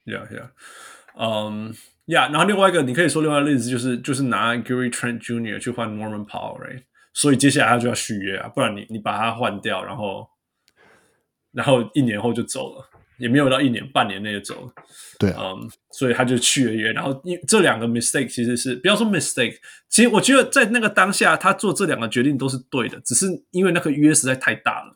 [0.06, 0.50] Yeah, yeah.
[1.20, 1.76] 嗯
[2.08, 5.60] 呀，然后另外一个你可以说另外一个例子就是就是拿 Gary Trent Jr.
[5.60, 6.84] 去换 Norman Powell，right?
[7.14, 10.28] 所以接下来他就要续约啊，不然你你把他换掉，然后
[11.52, 12.86] 然后一年后就走了，
[13.18, 14.72] 也没有到一年半年内就走了。
[15.20, 19.56] 对啊，嗯，所以他就续了约，然后因这两个 mistake 其实是不要说 mistake，
[19.90, 24.96] 其实我觉得在那个当下他做这两个决定都是对的，只是因为那个约实在太大了。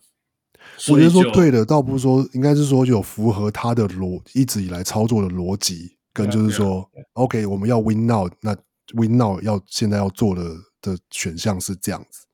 [0.89, 5.97] 我觉得说对的，倒不是说应该是说有符合他的逻一直以来操作的逻辑。
[6.13, 8.55] 跟就是说 yeah.，OK，我们要 win now，那
[8.93, 10.43] win now 要现在要做的
[10.81, 12.25] 的选项是这样子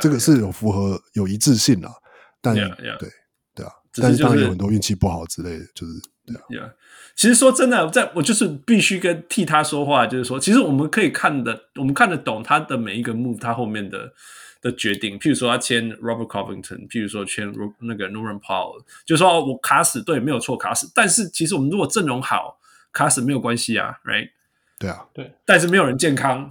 [0.00, 1.92] 这个是有符合有一致性啦。
[2.40, 3.08] 但.对
[3.54, 3.72] 对啊，
[4.02, 5.94] 但是当然有很多运气不好之类的，就是
[6.26, 6.68] 对啊。
[7.14, 14.12] 其实说真的，在我就是必须跟替他说话，就是说，其实我们可以看的，我们看得懂他的每一个 move，他后面的
[14.60, 15.18] 的决定。
[15.18, 20.90] 譬如说他签 Robert Covington，譬如说签那个 Norman Powell，就是说我卡死，对，没有错，卡死。
[20.94, 22.58] 但是其实我们如果阵容好。
[22.96, 24.30] 卡死没有关系啊，right？
[24.78, 25.34] 对啊，对。
[25.44, 26.50] 但是没有人健康，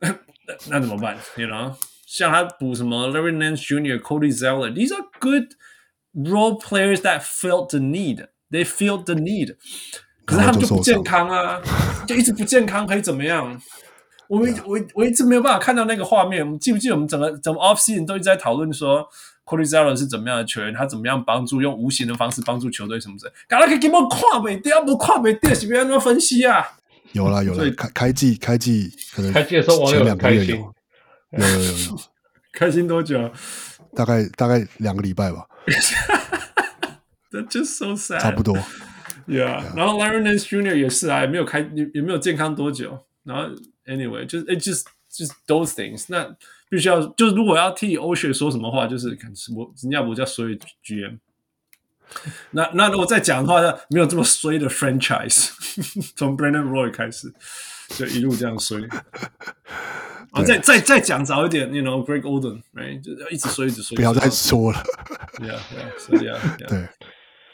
[0.00, 0.12] 那
[0.68, 1.76] 那怎么办？You know，
[2.08, 5.54] 像他补什么 Larry Nance Jr.、Cody Zeller，these are good
[6.12, 8.26] role players that felt the need.
[8.50, 9.56] They feel the need.
[10.24, 11.62] 可是他们就不健康啊，
[12.04, 13.62] 就一直不健康，可以怎么样？
[14.28, 16.44] 我们我我一直没有办法看到那个画面。
[16.44, 19.08] 我们记不记得我们整个整个 off season 都一直在讨论说
[19.46, 20.74] ？Cody Zeller 是怎么样的球员？
[20.74, 23.32] 他怎么样帮助用无形的方式帮助球队什么的？
[23.46, 24.56] 刚才可以给我看没？
[24.58, 25.32] 第二部看没？
[25.34, 26.66] 第二是不要那么分析啊？
[27.12, 30.74] 有啦有啦，开开季开季可能开季的时候网友很开心，有
[31.38, 32.00] 有有有，
[32.52, 33.30] 开心多久？
[33.94, 35.46] 大概大概两个礼拜吧。
[37.30, 38.18] That's just so sad。
[38.18, 38.56] 差不多。
[39.28, 39.76] Yeah，, yeah.
[39.76, 40.76] 然后 Larry Nance Jr.
[40.76, 42.98] 也是啊，也没有开也也没有健康多久。
[43.22, 43.44] 然后
[43.86, 46.36] Anyway，就是 It just just those things 那。
[46.68, 50.46] 必须要，就是如果要替欧雪说什么话，就是看我人家不叫衰
[50.84, 51.18] GM。
[52.52, 55.50] 那那如果再讲的话，那没有这么衰的 franchise，
[56.16, 57.32] 从 Brandon Roy 开始
[57.88, 58.80] 就一路这样衰。
[60.32, 63.96] 啊，再再再讲早一点，you know，Greg Oden，right，就要一直衰一直衰。
[63.96, 64.82] 不要再说了。
[65.38, 65.58] Yeah,
[66.10, 66.58] yeah, yeah.
[66.68, 66.88] 对，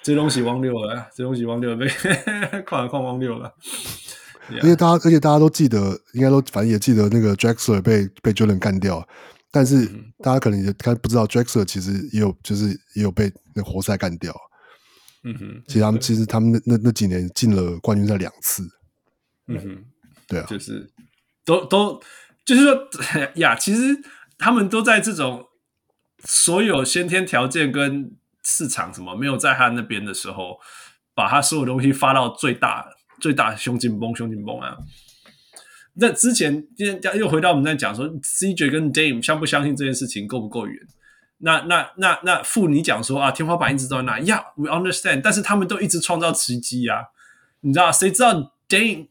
[0.02, 1.89] 这东西忘六了，这东西忘六了，被
[2.66, 3.55] 矿矿忘六了。
[4.51, 9.06] 因为大家，而且大家都记得，应该都反正也记得那个 Drexler 被被 Jordan 干掉，
[9.51, 9.86] 但是
[10.19, 14.35] 大家可能也看不知道 Drexler 其实也有就是也有被那活塞干掉。
[15.24, 18.69] 嗯哼，其实他们其实他们那那那几年进了冠军赛两次。
[19.47, 19.85] 嗯哼，
[20.27, 20.90] 对啊，就是
[21.44, 22.02] 都都
[22.44, 22.89] 就是说
[23.36, 23.97] 呀，其实
[24.39, 25.47] 他们都在这种
[26.24, 28.12] 所有先天条件跟
[28.43, 30.59] 市场什么没有在他那边的时候，
[31.14, 32.86] 把他所有东西发到最大。
[33.22, 34.76] 最大胸紧绷，胸紧绷啊！
[35.94, 40.76] 那之前今天又回到我们在讲说，CJ 跟 Dame 相不相信这件事情够不够远？
[41.38, 46.98] 那那那那父你讲说啊，天花板一直都在那，Yeah，we understand，但是他们都一直创造奇迹啊！
[47.60, 49.06] 你知道谁知道 Dame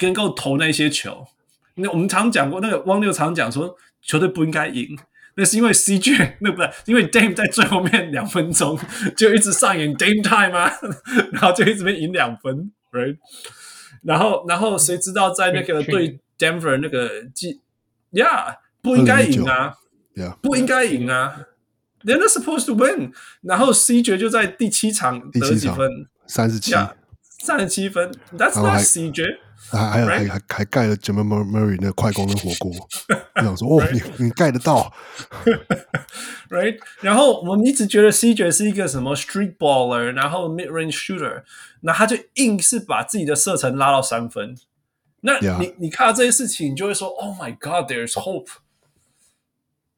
[0.00, 1.26] 能够投那些球？
[1.74, 4.98] 那我们常讲过，那个汪六常讲说，球队不应该赢，
[5.36, 8.78] 那是因为 CJ 那不是因为 Dame 在最后面两分钟
[9.16, 10.72] 就一直上演 Dame time 啊，
[11.32, 12.72] 然后就一直被赢两分。
[12.92, 13.18] Right，
[14.02, 17.60] 然后，然后谁知道在那个对 Denver 那个季
[18.12, 19.74] ，Yeah，不应该赢啊
[20.14, 21.46] ，Yeah，不应该赢啊
[22.04, 23.12] ，They're not supposed to win。
[23.42, 26.08] 然后 CJ 就在第七场得几分？
[26.26, 26.72] 三十七，
[27.22, 29.38] 三十七分，That's not CJ。
[29.70, 32.72] 还还有还还还盖了 Jamal Murray 那快攻的火锅，
[33.36, 34.92] 我想说哦，你你盖得到，
[36.50, 36.76] right？
[37.00, 41.42] 然后我们一直觉得 CJ 是一个什么 street baller，然后 mid range shooter，
[41.82, 44.56] 那他就硬是把自己的射程拉到三分。
[45.20, 45.74] 那你、yeah.
[45.78, 48.48] 你看到这些事情，你就会说 Oh my God，there's hope。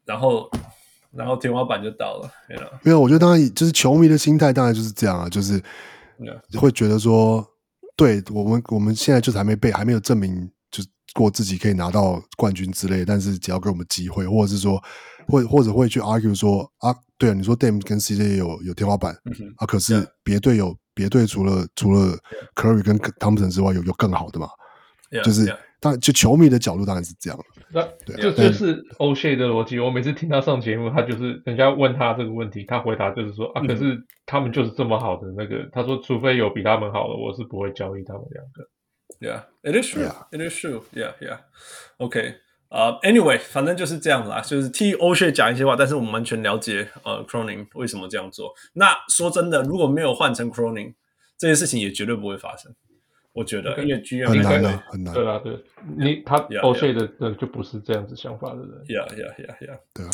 [0.04, 0.50] 然后
[1.12, 2.68] 然后天花板就到了，you know?
[2.82, 5.62] 没有，我觉得当然就是球迷的心态，当然就是这样啊，就是
[6.58, 7.48] 会觉得说。
[8.02, 13.04] 对我们，我们现在就是还没被，还没有证明，就是过自己可以拿到冠军之类。
[13.04, 14.82] 但是只要给我们机会，或者是说，
[15.28, 22.18] 或或者会去 argue 说啊，对啊，你说 Dame 跟 CJ 有有天花板、嗯、啊，可是别队有别队除了除了
[22.56, 24.48] Curry 跟 Thompson 之外，有有更好的嘛
[25.24, 25.56] 就是。
[25.80, 27.36] 然，就球迷的角度当然是这样。
[27.72, 27.82] 那
[28.16, 29.78] 就这是 O'Shea 的逻辑。
[29.78, 35.68] 我每次听他上节目，他就是人家问他这个问题，他回答就是说啊，可是他们就是这么好的那个。
[35.72, 38.68] 他说，除非有比他们好的，我是不会交易他们两个。
[39.20, 40.10] Yeah, it is true.
[40.30, 40.82] It is true.
[40.92, 41.38] Yeah, yeah.
[41.98, 42.34] OK.
[42.68, 48.50] 啊、uh,，Anyway，反正就是这样啦，就是替 O'Shea 讲一些话，但是我们完全了解呃 Cronin 为什么这样做。
[48.72, 50.94] 那说真的，如果没有换成 Cronin，
[51.36, 52.74] 这件事情也绝对不会发生。
[53.32, 55.14] 我觉得，因为 GM 很难的的，很难。
[55.14, 55.58] 对啊，对，
[55.96, 58.68] 你他 Yeah, O'Shea 的人就不是这样子想法的人。
[58.86, 59.78] Yeah, yeah, yeah, yeah.
[59.94, 60.10] 对啊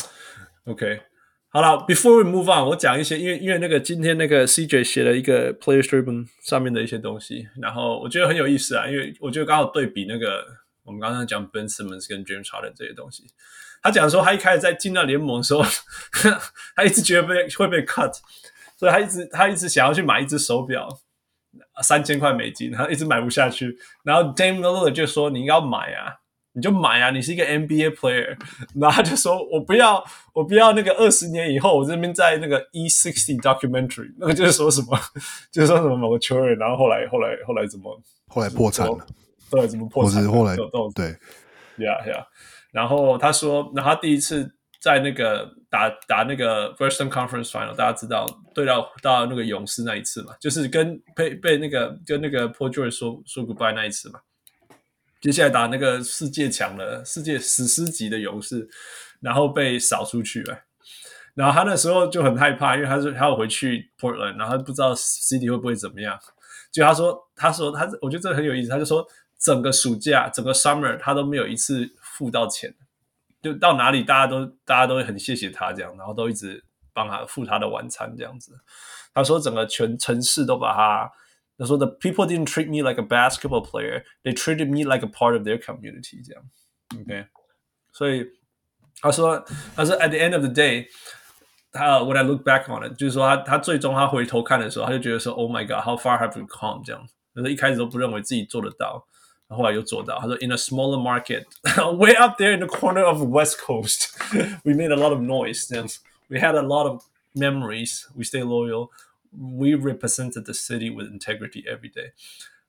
[0.66, 1.00] ，OK，
[1.48, 10.44] 好了，Before we move on，我讲一些，因为因为那个今天那个 CJ 写了一个 Players Tribune 上面的一些东西，然后我觉得很有意思啊，因为我觉得刚好对比那个
[10.84, 13.24] 我们刚刚讲 Ben Simmons 跟 James Harden 这些东西。
[13.82, 15.62] 他讲说，他一开始在进到联盟的时候，
[16.76, 18.12] 他一直觉得被会被 cut，
[18.76, 20.88] 所以他一直他一直想要去买一只手表。
[21.82, 26.16] 三千块美金，然后一直买不下去，然后 Dame Lillard 就说：“你要买啊，
[26.52, 28.36] 你就买啊，你是一个 NBA player。”
[28.78, 34.98] 然后他就说：“我不要，我不要那个二十年以后，我这边在那个 E sixty documentary，那个就是说什么，
[35.52, 39.06] 就是说什么某个球员，然后后来后来后来怎么后来破产了，
[39.50, 40.14] 对，怎么破产？
[40.14, 41.06] 或是后来都都对
[41.78, 42.24] ，Yeah Yeah。
[42.72, 48.24] 然后他说，然后他第一次。”在那个打打那个 Western Conference Final，大家知道
[48.58, 54.18] 对到到那个勇士那一次嘛，就是跟被被那个跟那个 Paul George 说说 goodbye 那一次嘛。
[55.20, 58.68] 接下来打那个世界强的世界史诗级的勇士，
[59.20, 60.58] 然后被扫出去了。
[61.34, 66.18] 然后他那时候就很害怕，因为他说他要回去 Portland，然后他不知道 CD 会不会怎么样。
[66.72, 68.68] 就他说他说他，我觉得这个很有意思。
[68.68, 69.06] 他就说
[69.38, 72.74] 整个暑假整个 Summer 他都没有一次付到钱。
[73.40, 76.64] 就到哪里，大家都大家都会很谢谢他这样，然后都一直
[76.97, 78.59] 帮他付他的晚餐这样子。
[79.13, 81.11] 他说整个全城市都把他，
[81.57, 85.37] 他说 The people didn't treat me like a basketball player, they treated me like a part
[85.37, 86.43] of their community 这样。
[87.01, 87.27] OK，
[87.91, 88.25] 所以
[89.01, 89.43] 他说
[89.75, 90.87] 他说 At the end of the day，
[91.71, 97.07] 他 When I look back on it，就是说他他最终他回头看的时候，他就觉得说 Oh my God，how far have we come 这样。
[97.35, 99.07] 就是一开始都不认为自己做得到。
[99.49, 101.45] 后来又做到，他说，In a smaller market,
[101.97, 104.09] way up there in the corner of the West Coast,
[104.63, 105.67] we made a lot of noise.
[106.29, 107.03] We had a lot of
[107.35, 108.07] memories.
[108.15, 108.91] We stay loyal.
[109.31, 112.13] We represented the city with integrity every day.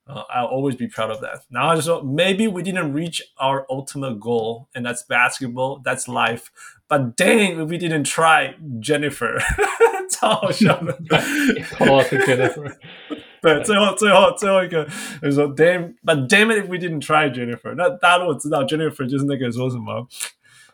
[0.06, 1.44] Uh, I'll always be proud of that.
[1.48, 5.80] 然后就说，Maybe we didn't reach our ultimate goal, and that's basketball.
[5.82, 6.50] That's life.
[6.88, 9.40] But dang, if we didn't try, Jennifer.
[10.10, 10.92] 超好笑的。
[11.80, 12.76] 哦，是 Jennifer。
[13.40, 14.84] 对，最后最后最后一个
[15.20, 17.74] 就是说，Damn，but damn it if we didn't try Jennifer。
[17.74, 20.06] 那大家如果知道 Jennifer 就是那个说什么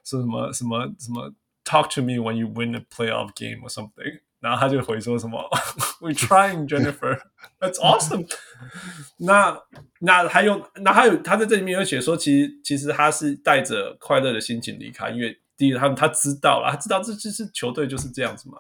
[0.05, 1.33] 说什么什么什么
[1.66, 5.42] Talk to me when you win a playoff game or something，然后他就回说什么
[6.00, 8.28] We trying Jennifer，That's awesome
[9.18, 9.60] 那。
[10.00, 18.60] 那那还有那还有他在这里面有写说，其实其实他是带着快乐的心情离开，因为第一个他他知道了，他知道这就是球队就是这样子嘛。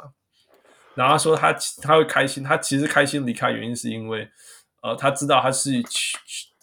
[0.96, 1.54] 然后他说他
[1.84, 4.28] 他会开心，他其实开心离开原因是因为，
[4.82, 6.18] 呃，他知道他是去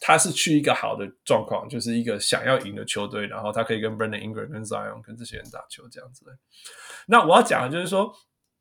[0.04, 6.26] 他是去一个好的状况，就是一个想要赢的球队，然后他可以跟 Brandon Ingram、跟 Zion、跟这些人打球这样子。
[7.06, 8.12] 那我要讲的就是说，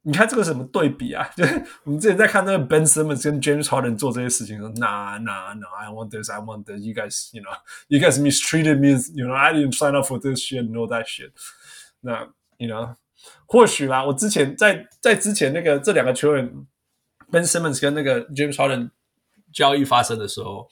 [0.03, 1.27] 你看这个什么对比啊？
[1.35, 6.79] 就是我们之前在看那个 Ben Simmons 跟 James Harden 做这些事情，说 Nah, nah, nah, I want this, I want this.
[6.79, 7.51] You guys, you know,
[7.87, 8.89] you guys mistreated me.
[9.15, 11.31] You know, I didn't sign up for this shit, no that shit.
[12.01, 12.95] 那 you know.
[13.45, 16.51] 或许啦，我之前在在之前那个这两个球员
[17.31, 18.89] Ben Simmons 跟那个 James Harden
[19.53, 20.67] 交易发生的时候，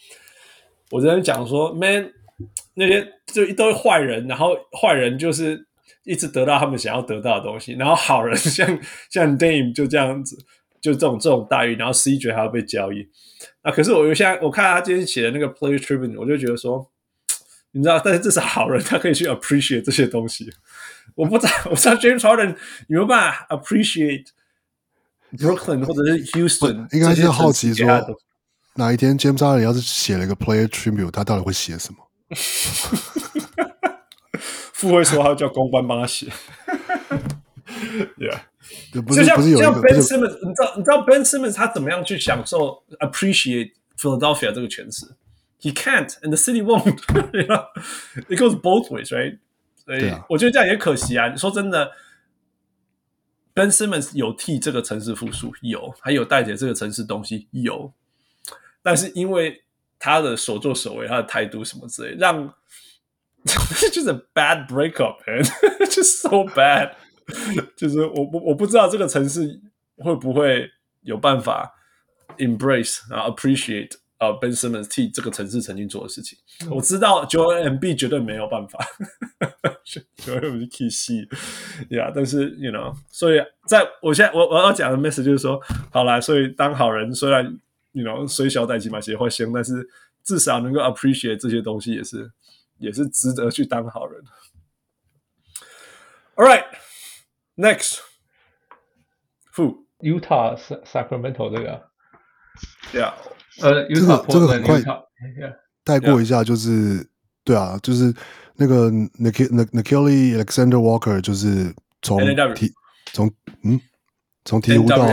[0.91, 2.11] 我昨天讲说，Man
[2.73, 5.67] 那些就一堆坏人，然后坏人就是
[6.03, 8.79] 一直得到他们想要得到的东西，然后好人 像
[9.09, 10.37] 像 Dame 就这样子，
[10.81, 13.07] 就这种这种待遇，然后 CJ 还要被交易。
[13.61, 16.89] 啊可是我现在我看他今天写的那个 Players Tribune，我就觉得说，
[17.71, 20.49] 你知道，但是这是好人，他可以去 appreciate 这些东西。
[21.15, 22.55] 我不知道，我不知道 James Harden
[22.87, 24.27] 有没有办法 appreciate
[25.33, 27.87] Brooklyn 或者是 Houston，应该是好奇说，
[28.79, 31.99] 哪一天 James Harden 要是写了一个 Player Tribute，他到底会写什么？
[34.73, 36.31] 傅会说他叫公关帮他写。
[38.17, 38.39] Yeah，
[39.01, 45.05] 不是不是有像 Ben Simmons，你知道你知道 Ben Simmons 他怎么样去享受 appreciate Philadelphia 这个诠释
[45.59, 46.99] ？He can't and the city won't.
[48.29, 49.39] It goes both ways, right?
[49.85, 51.27] 所以我觉得这样也可惜啊！
[51.27, 51.91] 你说真的
[53.53, 57.91] ，Ben Simmons 有替这个城市复苏，有，还有带给这个城市东西，有。
[58.81, 59.63] 但是因为
[59.97, 62.53] 他的所作所为，他的态度什么之类，让
[63.91, 66.91] 就是 bad breakup，just so bad。
[67.75, 69.59] 就是我不我不知道这个城市
[69.97, 70.69] 会不会
[71.01, 71.71] 有办法
[72.37, 73.91] embrace 然后 appreciate。
[74.19, 78.77] 啊、uh,，Ben Simmons 替这个城市曾经做的事情，嗯、我知道 Joel Embiid 绝对没有办法
[80.17, 81.25] ，Joel Embiid 可以吸
[81.89, 87.57] ，Yeah，但是 you know，所以在我现在我我要讲的 message 就是说，好啦，所以当好人虽然
[88.01, 89.87] you know 虽小但起码也会行，但是
[90.23, 92.31] 至少能够 appreciate 这些东西也是
[92.77, 94.23] 也是值得去当好人。
[96.35, 96.45] All
[97.55, 101.87] right，next，Who Utah Sacramento 这个
[102.93, 103.13] ，Yeah。
[103.61, 104.81] 呃，这个这个很快
[105.83, 107.05] 带过一下，就是
[107.43, 108.15] 对啊，就是
[108.55, 112.71] 那个 Nickeil Alexander Walker，就是从鹈
[113.11, 113.29] 从
[113.63, 113.77] 嗯
[114.45, 115.05] 从鹈鹕到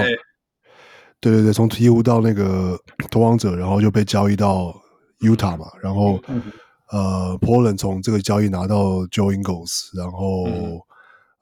[1.20, 2.78] 对对对，从鹈鹕到那个
[3.10, 4.74] 投王者，然后就被交易到
[5.20, 6.43] Utah 嘛，然后、嗯、
[6.90, 10.80] 呃 Portland 从这个交易拿到 Joe Ingles，然后嗯、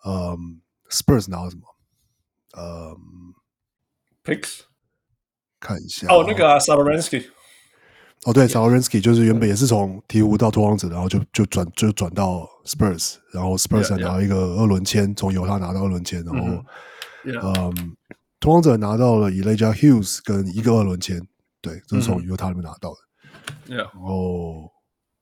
[0.05, 0.39] 呃、
[0.91, 1.63] Spurs 拿到什么？
[2.57, 2.97] 呃
[4.25, 4.61] ，Picks？
[5.59, 7.27] 看一下哦，那个 Satoransky
[8.25, 16.65] 哦，对 Satoransky 就是原本也是从鹈鹕到拓荒者，然后就就转就转到 Spurs，然后 Spurs 再拿到一个二轮签，从犹他拿到二轮签，然后
[17.25, 17.97] 嗯，
[18.45, 21.27] 拓荒者拿到了 Elijah Hughes 跟一个二轮签，
[21.63, 23.75] 对，这、是从犹他那边拿到的。
[23.75, 23.91] Yeah.
[23.95, 24.71] 然后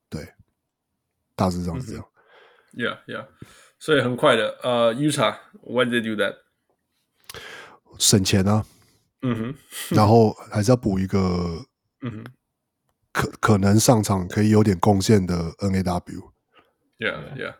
[0.09, 0.27] 对，
[1.33, 2.05] 大致上是这样。
[2.73, 3.25] Yeah, yeah.
[3.79, 6.35] 所以很快的，呃、uh,，Utah，why did they do that？
[7.97, 8.65] 省钱啊，
[9.21, 9.55] 嗯哼，
[9.95, 11.65] 然后还是要补一个，
[12.01, 12.25] 嗯哼，
[13.13, 17.55] 可可能上场可以有点贡献的 NAW，Yeah Yeah，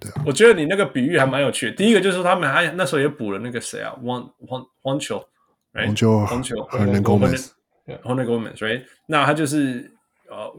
[0.00, 1.76] 对啊，我觉得你那个比喻还蛮有趣的。
[1.76, 5.26] 第一个就是他们还那时候也补了那个谁啊，One One One 球
[5.72, 5.94] ，Right？
[5.94, 8.84] 球，黄球，Hernan Gomez，Hernan Gomez，Right？
[9.06, 9.90] 那他就是
[10.28, 10.52] 呃，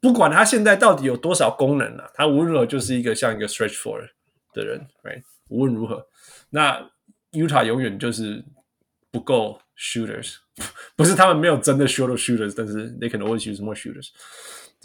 [0.00, 4.00] 不管他现在到底有多少功能啊，他无论如何就是一个像一个 Stretch Four
[4.52, 5.22] 的人，Right？
[5.48, 6.06] 无论如何，
[6.50, 6.90] 那。
[7.34, 8.44] Utah 永远就是
[9.10, 10.36] 不够 shooters，
[10.94, 14.10] 不是他们没有真的 short shooters，但是 they can always use more shooters。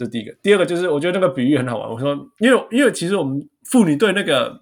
[0.00, 0.32] 这是第一个。
[0.42, 1.90] 第二个就是我觉得那个比喻很好玩。
[1.90, 4.58] 我说，因为因为其实我们妇女对那个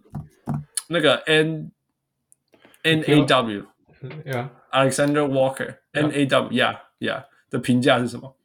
[0.88, 1.70] 那个 N
[2.82, 8.36] N A W，Yeah，Alexander Walker，N A W，Yeah Yeah 的评价是什么？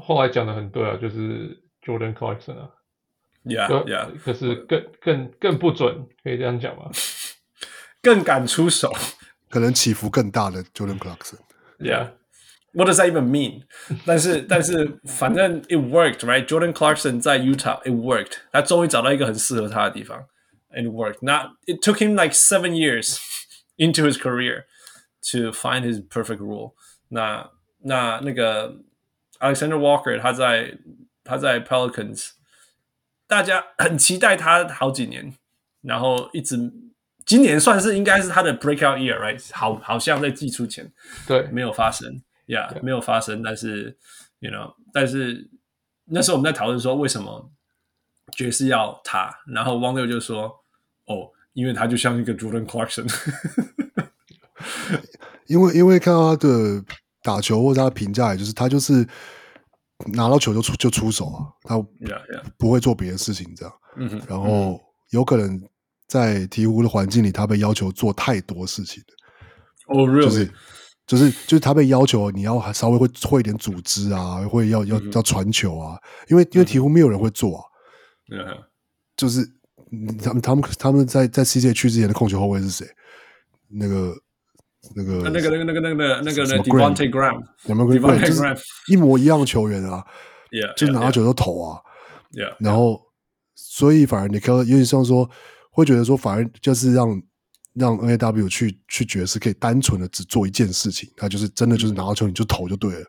[0.00, 2.70] 后来讲的很对啊，就是 Jordan Clarkson 啊
[3.44, 6.90] ，Yeah Yeah，可是更更更不准，可以这样讲吗？
[8.00, 8.90] 更敢出手，
[9.50, 11.36] 可能起伏更大的 Jordan Clarkson。
[12.75, 13.63] Yeah，what does that even mean？
[14.05, 18.37] 但是但是反正 it worked，right？Jordan Clarkson 在 Utah，it worked。
[18.51, 20.25] 他终于找到一个很适合他的地方，
[20.71, 21.19] and it worked。
[21.21, 23.17] 那 it took him like seven years
[23.77, 24.63] into his career
[25.31, 26.73] to find his perfect role。
[27.09, 27.49] 那
[27.83, 28.77] 那那个
[29.39, 30.77] Alexander Walker，他在
[31.23, 32.31] 他在 Pelicans，
[33.27, 35.33] 大家很期待他好几年，
[35.81, 36.71] 然后一直。
[37.23, 39.39] 今年算是应该是他的 breakout year，right？
[39.53, 40.91] 好，好像在季初前，
[41.27, 43.42] 对，没有发生 ，yeah，没有发生。
[43.42, 43.96] 但是
[44.40, 45.50] ，you know，但是
[46.04, 47.50] 那时候我们在讨论说，为什么
[48.32, 49.32] 爵士要他？
[49.46, 50.44] 然后汪六就说
[51.06, 53.06] ：“哦，因为他就像一个 Jordan Clarkson。
[55.46, 56.84] ”因为因为看到他的
[57.22, 59.06] 打球或者他的评价，也就是他就是
[60.12, 61.76] 拿到球就出就出手啊，他
[62.56, 63.74] 不会做别的事情这样。
[64.28, 65.62] 然后有可能。
[66.08, 69.02] 在鹈鹕的环境里，他被要求做太多事情
[69.88, 70.22] 哦，oh, really?
[70.22, 70.48] 就是
[71.06, 75.14] 就是就是他被要求你要稍微会会一点组织啊，会要要、mm -hmm.
[75.14, 75.96] 要传球啊，
[76.28, 77.62] 因为因为几乎没有人会做啊
[78.28, 78.58] ，mm -hmm.
[79.16, 79.46] 就是
[80.22, 82.86] 他们他们他们在在 CJ 去之前的控球后卫是谁？
[83.68, 84.14] 那个
[84.94, 88.58] 那个那个那个那个那个那个 Devonte Graham，Devonte Graham
[88.88, 90.04] 一模一样的球员啊，
[90.50, 91.80] yeah, 就拿到球都投啊.
[92.58, 93.00] 然后
[93.54, 95.30] 所以反而你看，有点像说。
[95.70, 97.06] 会觉得说，反而就是让
[97.78, 103.06] 让 NAW 去去爵士可以单纯的只做一件事情，他就是真的就是拿到球你就投就对了，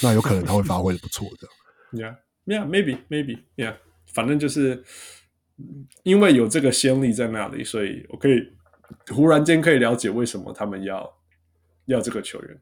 [0.00, 1.48] 那有可能他会发挥的不错的。
[1.90, 2.16] Yeah,
[2.46, 3.74] yeah, maybe, maybe, yeah。
[4.14, 4.84] 反正就是
[6.04, 8.52] 因为有这个先例在那里，所以我可以
[9.12, 11.12] 忽然间可以了解为什么他们要
[11.86, 12.60] 要这个球员，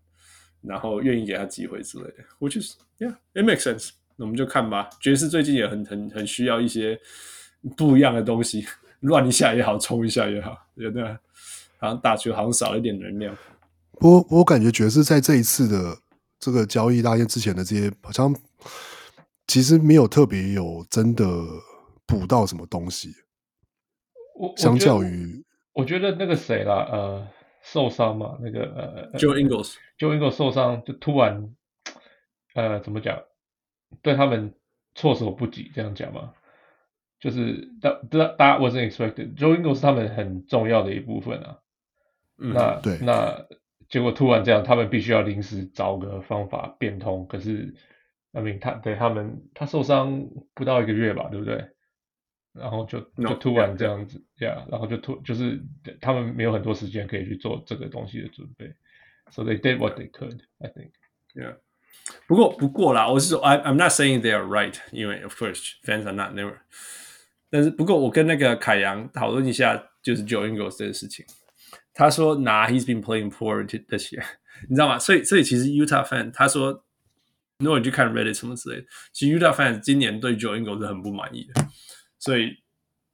[0.63, 2.25] 然后愿意给他机会之类的。
[2.41, 3.91] Which is, yeah, it makes sense。
[4.17, 4.89] 那我们就看吧。
[5.01, 6.99] 爵士最近也很很很需要一些
[7.77, 8.67] 不一样的东西。
[9.01, 11.21] 乱一下也好，冲一下也好，觉得
[11.79, 13.37] 好像打球好像少了一点能量。
[13.99, 15.97] 不过，我感觉爵士在这一次的
[16.39, 18.35] 这个交易大限之前的这些，好像
[19.47, 21.25] 其实没有特别有真的
[22.07, 23.11] 补到什么东西。
[24.39, 25.43] 我相较于，
[25.73, 27.27] 我觉得那个谁啦，呃，
[27.63, 31.55] 受伤嘛，那个呃，Joe Ingles，Joe Ingles 受伤就突然，
[32.55, 33.19] 呃，怎么讲？
[34.03, 34.53] 对他们
[34.95, 36.33] 措手不及，这样讲嘛。
[37.19, 41.57] 就是大大大家 wasn't expected，Joe Ingles 是他们很重要的一部分啊。
[42.39, 43.47] 嗯、那对，那
[43.89, 47.27] 结果突然这样，他们必须要临时找个方法变通。
[47.27, 47.75] 可是
[48.33, 51.65] ，I mean，他对他们他受伤不到一个月吧，对不对？
[52.53, 55.61] 然后就就突然这样子，yeah, yeah，然后就突就是
[56.01, 58.67] 他们没有很多时间可以去做这个东西的准备
[59.31, 61.57] ，so they did what they could，I think，yeah。
[62.27, 66.57] 不过不过啦，我是说，I I'm not saying they are right，因为 of course fans are not never。
[67.51, 71.27] 但是不过，我跟那个凯阳讨论一下，就是 Joe Ingles 这个事情。
[71.96, 74.24] 他说：“拿、nah, he's been playing poor this year，
[74.70, 74.98] 你知道吗？
[75.00, 76.84] 所以，所以其实 Utah fan 他说
[77.60, 81.68] 如果你去看 Reddit 什么之类的，其实 Utah fans 今年对 Joe Ingles 是很不满意的，
[82.20, 82.58] 所以。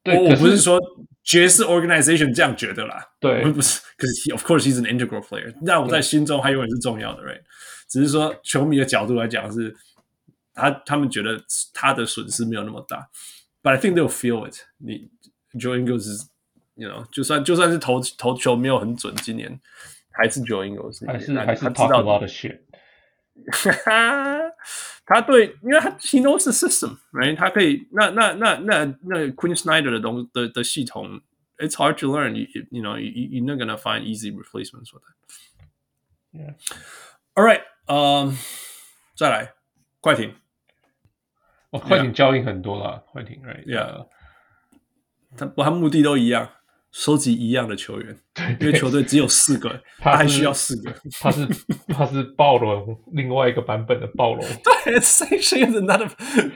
[0.03, 0.79] 对，我不是说
[1.21, 7.41] 爵士 organization 这样觉得啦，对，不是，可是 he, of course he's an integral player，那我在心中还永远是重要的，right？
[7.89, 9.75] 只是说球迷的角度来讲是，
[10.53, 11.43] 他他们觉得
[11.73, 13.09] 他的损失没有那么大，
[13.61, 15.09] but I think they'll feel it 你。
[15.51, 16.25] 你 Joe Ingles 是
[16.75, 19.59] ，you know，就算就算是投投球没有很准，今年
[20.11, 22.61] 还是 Joe Ingles，还是还是 talk a lot of shit。
[23.51, 24.51] 哈哈，
[25.05, 27.35] 他对，因为他 he knows the system，right？
[27.35, 31.21] 他可以，那那那那那 Quinn Snyder 的东的的系统，
[31.59, 36.55] it's hard to learn。You you know you you're not gonna find easy replacements for that。Yeah.
[37.35, 38.35] All right，嗯、um,，
[39.15, 39.53] 再来，
[40.01, 40.33] 快艇。
[41.69, 44.07] 哦，快艇交易很多了，快艇，right？Yeah，
[45.37, 46.49] 他不，他目的都一样。
[46.92, 50.92] 收集一样的球员，对，因为球队只有四个， 他还需要四个。
[51.20, 51.48] 他是
[51.88, 54.44] 他是暴龙另外一个版本的暴龙，
[54.84, 56.08] 对，it's actually another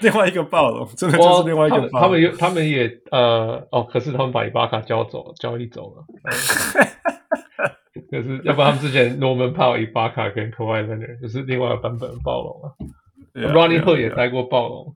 [0.02, 2.00] 另外一个暴龙，真的就是另外一个暴龙。
[2.02, 6.04] 他们也他们也呃哦，可是他们把伊巴卡交走，交易走了。
[8.10, 12.70] 可是要不然他们之前 Norman Powell、伊巴卡跟 Kawhi Leonard 就是另外一个版本的暴龙啊。
[13.32, 14.94] Yeah, Ronnie Hood 也待过暴龙。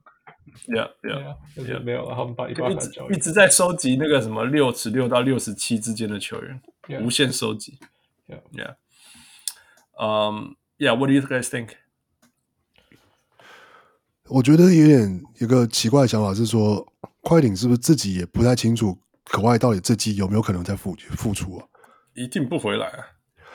[0.67, 1.81] Yeah, yeah, yeah.
[1.81, 7.03] 没有了，他们把伊巴卡交易，一直在收集那个什么六十六到六十七之间的球员，yeah.
[7.03, 7.79] 无限收集。
[8.27, 8.75] Yeah, yeah.
[9.97, 10.95] Um, yeah.
[10.95, 11.69] What do you guys think?
[14.27, 16.85] 我觉得有点一个奇怪的想法是说，
[17.21, 21.65] 快艇是不是自己也不太清楚，可外到底这季有没有可能再复复出啊？
[22.13, 23.05] 一定不回来啊！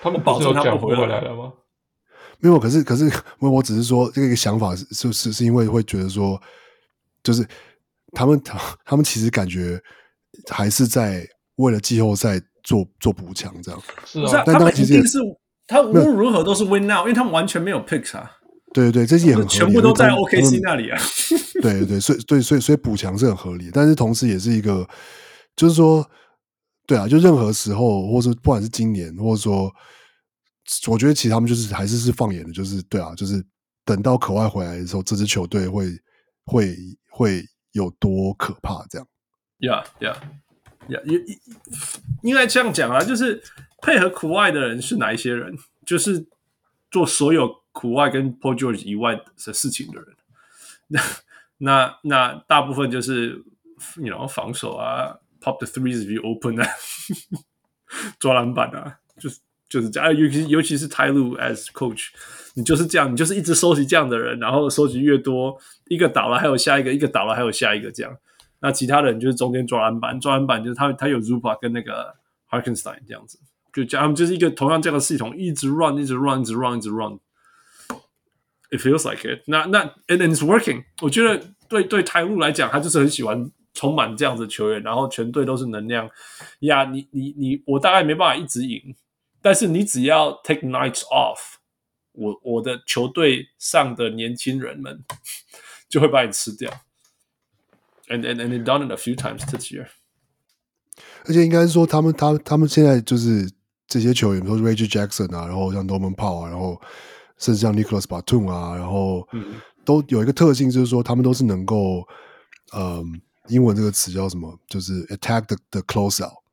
[0.03, 1.53] 他们保证他不回来了吗？
[2.39, 6.41] 没有，可是可是，我我只是说这个想法是是是是因为会觉得说。
[7.27, 7.45] 就是
[8.13, 9.81] 他们，他 他们其实感觉
[10.49, 11.27] 还是在
[11.57, 14.45] 为了季后赛做做补强，这样是啊。
[14.47, 15.19] 但他们一定是
[15.67, 18.31] 他无论如何都是 win now，因为他们完全没有 picks 啊。
[18.73, 20.99] 对对对，这些也很合理，全部都在 OKC 那里啊。
[21.61, 24.87] 对对对，所以对所以所以补强是很合理，但是同时也是一个，
[25.57, 26.09] 就是说，
[26.87, 29.73] 对啊，就任何时候，或者不管是今年，或者说，
[30.89, 33.43] 我觉得其实他们就是还是是放眼的，就是对啊，就是
[33.85, 35.87] 等到可外回来的时候，这支球队会
[36.47, 36.75] 会。
[37.19, 38.85] 会有多可怕？
[38.91, 39.09] 这样
[39.59, 40.17] ，Yeah, Yeah,
[40.87, 41.25] Yeah，应
[42.25, 43.43] 应该这样讲啊，就是
[43.81, 45.57] 配合苦外的人是哪一些人？
[45.87, 46.27] 就是
[46.91, 50.15] 做所有苦外跟 Paul George 以外的事情的人。
[50.89, 51.01] 那
[51.57, 53.43] 那那大部分就是
[53.97, 56.69] ，you know，防守啊，pop the threes if you open 啊，
[58.21, 59.41] 抓篮板啊，就是
[59.71, 60.15] 就是这样。
[60.15, 62.09] 尤其尤其是 Ty Lue as coach。
[62.57, 65.55] 你就是这样，你就是一直收集这样的人，然后收集越多，
[65.89, 68.17] 一个倒了还有下一个，一个倒了还有下一个，这样。
[68.61, 72.15] 那其他人就是中间抓篮板，抓篮板就是他他有 Zubac 跟那个
[72.51, 73.39] Harkenstein 这样子，
[73.75, 77.19] 就这样，他们就是一个同样这样的系统，一直 run，一直 run，一直 run，一直 run。
[78.71, 79.67] It feels like it 那。
[79.67, 80.85] 那 and it's working。
[81.03, 81.39] 我觉得
[81.69, 86.09] 对对台路来讲，他就是很喜欢充满这样子球员，然后全队都是能量。
[86.61, 88.97] 呀，你你你，我大概没办法一直赢，
[89.43, 91.56] 但是你只要 take nights off。
[92.17, 95.05] 我我的球队上的年轻人们
[95.89, 96.71] 就会把你吃掉
[98.09, 99.89] ，and and and they've done it a few times this year。
[101.27, 103.51] 而且应该是说，他们他他们现在就是
[103.87, 106.81] 这些球员，比如说 Reggie Jackson 啊，然后像 Norman Powell 啊，然后
[107.39, 109.29] 甚至像 Nicholas Batum 啊，然后
[109.85, 112.07] 都有一个特性，就是说他们都是能够，
[112.75, 114.59] 嗯，英文这个词叫什么？
[114.69, 116.46] 就是 attack the the closeout。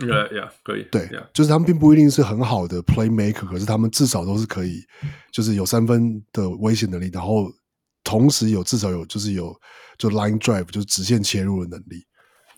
[0.00, 0.82] Yeah, yeah，可以。
[0.90, 1.24] 对，yeah.
[1.32, 4.82] 就是他们并不一定是很好的 playmaker，可是他们至少都是可以，
[5.30, 7.48] 就是有三分的威胁能力，然后
[8.02, 9.54] 同时有至少有就是有
[9.96, 12.04] 就 line drive，就是直线切入的能力。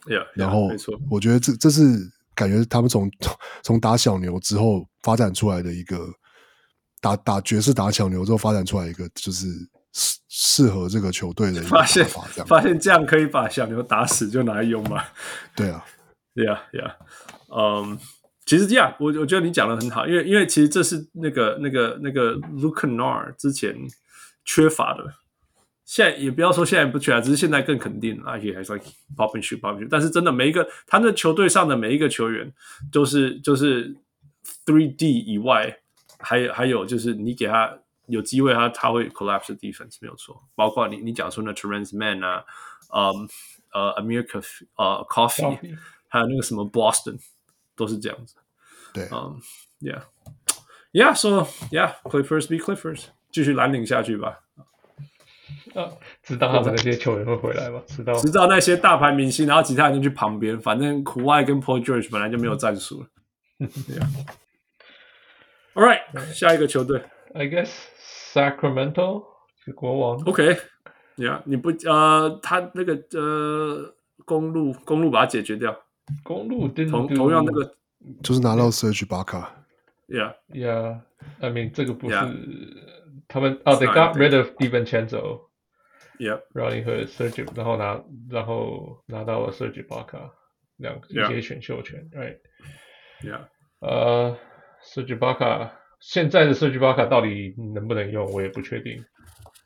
[0.06, 0.68] Yeah, yeah, 然后
[1.10, 1.82] 我觉得这这是
[2.34, 3.10] 感觉他们从
[3.62, 6.08] 从打小牛之后发展出来的一个
[7.02, 9.46] 打打爵士打小牛之后发展出来一个就是
[9.92, 11.60] 适适合这个球队的。
[11.64, 12.06] 发现
[12.46, 15.04] 发现这样可以把小牛打死，就拿来用嘛？
[15.54, 15.84] 对啊。
[16.36, 16.94] Yeah, yeah.
[17.48, 17.96] 嗯、um,，
[18.44, 23.76] 其实这样，我我觉得你讲的很好，因为因为其实这是那个那个那个 Luke Kennard 之前
[24.44, 25.14] 缺乏的，
[25.84, 28.86] 现在也不要说现在不缺乏，只是现在更肯定而且还是 like
[29.16, 29.88] pop and shoot, pop and shoot。
[29.88, 32.52] 但是真的每一个他那球队上的每一个球员
[32.90, 33.96] 都是就是
[34.64, 35.78] three D 以外，
[36.18, 42.44] 还有还有就是你给他有机会他他会 collapse the defense 没有错，包括你你讲说那 Terence Mann 啊，
[42.92, 43.28] 嗯
[43.72, 45.76] 呃 Amir Coffey 呃 Coffee。
[46.08, 47.18] 还有那个什么 Boston，
[47.76, 48.34] 都是这样子。
[48.92, 49.38] 对，嗯、
[49.82, 54.40] um,，Yeah，Yeah，So Yeah，Clippers be Clippers，继续蓝领下去吧。
[55.74, 55.92] 啊，
[56.22, 57.82] 知道他们那些球员会回来吗？
[57.86, 63.08] 知道，知道那些大牌明星，然后其他人就去旁边，反正苦外跟 Paul George 本来就没有战术了。
[63.88, 64.08] yeah.
[65.74, 66.00] All right，
[66.32, 67.02] 下一个球队
[67.34, 67.68] ，I guess
[68.32, 69.24] Sacramento。
[69.62, 70.18] 是国王。
[70.24, 73.94] OK，Yeah，你不呃，他那个呃
[74.24, 75.78] 公路公路把它解决掉，
[76.22, 77.74] 公路同同样那个
[78.22, 79.46] 就是拿到 Serge Ibaka。
[80.08, 82.16] Yeah，Yeah，I mean 这个不是
[83.26, 85.46] 他们哦，They got rid of DiVincenzo。
[86.18, 88.00] Yeah，Rodney Hood Serge，然后拿
[88.30, 90.30] 然后拿到了 Serge Ibaka
[90.76, 93.40] 两一些选秀权，Right？Yeah，
[93.80, 94.38] 呃
[94.84, 95.70] ，Serge Ibaka。
[95.98, 99.04] 现在的 Serge Ibaka 到底能不能用，我也不确定。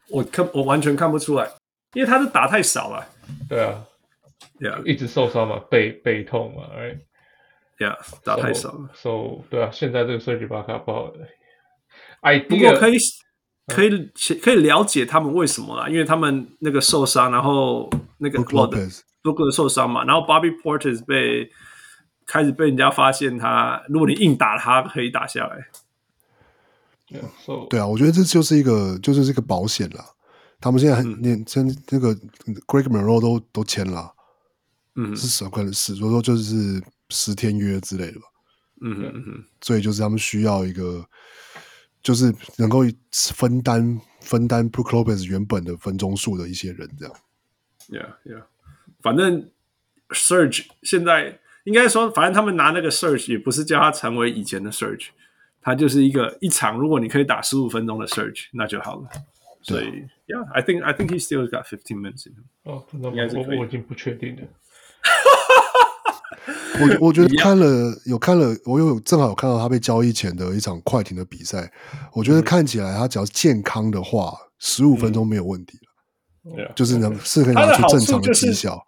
[0.08, 1.50] 我看我完全看不出来，
[1.92, 3.06] 因为他是打太少了。
[3.48, 3.84] 对啊
[4.58, 8.90] ，Yeah，一直受伤嘛，背背痛嘛，Right？Yeah，打太少了。
[8.94, 11.12] So, so 对啊，现在这个 Serge Ibaka 不好。
[12.20, 12.96] 哎，不过可以
[13.66, 14.10] 可以
[14.42, 17.88] 可以了解他们为什么啦，因为他们那个受伤，然后
[18.18, 21.50] 那个 Lopez Brook 受伤嘛，然后 Bobby Portis 被
[22.26, 25.66] 开始被人家发现他，如果你硬打他，可以打下来。
[27.08, 30.14] Yeah, so, 对啊，我觉得这就是一个，就是这个保险了。
[30.60, 32.14] 他们现在很连签、嗯、那个
[32.66, 34.12] Greg Monroe 都都签了，
[34.96, 38.26] 嗯，是什么可能是，所以说就是十天约之类的吧。
[38.82, 41.04] 嗯哼嗯哼，所以就是他们需要一个，
[42.02, 42.80] 就是能够
[43.12, 47.14] 分担分担 Brook Lopez 原本的分钟数的一些人，这样。
[47.88, 48.44] Yeah, yeah，
[49.00, 49.50] 反正
[50.10, 55.08] Surge 现在应该说，反正他们拿那个 Surge 也不是叫他成为以前的 Surge，。
[55.62, 59.08] 他就是一个一场，如果你可以打十五分钟的 Surge，那就好了。
[59.60, 59.84] 所以
[60.26, 62.44] ，Yeah，I think I think he still got fifteen minutes in him。
[62.62, 64.42] 哦，那我我已经不确定了。
[66.78, 67.66] 我我觉得看了
[68.04, 71.70] 有看了，我有正好有看到他被交易前的一场快艇的比赛。
[72.12, 76.54] 我觉得看起来他只要健康的话，十五分钟没有问题了。
[76.54, 78.78] 对，就是能是可以拿出正常的绩效。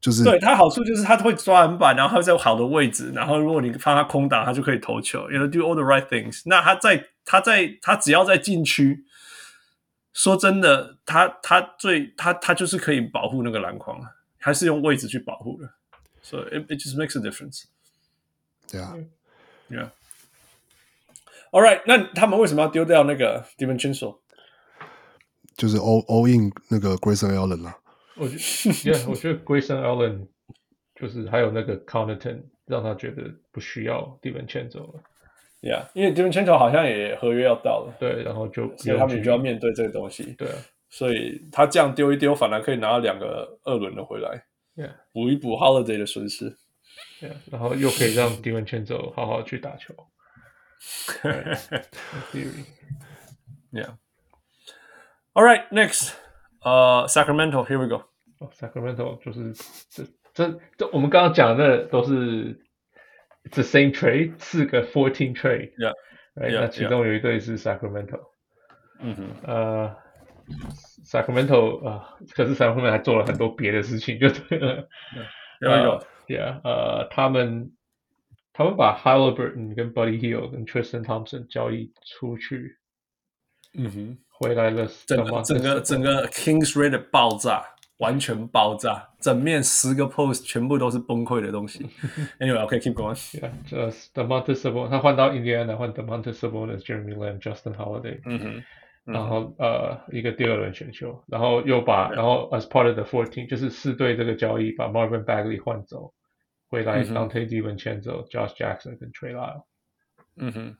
[0.00, 6.42] 就是对他好处就是他会抓篮板，然后他在好的位置，然后如果你放他空档，他就可以投球，you know do all the right things。
[6.46, 9.04] 那他在他在他只要在禁区，
[10.12, 13.96] 说真的，他他最他他就是可以保护那个篮筐，
[14.40, 15.68] 还是用位置去保护的，
[16.22, 17.64] 所以 it it just makes a difference。
[18.70, 18.96] 对啊
[19.68, 19.90] ，yeah。
[21.50, 24.20] All right，那他们为什么要丢掉那个 DiVincenzo？
[25.54, 27.76] 就是 all all in 那个 Grayson Allen 了。
[28.14, 30.28] 我觉得，Yeah，我觉得 Grayson Allen
[30.94, 35.02] 就是还有那个 Connaughton 让他觉得不需要 DiVincenzo 了
[35.60, 40.54] ，Yeah，因为 DiVincenzo 好像也合约要到了，对，然后就所以他们就要面对这个东西，对啊，
[40.88, 44.44] 所以他这样丢一丢，反而可以拿到两个二轮的回来
[44.76, 46.56] ，Yeah，补一补 Holiday 的损失
[47.20, 49.94] ，Yeah，然后又可以让 DiVincenzo 好好去打球
[53.72, 53.96] ，Yeah，All
[55.34, 56.14] right，next。
[56.64, 58.04] 呃、uh,，Sacramento，here we go。
[58.38, 59.52] Oh, Sacramento 就是
[59.90, 62.64] 这这这，我们刚刚讲的都是
[63.50, 65.72] the same trade，四个 fourteen trade。
[65.76, 65.94] Yeah，,
[66.34, 66.50] right?
[66.50, 68.20] yeah 那其中有一对是 Sacramento。
[69.00, 69.34] 嗯哼。
[69.42, 69.96] 呃、
[70.46, 74.88] uh,，Sacramento 啊、uh,，可是 Sacramento 还做了很多别的事情，就对了。
[75.60, 76.04] We go。
[76.26, 77.72] Yeah，呃，他们
[78.52, 82.78] 他们把 Haliburton 跟 Buddy Hield 跟 Tristan Thompson 交易出去。
[83.74, 84.18] 嗯哼。
[84.42, 87.62] 回来了，整个整个整个 Kings Rate 爆炸，
[87.98, 91.86] 完全爆炸，整面十个 post 全部都是崩溃的东西。
[92.40, 93.14] Anyway，OK，keep going。
[93.68, 98.20] Just Domantas Sabonis，他换到 Indiana 换 Domantas Sabonis，Jeremy Lamb，Justin Holiday。
[98.24, 98.64] 嗯哼。
[99.04, 106.12] 然后、呃一个第二轮选秀，然后又把然后 as part of the fourteen 就是四队这个交易把 Marvin Bagley 换走，
[106.68, 109.64] 回来当 t e d d y n 牵走 Josh Jackson 跟 Trey Lyle。
[110.36, 110.76] 嗯哼，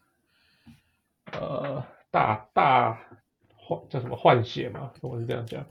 [1.33, 2.99] 呃，大大
[3.57, 4.93] 换叫什么换血嘛？
[5.03, 5.67] 我是这样讲。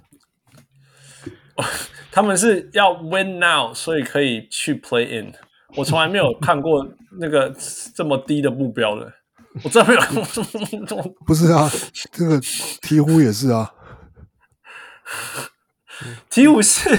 [2.12, 5.34] 他们是要 win now，所以可以去 play in。
[5.78, 6.86] 我从来没有看过
[7.18, 7.50] 那个
[7.96, 9.12] 这么低的目标的。
[9.64, 10.02] 我真的没有。
[11.26, 11.70] 不是啊，
[12.12, 13.72] 这个鹈鹕也是啊。
[16.30, 16.90] 鹈鹕是，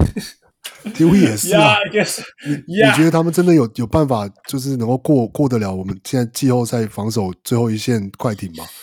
[0.95, 1.77] 鹈鹕也是啊。
[1.91, 2.20] Yeah, guess,
[2.66, 8.65] 你.你觉得他们真的有有办法，就是能够过过得了我们现在季后赛防守最后一线快艇吗？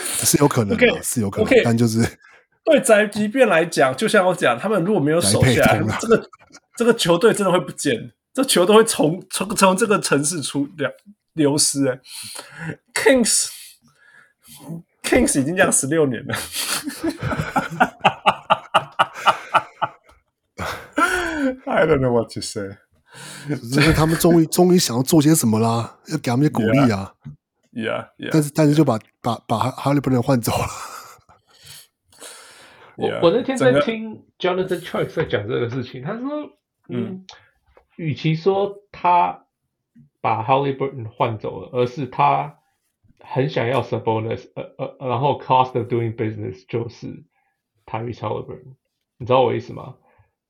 [0.00, 2.00] 是有可能的，okay, 是有可能，okay, 但就是
[2.64, 6.28] 对宅急便来讲，就像我讲，他们如果没有守下来，这个
[6.76, 10.90] 这个球队真的会不见，这球都会从从从这个城市出流
[11.34, 11.86] 流失。
[11.88, 12.00] 哎
[12.92, 13.48] ，Kings
[15.02, 16.34] Kings 已经这样十六年了
[21.64, 22.76] ，I don't know what to say，
[23.48, 27.14] 就是他们终于终于想要做些什么啦，要给他们些鼓励啊。
[27.22, 27.24] Yeah.
[27.74, 28.30] Yeah, yeah.
[28.30, 30.66] 但是但是就把把把哈利波特换走了。
[32.96, 36.48] 我我那天在听 Jonathan Tjarks 在讲这个事情，他说，
[36.88, 37.26] 嗯，
[37.96, 39.46] 与其说他
[40.20, 42.58] 把 Haliburton 换走了，而是他
[43.20, 47.24] 很想要 Sabonis，呃呃，然后 cost of doing business 就是
[47.86, 48.76] Tyrese Halliburton，
[49.18, 49.96] 你知道我意思吗？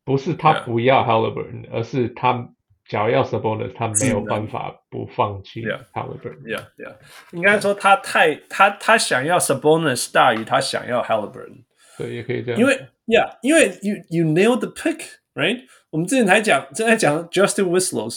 [0.05, 2.51] 不是他不要 Halliburton，、而是他
[2.87, 6.43] 假如要 Sabonis，他没有办法不放弃 Halliburton。
[6.43, 6.97] Yeah, yeah，
[7.33, 11.65] 应该说他太他他想要 Sabonis 大于他想要 Haliburton。
[11.97, 12.61] 对，也可以这样。
[12.61, 15.65] 因为 Yeah，因为 you you nailed the pick，right？
[15.95, 18.13] 我们之前才讲，正在讲 Justin Winslow，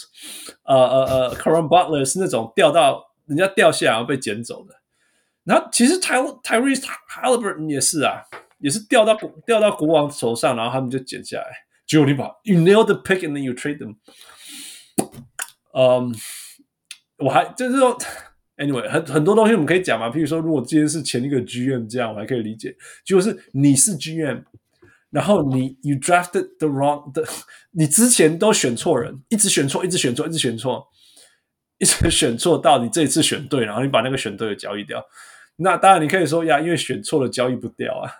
[0.64, 3.06] 呃呃呃 Caron Butler 是那种掉到。
[3.28, 4.74] 人家掉下然后被捡走的，
[5.44, 8.24] 然后其实 Ty Tyrese Haliburton 也是啊，
[8.60, 11.46] 也是掉到掉到国王手上，然后他们就捡下来。
[11.86, 13.98] 结果你把 You nail the pick and then you trade them。
[15.74, 16.16] 嗯，
[17.18, 17.98] 我还就是说
[18.56, 20.08] ，Anyway，很很多东西我们可以讲嘛。
[20.08, 22.74] 譬如说，如果今天是前一个 GM 这样，我还可以理解。
[23.06, 24.46] 就是你是 GM，
[25.10, 27.24] 然后你 You drafted the wrong 的，
[27.72, 30.88] 你之前都选错人，一直选错，一直选错，一直选错。
[31.80, 35.00] 一直选错，到你这一次选对，然后你把那个选对的交易掉。
[35.58, 38.12] 那当然你可以说呀，因为选错了交易不掉啊。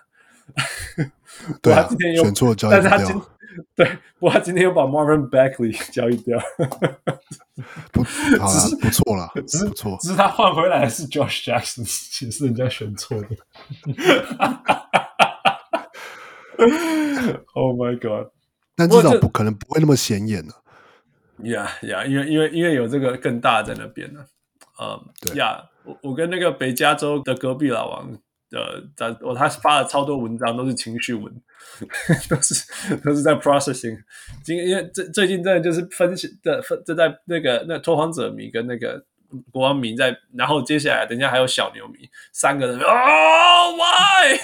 [1.60, 2.88] 对啊，他今天又选错交易不掉。
[2.88, 3.20] 但是他今
[3.74, 3.84] 对，
[4.20, 6.38] 不过他今天又把 Marvin Bagley 交易掉。
[7.90, 8.04] 不，
[8.38, 13.28] 好啦，不错了，只是不错，只是他换回来的是 Josh Jackson，其实是人家选错的。
[17.54, 18.32] Oh my god！
[18.74, 20.54] 但至少不可能不会那么显眼了。
[21.44, 24.24] 呀呀，因为因为因为有这个更大在那边呢，
[24.80, 28.12] 嗯，对呀，我我跟那个北加州的隔壁老王，
[28.50, 31.32] 的，在我他发了超多文章，都是情绪文，
[32.28, 33.96] 都是都是在 processing。
[34.42, 39.04] 今因为最最近真的就是分析的分，就在那个那拓荒者迷跟那个
[39.50, 44.38] 国王迷在，然后接下来等一下还有小牛迷三个人，哦，why？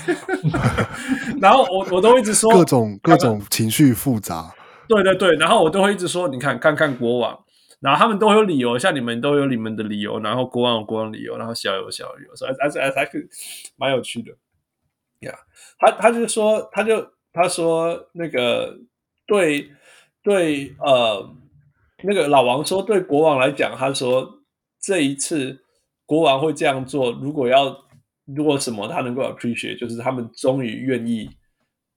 [1.40, 4.54] 然后我我都一直说各种各种情绪复杂。
[4.86, 7.44] 对对对，然后我都会一直说，你看看看国王，
[7.80, 13.28] 然后他们都有理由，像你们都有你们的理由，然后国王有国王理由，然后小有小有理由，所以还是还是还是
[13.76, 14.32] 蛮有趣的。
[15.20, 15.36] 呀、yeah.，
[15.78, 18.76] 他他就说，他就他说那个
[19.26, 19.70] 对
[20.22, 21.34] 对呃
[22.02, 24.40] 那个老王说，对国王来讲，他说
[24.84, 25.62] 这一次
[26.04, 27.84] 国王会这样做，如果要
[28.24, 31.30] 如果什么他能够 appreciate，就是他们终于愿意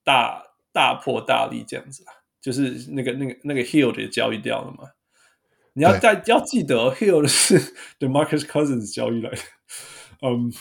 [0.03, 2.05] 大大破大立这样子。
[2.39, 4.89] 就是那个那个那个 Hield 也交易掉了嘛？
[5.73, 7.59] 你要再要记得 Hield 是
[7.99, 9.37] DeMarcus Cousins 交易来的，
[10.21, 10.51] 嗯，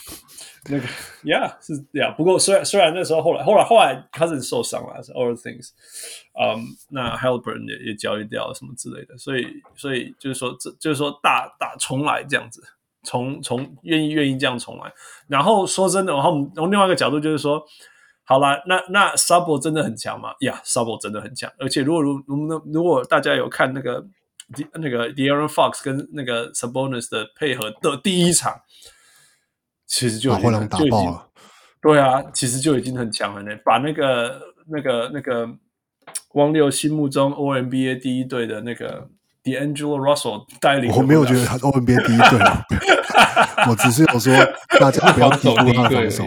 [0.68, 0.86] 那个
[1.24, 2.14] Yeah 是 Yeah。
[2.14, 5.70] 不过虽然虽然那时候后来后来后来 cousin 受伤了，是 Other things，
[6.40, 12.62] 嗯，那 Haliburton 也也交易掉了什么之类的，所以所以就是说这就是说大大重来这样子，
[13.04, 14.92] 从从愿意愿意这样重来。
[15.28, 17.64] 然后说真的，然后我们从另外一个角度就是说。
[18.28, 20.34] 好啦，那那 Sabo 真的很强吗？
[20.40, 21.48] 呀、yeah，Sabo 真的很强。
[21.60, 24.04] 而且如果如如如果大家有看那个
[24.74, 28.52] 那个 Deron Fox 跟那个 Subonus 的配合的第一场，
[29.86, 31.28] 其实就把灰狼打爆了
[31.80, 33.50] 对啊，其实就已经很强了呢。
[33.64, 35.48] 把那个那个那个
[36.34, 39.08] 汪六心目中 All NBA 第一队的那个
[39.44, 42.40] D'Angelo Russell 带领，我没有觉得他是 All NBA 第一队，
[43.70, 44.34] 我只是有说
[44.80, 46.24] 大家不要低估他的防守。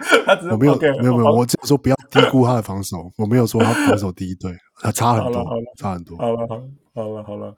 [0.50, 2.96] 我没有没有没有，我只是说不要低估他的防守。
[3.18, 4.50] 我没有说他防守第一队，
[4.82, 5.44] 他差很多，
[5.76, 6.16] 差很多。
[6.16, 6.62] 好了好了
[6.94, 7.54] 好了好了，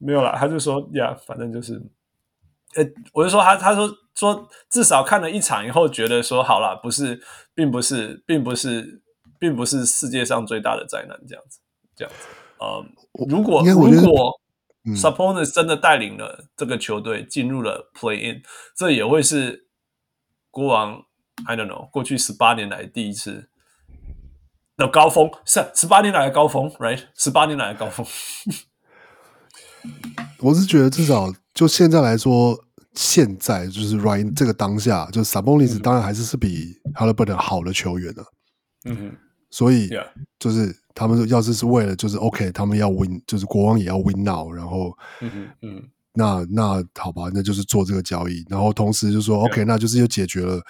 [0.00, 0.34] 没有了。
[0.36, 1.80] 他就说呀，反正就是，
[2.76, 7.20] 呃，我就说他他说说至少看了一场以后，觉得说好了，不是，
[7.54, 9.02] 并不是，并不是，
[9.38, 11.60] 并不是世界上最大的灾难这样子，
[11.96, 12.26] 这样子。
[12.60, 14.40] 嗯，如果如果
[14.96, 18.42] Sabonis 真的带领了这个球队进入了 Play In，
[18.76, 19.68] 这也会是
[20.50, 21.04] 国王。
[21.46, 23.48] I don't know，过去十八年来第一次
[24.76, 27.00] 的高峰，是十八年来的高峰，right？
[27.16, 28.06] 十八年来的高峰。
[30.38, 32.63] 我是觉得至少就现在来说，
[32.94, 38.24] 现在就是 right 这个当下，就 Sabonis 当然还是是比 Haliburton 好的球员了。
[38.84, 39.16] 嗯哼，
[39.50, 39.90] 所以
[40.38, 50.62] 就是他们要是是为了就是 OK，他们要 win，就是国王也要 win now，然后嗯哼嗯，那那好吧，那就是做这个交易，然后同时就说 OK，那就是又解决了。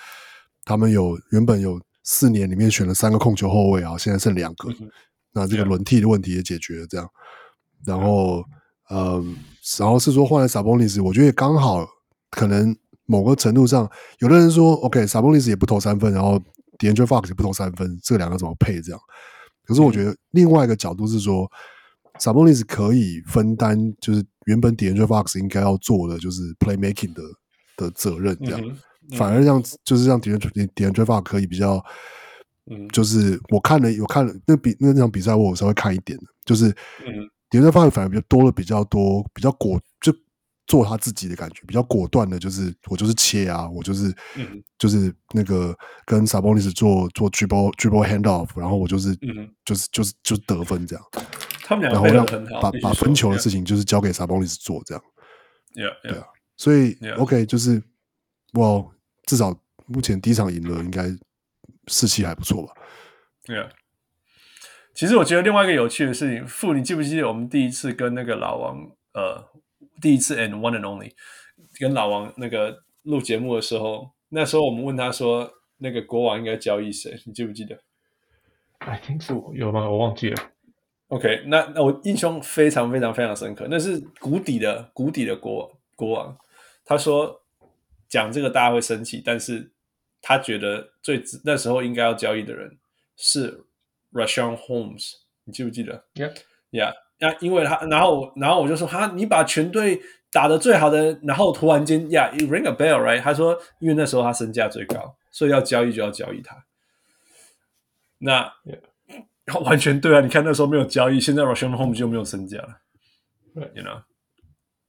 [0.65, 4.71] 他们有原本有四年里面选了三个控球后卫啊，现在剩两个，
[5.35, 6.87] 那这个轮替的问题也解决了。
[6.87, 7.07] 这样，
[7.85, 8.43] 然后
[8.89, 9.23] 呃，
[9.79, 11.87] 然后是说换了 Sabonis，我觉得也刚好，
[12.35, 16.43] 可能某个程度上，有的人说 OK，Sabonis 也不投三分，然后
[16.79, 19.01] Fox 也不投三分，这两个怎么配这样？
[19.65, 21.51] 可是我觉得另外一个角度是说
[22.19, 27.23] ，Sabonis 可以分担，就是原本 Fox 应该要做的，就是 playmaking 的
[27.77, 28.61] 的责任这样。
[29.19, 31.83] 反而让就是让敌人敌敌人追发可以比较，
[32.71, 36.69] 嗯，就是我看了我看了那比那场比赛我稍微看一点的，就是，
[37.07, 40.11] 嗯，敌人追发反而比较多了比较多比较果就
[40.67, 45.77] 做他自己的感觉，比较果断的，就是我就是切啊，我就是、嗯、就是那个
[46.07, 51.05] 跟 Sabonis 做做 dribble dribble hand off，然后我就是、嗯、就是就是就是得分这样。
[51.63, 52.25] 他们然后让
[52.61, 55.05] 把把分球的事情就是交给 Sabonis 做这样。
[55.75, 56.09] Yeah, yeah.
[56.09, 56.27] 对啊，
[56.57, 56.97] 所以.
[57.17, 57.83] OK 就是
[58.53, 58.85] 哇，
[59.27, 61.15] 至少目前第一场赢了，应该
[61.89, 62.73] 士气还不错吧
[63.47, 63.71] ？Yeah.
[64.95, 68.77] 其实我觉得另外一个有趣的事情，傅，你记不记得我们第一次跟那个老王，
[69.13, 69.45] 呃，
[70.01, 71.13] 第一次 and one and only
[71.79, 77.21] 跟老王那个录节目的时候，那时候我们问他说，那个国王应该交易谁？
[77.27, 77.79] 你记不记得
[78.79, 79.89] ？I think so，有吗？
[79.89, 80.43] 我忘记了。
[81.09, 86.37] OK，那那我印象非常非常非常深刻，那是谷底的谷底的国国王，
[86.85, 87.43] 他说
[88.09, 89.71] 讲这个大家会生气，但是
[90.21, 92.79] 他觉得最那时候应该要交易的人
[93.17, 93.65] 是。
[94.15, 100.01] Rashawn Holmes，你记不记得？Yeah，Yeah，那因为他，然后，然后我就说，哈，你把全队
[100.33, 103.21] 打的最好的，然后突然间，Yeah，you ring a bell，right？
[103.21, 106.65] 他说，因为那时候他身价最高，所以要交易就要交易他。
[108.19, 108.81] 那 Yeah.
[109.63, 110.23] 完全对啊！
[110.23, 112.81] 你看那时候没有交易，现在 Rashawn Holmes 就没有身价了。
[113.75, 114.03] You know，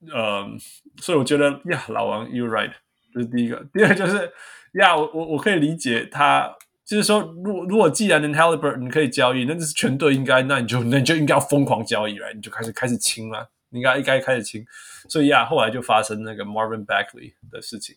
[0.02, 0.58] 嗯、um,，
[1.02, 2.72] 所以我觉得，呀，老王，you right，
[3.14, 3.68] 这是第一个。
[3.74, 4.32] 第二就是，
[4.76, 6.56] 呀，我我我可以理解他。
[6.86, 14.64] 就是说，如果如果既然能 Haliburton 你可以交易，那就是全队应该，那你就那你就应该要疯狂交易了，你就开始开始清了，你应该应该开始清。
[15.10, 17.96] 所以呀，后来就发生那个 Marvin Bagley 的事情，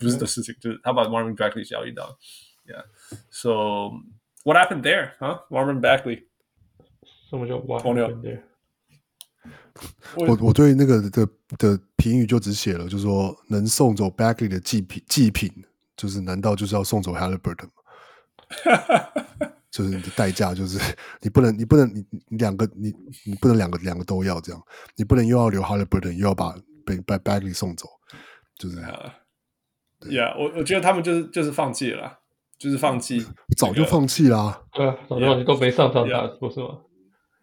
[0.00, 2.18] 不是的事情，嗯、就是他把 Marvin Bagley 交易到。
[2.66, 4.00] Yeah，so
[4.42, 5.10] what happened there？
[5.18, 6.24] 啊、huh?，Marvin Bagley？
[7.30, 8.40] 什么叫 What happened there？
[10.16, 11.28] 我我对那个的
[11.58, 15.52] 的评语就只写了，就是说能送走 Bagley 的祭品祭品，
[15.96, 17.83] 就是难道就是要送走 Haliburton 吗？
[19.70, 20.78] 就是你的代价，就是
[21.20, 22.94] 你不能，你不能，你你两个，你
[23.26, 24.62] 你不能两个两个都要这样，
[24.96, 26.54] 你不能又要留 Haliburton，又要把
[26.86, 27.88] 被把 Bagley 送走，
[28.56, 29.14] 就是啊
[30.02, 32.20] ，Yeah，我我觉得他们就是就是放弃了，
[32.56, 33.26] 就是放弃，
[33.58, 36.78] 早就放弃啦，对啊，早就都没上场打，不是吗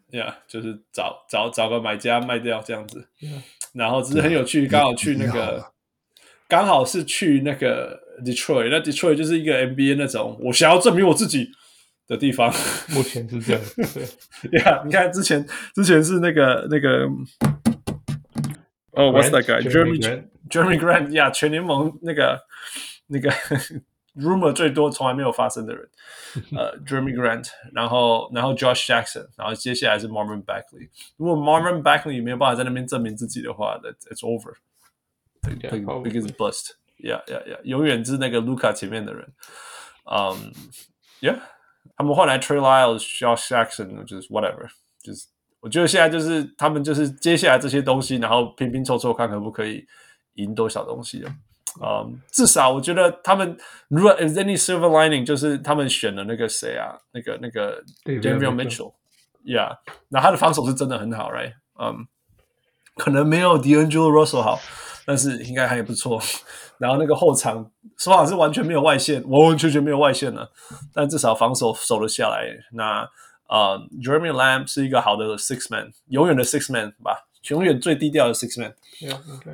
[0.10, 3.42] ？Yeah，就是找找找个买家卖掉这样子，yeah.
[3.74, 5.74] 然后只是很有趣，刚好去那个。
[6.51, 11.49] 刚好是去那个 Detroit，那 Detroit 就是一个 NBA 那种我想要证明我自己
[12.07, 12.53] 的地方。
[12.91, 13.63] 目前是这样，
[14.43, 17.07] 对呀， 你看之前之前是那个那个
[18.93, 22.41] 哦、oh,，What's that guy？Jeremy Jeremy Grant，呀，全联盟那个
[23.09, 23.31] 那个
[24.17, 25.87] rumor 最多从来没有发生的人，
[26.57, 30.89] 呃、uh,，Jeremy Grant， 然后然后 Josh Jackson，然后接下来是 Marvin Bagley。
[31.19, 34.55] 如果 Marvin Bagley 没有办法在那边证明自己的话，that it's over。
[35.44, 39.28] Biggest bust，yeah，yeah，yeah，永远是那个 Luka 前面的人。
[40.06, 41.40] 嗯、um,，yeah，
[41.96, 44.68] 他们换来 Trey Lyles，Josh Jackson，就是 whatever，
[45.02, 45.28] 就是
[45.60, 49.84] 我觉得现在就是他们就是接下来这些东西，然后拼拼凑凑看可不可以
[50.36, 51.32] 赢多少东西了。
[51.82, 53.58] 嗯、um,，至少我觉得他们
[53.88, 59.78] 如果 is any silver lining，就是他们选了那个谁啊，那个那个 Davion Mitchell，yeah，
[60.10, 61.54] 那他的防守是真的很好，right？
[61.80, 62.04] 嗯、um,，
[62.98, 64.60] 可能没有 D'Angelo Russell 好。
[65.06, 66.22] 但是应该还不错，
[66.78, 70.52] 然后那个后场说法是完全没有外线，完完全全没有外线了，
[70.94, 72.48] 但至少防守守了下来。
[72.74, 73.10] 那
[73.48, 78.74] 呃、uh,，Jeremy Lamb 是一个好的 six man，永远的 six man 吧，永远最低调的 six man。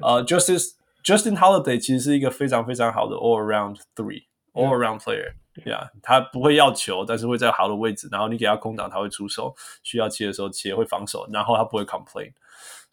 [0.01, 5.33] 呃、okay.，Justice Justin Holiday 其实是一个非常非常好的 all around three，all around player。
[5.65, 12.31] Yeah，他不会要球，但是会在好的位置，然后你给他空档，他会出手，需要切的时候切，会防守，然后他不会 complain。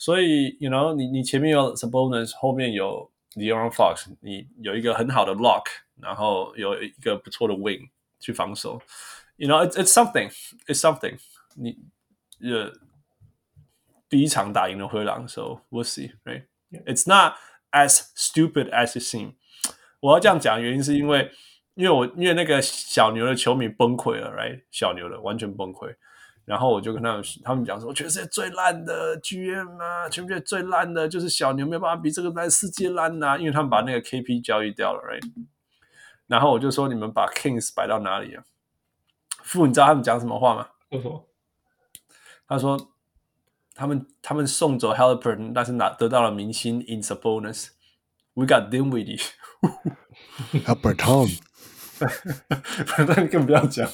[0.03, 5.65] 所以，you know，你你前面有 Sabonis，后面有 De'Aaron Fox，你有一个很好的 lock，
[6.01, 8.81] 然后有一个不错的 wing 去防守。
[9.37, 10.31] You know, it's it's something,
[10.67, 11.17] it's something
[11.55, 11.77] 你。
[12.41, 12.71] 你呃，
[14.07, 16.45] 第一场打赢了灰狼，so we'll see, right?
[16.85, 17.33] It's not
[17.71, 19.33] as stupid as it seems。
[19.99, 21.29] 我要这样讲，原因是因为，
[21.73, 24.63] 因为我因为那个小牛的球迷崩溃了，right？
[24.71, 25.93] 小牛的完全崩溃。
[26.44, 35.22] 然后我就跟他们他们讲说，全世界最烂的 GM 啊，全世界最烂的就是小牛，没有办法比这个烂，世界烂呐、啊，因为他们把那个 KP 交易掉了，right？
[36.26, 38.44] 然后我就说，你们把 Kings 摆到哪里啊？
[39.42, 40.68] 父，你知道他们讲什么话吗？
[40.90, 41.28] 说什么？
[42.46, 42.90] 他说
[43.74, 47.68] 他们他们送走 Haliburton，但是拿得到了明星 in Sabonis。
[48.34, 49.22] We got Dinwiddie。
[50.66, 51.38] Haliburton，
[52.86, 53.88] 反正你更不要讲。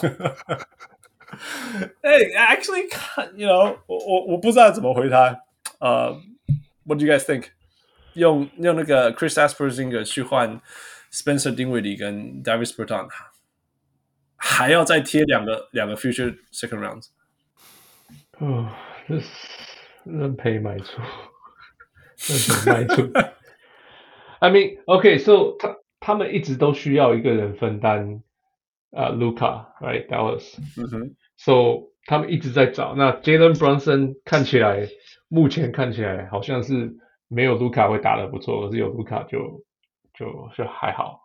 [2.01, 5.37] 哎、hey,，actually，you know，我我我不知道怎么回他。
[5.79, 6.11] 呃、
[6.85, 7.47] uh,，What do you guys think？
[8.13, 10.61] 用用那个 Kristaps Porzingis 去换
[11.11, 13.09] Spencer Dinwiddie 跟 Davis Bertans，
[14.37, 17.07] 还要再贴两个两个 future second rounds。
[18.39, 18.69] 哦，
[19.07, 19.27] 这是
[20.05, 21.01] 认赔买出。
[22.65, 23.11] 卖出。
[24.39, 28.21] I mean, OK, so 他他们一直都需要一个人分担
[28.91, 32.94] 啊，Luka，right？Dallas，嗯哼 ，so 他们一直在找。
[32.94, 34.86] 那 Jalen Brunson 看起来，
[35.28, 36.94] 目前看起来好像是
[37.28, 39.64] 没有 Luka 会打得不错，可是有 Luka 就
[40.12, 41.20] 就就还好。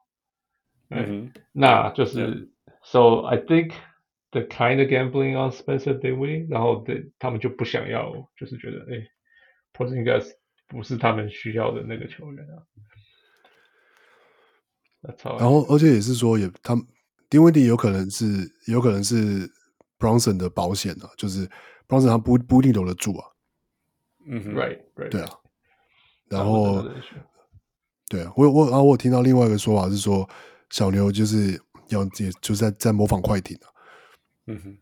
[0.89, 2.49] 嗯哼，那就是、嗯、
[2.83, 3.73] ，so I think
[4.31, 9.07] the kind of gambling on Spencer Dinwiddie，然后对他们就不想要，就是觉得哎
[9.73, 10.29] ，Porzingis
[10.67, 12.63] 不是他们需要的那个球员啊。
[15.37, 16.83] 然后，而且也是说也，也他们
[17.29, 18.25] 丁威迪有可能是
[18.67, 19.15] 有可能是
[20.05, 21.49] Brunson 的保险啊，就是
[21.87, 23.25] Bronson 他不不一定留得住啊。
[24.27, 25.29] 嗯哼，right right，对啊。
[26.29, 26.83] 然后，
[28.09, 30.29] 对啊，我我然后我听到另外一个说法是说。
[30.71, 33.69] 小牛就是要，也就是在在模仿快艇啊，
[34.47, 34.77] 嗯哼，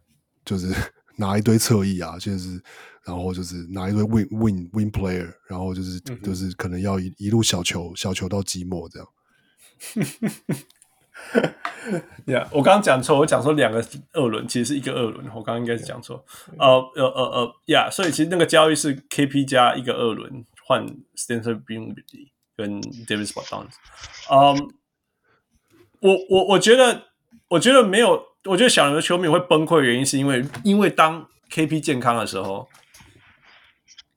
[0.46, 0.74] 就是
[1.20, 2.60] 拿一堆侧翼啊，就是
[3.06, 9.08] 然后就是拿一堆 win win win player，然后就是、嗯、就是可能要一一路小球小球到寂寞这样。
[12.52, 13.84] 我刚刚讲错，我讲说两个
[14.14, 16.24] 二轮，其实是一个二轮，我刚刚应该是讲错。
[16.58, 20.86] 呃呃呃呃，呀，所以其实那个交易是 KP 加一个二轮换
[21.16, 23.72] Spencer Dinwiddie 跟 Davis Bertans，
[24.32, 24.74] 嗯。
[26.00, 27.04] 我我我觉得，
[27.48, 32.68] 我觉得没有，我觉得小牛的球迷会崩溃的原因是因为，因为当 KP 健康的时候，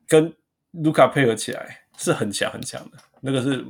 [0.09, 0.35] 跟
[0.73, 3.65] 卢卡配合起来是很强很强的，那个是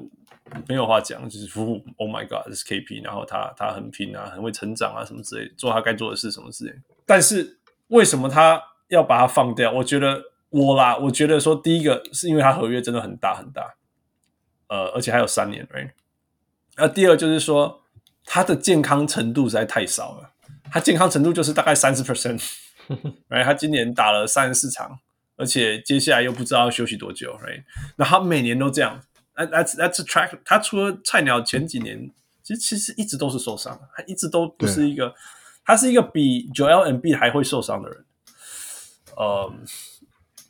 [0.69, 6.75] 没有话讲，就是服务 Oh my God，这是 KP，然后他他很拼啊，很会成长啊，什么之类，做他该做的事，什么之类。
[7.05, 7.59] 但是
[7.89, 9.73] 为什么他要把他放掉？
[9.73, 13.75] 我觉得我啦，我觉得说第一个是因为他合约真的很大很大，
[14.69, 15.91] 呃，而且还有三年，right？
[16.77, 17.83] 那第二就是说。
[18.29, 20.33] 他的健康程度实在太少了，
[20.69, 22.43] 他健康程度就是大概三十 percent，
[23.29, 24.99] 哎， 他今年打了三十四场，
[25.37, 27.63] 而且接下来又不知道要休息多久，right？
[27.95, 29.01] 那他每年都这样
[29.37, 30.39] ，that's that's a track。
[30.45, 32.11] 他除了菜鸟前几年，
[32.43, 35.15] 其实其实一直都是受伤，他一直都不是一个，
[35.65, 38.05] 他是一个比 Joel Embiid 还会受伤的人。
[39.17, 39.53] 呃，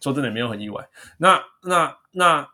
[0.01, 0.89] 说真的，没有很意外。
[1.19, 2.49] 那那那，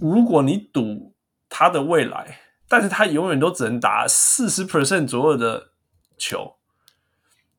[0.00, 1.14] 如果你赌
[1.48, 2.40] 他的未来。
[2.70, 5.70] 但是他永远都只能打四十 percent 左右的
[6.18, 6.56] 球，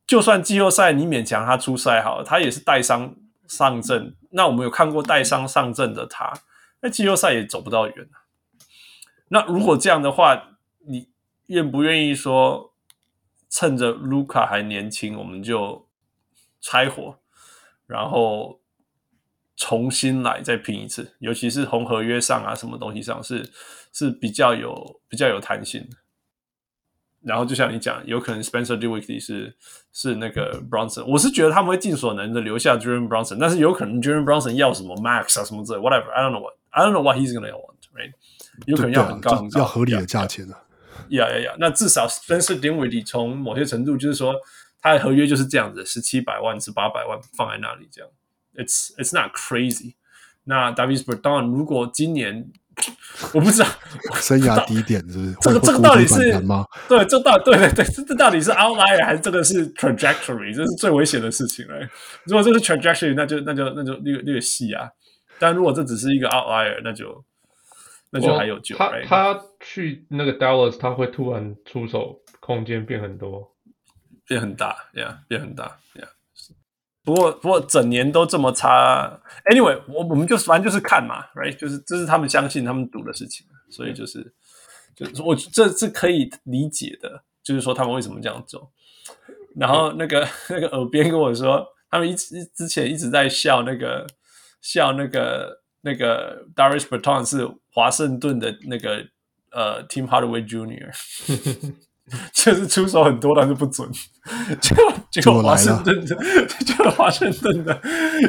[0.05, 3.15] 就算季后赛你勉强他出赛好了，他也是带伤
[3.47, 4.15] 上阵。
[4.29, 6.31] 那我们有看过带伤上阵的他，
[6.81, 8.09] 那季后赛也走不到远。
[9.29, 10.57] 那如果这样的话，
[10.87, 11.09] 你
[11.47, 12.73] 愿不愿意说，
[13.49, 15.87] 趁着卢卡还年轻，我们就
[16.61, 17.19] 拆伙，
[17.85, 18.59] 然后
[19.55, 21.15] 重新来再拼一次？
[21.19, 23.51] 尤其是红合约上啊，什么东西上是？
[23.91, 25.97] 是比较有比较有弹性的，
[27.21, 29.57] 然后就像你讲，有可能 Spencer Dinwiddie 是
[29.91, 37.17] 是那个 Bronson，我是觉得他们会尽所能的留下 Jalen Bronson，但是有可能 Jalen Bronson 要什么 Max 啊什么之类，whatever，I don't know what what，I don't know what
[37.17, 38.13] he's gonna want，right？
[38.65, 40.57] 有可能要很高很高，要合理的价钱啊，
[41.09, 44.35] 呀呀呀，那至少 Spencer Dinwiddie 从某些程度就是说，
[44.81, 48.09] 他的合约就是这样子，十七百万至八百万放在那里这样
[48.55, 49.93] ，it's it's not crazy。
[50.43, 52.49] 那 Davis Bertans 如果今年
[53.33, 53.67] 我不知道，
[54.15, 55.35] 生涯低点是不是？
[55.41, 56.15] 这个这个到底是
[56.87, 60.53] 对，这到对对对，这到底是 outlier 还是这个是 trajectory？
[60.53, 61.87] 这是最危险的事情嘞。
[62.25, 64.89] 如果这是 trajectory，那就那就那就略略细啊。
[65.39, 67.23] 但如果这只是一个 outlier，那就
[68.11, 68.75] 那就还有救。
[68.75, 73.55] 他他去那个 Dallas，他会突然出手空间变很多，
[74.27, 76.09] 变很大，yeah，变很大，yeah。
[77.03, 79.19] 不过，不过整年都这么差。
[79.45, 81.55] Anyway，我我们就反正就是看嘛，right？
[81.55, 84.33] 就是这是他们相信他们赌的事情，所以就是，
[84.95, 88.71] 就是我这是可以理解的，就是说他们为什么这样做。
[89.55, 94.05] 然后那个那个耳边跟我说，他们一直之前一直在笑那个
[94.61, 99.05] 笑那个那个 Darius Berton 是华盛顿的那个
[99.51, 100.91] 呃 Tim Hardaway Jr.
[102.33, 103.87] 就是出手很多，但是不准。
[104.59, 106.15] 就就华盛顿的，
[106.65, 107.79] 就华盛顿的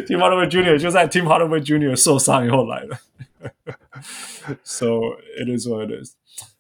[0.07, 0.79] Tim Hardaway Jr.
[0.79, 1.97] 就在 Tim Hardaway Jr.
[1.97, 2.99] 受伤以后来了。
[4.65, 5.01] So
[5.39, 6.15] it is what it is。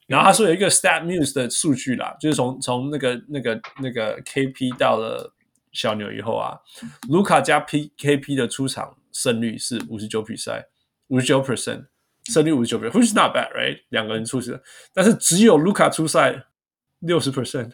[0.06, 5.32] 然后他说有一个 StatMuse 的数据啦，就是从从那个那个那个 KP 到了
[5.72, 6.58] 小牛以后啊，
[7.08, 10.66] 卢卡加 P KP 的出场胜率是五十九比赛，
[11.08, 11.86] 五十九 percent
[12.24, 13.80] 胜率五十九 percent，which is not bad right？
[13.88, 14.52] 两个人出赛，
[14.92, 16.46] 但是只有卢卡出赛。
[17.00, 17.70] 六十 percent，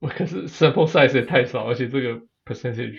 [0.00, 2.98] 我可是 sample size 也太少，而且这个 percentage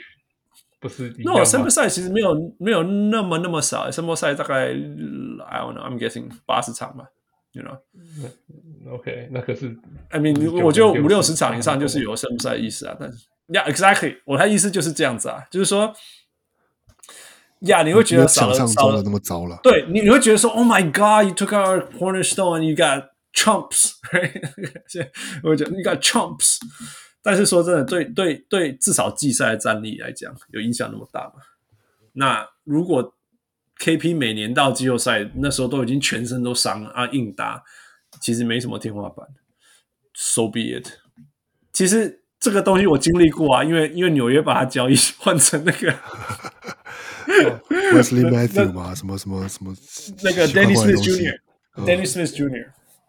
[0.80, 1.10] 不是。
[1.26, 7.10] No sample size 其实没有没有那么那么少，sample size 大概 I don't know，I'm guessing 八十场吧
[7.52, 9.76] ，you know？OK，那可是
[10.10, 12.96] I mean，我觉得五六十场以上就是有 sample size 意思啊。
[12.98, 15.94] 但是，Yeah，exactly，我的意思就是这样子啊，就是说，
[17.62, 19.60] 呀，你会觉得想象中的那么糟了。
[19.64, 24.42] 对你，你会觉得说，Oh my God，you took our cornerstone，you got chumps，right？
[25.44, 26.58] 我觉得你 got chumps。
[27.24, 31.34] 但是说真的，对对对，至少季赛的战力来讲，有影响那么大吗？
[32.14, 33.16] 那如果
[33.80, 37.64] KP 每年到季后赛那时候都已经全身都伤了啊，硬打，
[38.22, 39.28] 其实没什么天花板。
[40.14, 40.88] So be it。
[41.74, 45.94] 其实这个东西我经历过啊，因为因为纽约把它交易 换成那个
[47.94, 49.74] Wesley Matthews 嘛，什么什么什么
[50.24, 52.66] 那个 Dennis Smith Jr.，Dennis Smith Jr.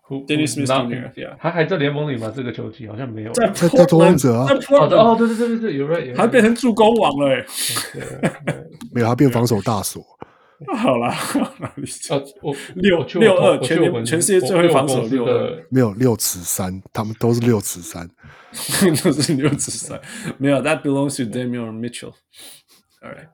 [0.08, 1.36] Dennis Smith Jr.
[1.40, 2.32] 他还在联盟里吗？
[2.34, 3.32] 这个球季好像没有。
[3.32, 4.46] 在在拓荒者啊。
[4.70, 7.44] 哦，对对对对对，有 right，他变成助攻王了。
[8.92, 10.04] 没有，他变防守大锁。
[10.74, 11.08] 好了，
[12.08, 13.76] 呃，我六六二，全
[14.06, 18.08] 全世界最会防守六二，没有六尺三，他们都是六尺三，
[19.04, 20.00] 都是六尺三。
[20.38, 22.14] 没有，That belongs to Damian Mitchell。
[23.02, 23.28] All right.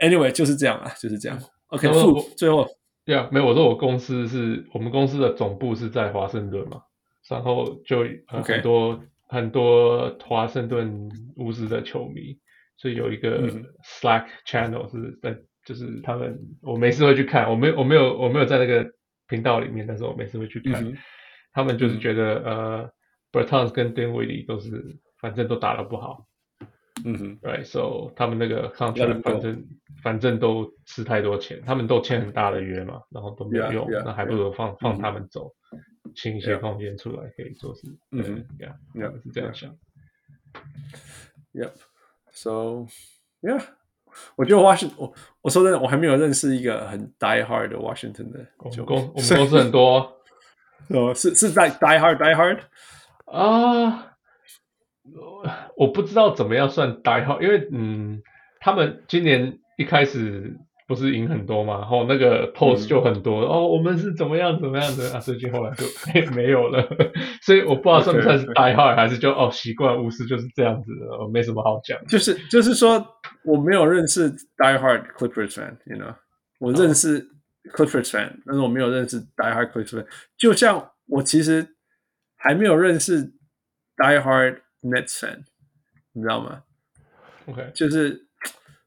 [0.00, 1.38] Anyway，就是这样啊，就是这样。
[1.68, 1.88] OK，
[2.36, 2.66] 最后。
[3.04, 6.82] 对啊，没有，我说我公司是我们公司的总部是在华盛顿嘛，
[7.28, 9.00] 然后就很多.
[9.30, 11.06] 很多华盛顿
[11.36, 12.38] 巫师的球迷，
[12.78, 13.46] 所以有一个
[13.84, 18.90] Slack channel 是在，就是他们我每次会去看，我没我没有我没有在那个
[19.26, 20.96] 频道里面，但是我每次会去看，嗯、
[21.52, 22.90] 他们就是觉得、嗯、呃
[23.30, 26.24] ，Bertans 跟 Dinwiddie 都是反正都打得不好。
[27.04, 29.64] 嗯哼，Right，so 他们那个 contract 反正
[30.02, 35.52] 反正都吃太多钱，他们都签很大的约嘛，然后都没有用，那还不如放放他们走，
[36.14, 37.86] 清一些空间出来可以做事。
[38.12, 39.76] 嗯哼，Yeah，是这样想。
[41.52, 42.86] Yep，so
[43.42, 43.62] yeah，
[44.36, 48.46] 我觉得 Washington，我我说真的，我还没有认识一个很 die hard 的 Washington 的。
[48.58, 50.18] 我们公我们公司很多，
[50.88, 52.60] 哦，是是在 die hard die hard
[53.24, 54.07] 啊。
[55.76, 58.22] 我不知道怎么样算 die hard，因为嗯，
[58.60, 60.56] 他们今年一开始
[60.86, 66.82] 不是赢很多嘛，然后那个 post 就很多、嗯、哦，我们是怎么样怎么样的啊，最近后来就没 没有了，
[67.42, 71.98] 所以我不知道算不算是 die hard，还是就哦习惯无视就是这样子的，没什么好讲。
[72.06, 73.06] 就是就是说
[73.44, 76.14] 我没有认识 die hard Clippers fan，you know，
[76.58, 77.20] 我认识
[77.74, 80.06] Clippers fan，、哦、但是我没有认识 die hard Clippers fan，
[80.36, 81.68] 就像我其实
[82.36, 83.24] 还没有认识
[83.96, 84.62] die hard。
[84.82, 85.44] Nets fan，
[86.12, 86.62] 你知道吗
[87.46, 88.26] ？OK，就是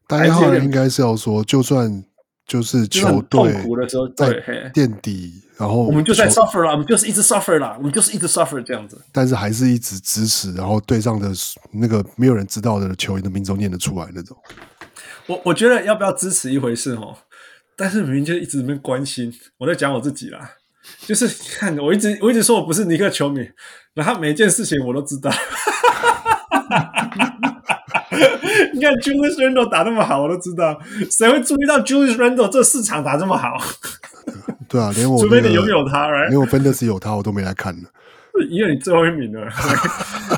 [0.08, 2.04] 大家好，应该是要说，就算
[2.46, 9.02] 就是球队痛苦的时候在垫底，然后我们就在 suffer 啦，我们就是一直 suffer 啦，我们就是一直 suffer 这样子。
[9.12, 11.30] 但是还是一直支持，然后队上的
[11.72, 14.38] 那个没有人知道的球员的名字都念得出来那种。
[15.28, 17.18] 我我觉得要不要支持一回事哦，
[17.76, 19.34] 但是明明就一直没关心。
[19.60, 20.56] 我在讲我自己啦，
[21.06, 21.28] 就是
[21.58, 23.48] 看我一直我一直说我不是尼克球迷，
[23.94, 25.32] 然后每一件事情我都知道。
[28.74, 30.80] 你看 Julius Randle 打那么好，我都知道。
[31.10, 33.58] 谁会注意到 Julius Randle 这四场打这么好？
[34.68, 36.30] 对啊，连我、那个、除非你拥有他，right?
[36.30, 37.90] 连我 Fantasy 有他，我都没来看呢。
[38.50, 39.42] 因为你最后一名了。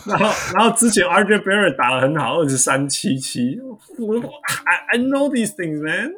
[0.08, 0.26] 然后，
[0.56, 3.60] 然后之前 RJ Barrett 打得很好，二十三七七。
[4.00, 4.16] 我
[4.66, 6.14] I I know these things, man.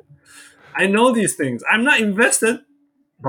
[0.71, 1.59] I know these things.
[1.63, 2.61] I'm not invested,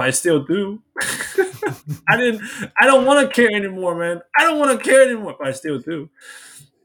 [0.02, 0.80] I still do.
[2.06, 2.40] I didn't.
[2.80, 4.20] I don't want to care anymore, man.
[4.38, 6.08] I don't want to care anymore, but I still do.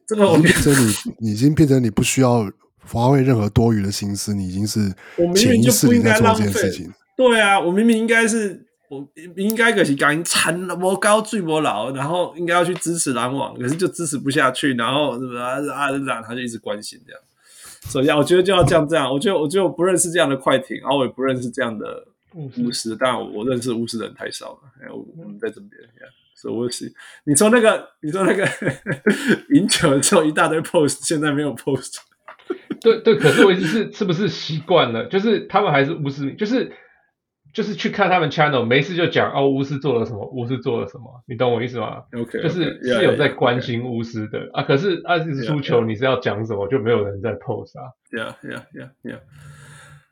[0.07, 2.51] 这个我变成你，你 已经变成你不需要
[2.85, 4.93] 花费任何多余的心思，你已经是
[5.35, 6.91] 潜意识里在做这件事情。
[7.15, 9.07] 对啊，我明明应该是我
[9.37, 15.59] 应该可是赶紧了我高最我老，然后应该要去支持篮网，可是就支持不下去，然后是不是啊？
[15.59, 17.21] 然后他就一直关心这样。
[17.83, 19.09] 所以啊，我觉得就要这样这样。
[19.09, 24.59] 我觉得我觉得我不认识这样的快艇，然后我也不认识这样的巫师，但我我认识巫师的人太少了。
[24.91, 25.71] 我我们在这边。
[26.33, 26.91] 所以我是
[27.25, 28.43] 你说那个，你说那个
[29.53, 31.97] 赢球的时候一大堆 post，现在没有 post。
[32.81, 35.05] 对对，可是我意思是，是不是习惯了？
[35.05, 36.71] 就是他们还是巫师，就是
[37.53, 44.63] 就是去看他们 channel，没事就讲哦，巫师做了什么，巫师做了什么，你懂我意思吗？OK，就是是有在关心巫师的.啊。
[44.63, 47.91] 可是啊，输球你是要讲什么，就没有人在 post 啊。
[48.09, 49.19] Yeah, yeah, yeah, yeah.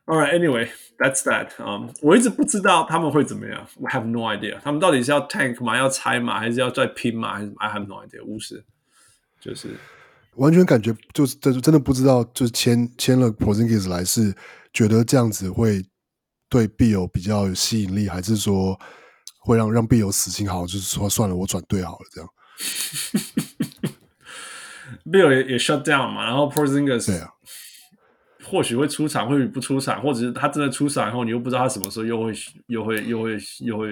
[0.10, 0.68] All right, anyway,
[0.98, 1.52] that's that.
[1.60, 3.68] Um, 我一直不知道他们会怎么样。
[3.86, 4.60] I have no idea.
[4.64, 5.78] 他们到底是要 tank 吗？
[5.78, 6.40] 要拆吗？
[6.40, 7.36] 还是要再拼吗？
[7.36, 8.24] 还是 I have no idea.
[8.26, 8.66] 巫师
[9.40, 9.76] 就是
[10.38, 14.34] 完全感觉就是真真的不知道，就是签签了 Porzingis 来是
[14.74, 15.86] 觉得这样子会
[16.50, 18.80] 对 Beal 比较有吸引力，还是说
[19.42, 22.28] 会让让 Beal 死心好，就是说算了，我转队好了这样。
[25.06, 27.30] Bill 也也 shut down 嘛，然后 Porzingis 对啊。
[28.50, 32.34] 或许会出场，或许不出场，或者是他真的出场以后，你又不知道他什么时候又会
[32.68, 33.88] 又会又会又会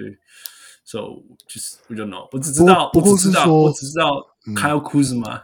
[0.84, 0.99] ，so
[1.47, 2.27] just we don't know。
[2.31, 4.25] 我只知道，不过是说，我只知道
[4.55, 5.43] Kyle Kuzma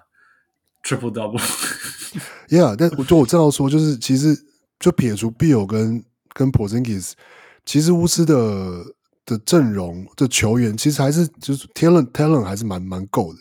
[0.83, 1.39] triple double。
[2.49, 4.35] Yeah，但我就我知道说，就是其实
[4.79, 6.03] 就撇除 Beal 跟
[6.33, 7.13] 跟 Porzingis，
[7.65, 8.83] 其实巫师的
[9.25, 13.39] 的阵容的球员其实还是就是 talent talent 还是蛮蛮够的。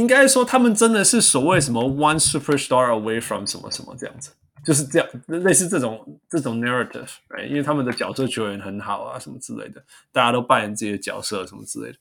[0.00, 4.30] 应该说他们真的是所谓什么 one superstar away from 什么什么这样子，
[4.64, 7.46] 就是这样类似这种这种 narrative，right?
[7.46, 11.98] 因为他们的角色球员很好啊，什么之类的，大家都扮演自己的角色什么之类的。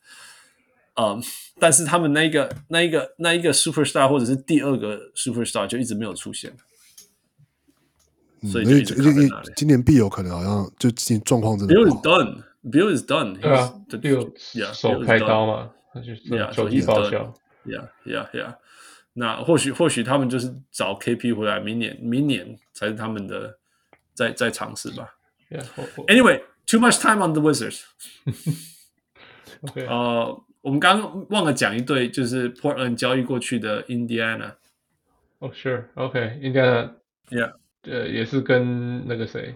[0.96, 1.22] 嗯，
[1.60, 6.54] 但是他们那一个那一个那一个 superstar 或者是第二个 superstar 就一直没有出现，
[8.52, 8.84] 所以
[9.56, 11.74] 今年必有可能好像就今年状况真的。
[11.76, 12.44] Bill is done.
[12.64, 13.40] Bill is done.
[13.40, 16.14] 对啊，Bill 手开刀嘛，他就
[16.54, 17.34] 手机报销。
[17.66, 18.56] Yeah, yeah, yeah.
[19.14, 23.58] 那或许或许他们就是找 KP 回来，明年明年才是他们的
[24.14, 25.16] 再再尝试吧。
[25.50, 25.64] Yeah,
[26.08, 27.84] anyway, too much time on the Wizards.
[29.62, 30.44] OK，呃。
[30.62, 34.56] 我们刚刚忘了讲一对，就是 Portland 交易过去的 Indiana。
[35.40, 37.54] 哦，Sure，OK，Indiana，Yeah，
[37.84, 39.56] 呃，也是跟那个谁，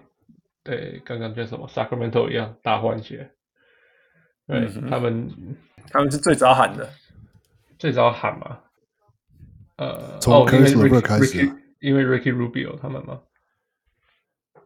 [0.64, 3.34] 对，刚刚叫什么 Sacramento 一样大换血。
[4.48, 5.30] 对、他们
[5.90, 6.90] 他们是最早喊的，
[7.84, 8.60] 最早喊嘛。
[9.76, 11.46] 呃，从 Caris LeVert 开始，
[11.82, 13.20] 因为 Ricky Rubio 他们嘛。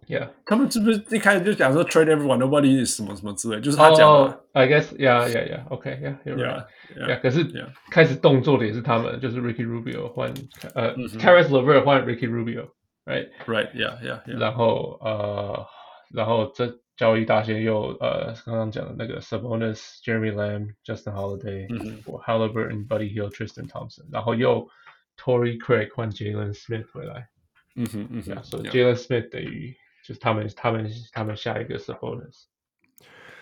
[0.08, 4.06] Yeah，他们是不是一开始就讲说 trade everyone，nobody is 什么什么之类，就是他讲的。
[4.06, 5.68] Oh, I guess, yeah, yeah, yeah.
[5.70, 6.64] OK, yeah, you're right.
[6.96, 7.20] Yeah, yeah.
[7.20, 7.44] 可是
[7.90, 10.32] 开始动作的也是他们，就是 Ricky Rubio 换
[10.76, 13.30] 呃 Caris LeVert 换 Ricky Rubio，right?
[13.48, 14.40] Right, yeah, yeah, yeah.
[14.40, 15.66] 然后呃，
[16.10, 21.68] 然后这交易大线又呃刚刚讲的那个 Sabonis、Jeremy Lamb、Justin Holiday、
[22.04, 24.70] Halliburton、Buddy Hield、Tristan Thompson，然后又
[25.18, 27.30] Torrey Craig 换 Jalen Smith 回来。
[27.76, 29.76] 嗯哼嗯哼，所以 Jalen Smith 等于。
[30.06, 32.46] 就是他们，他们，他们下一个 Sabonis。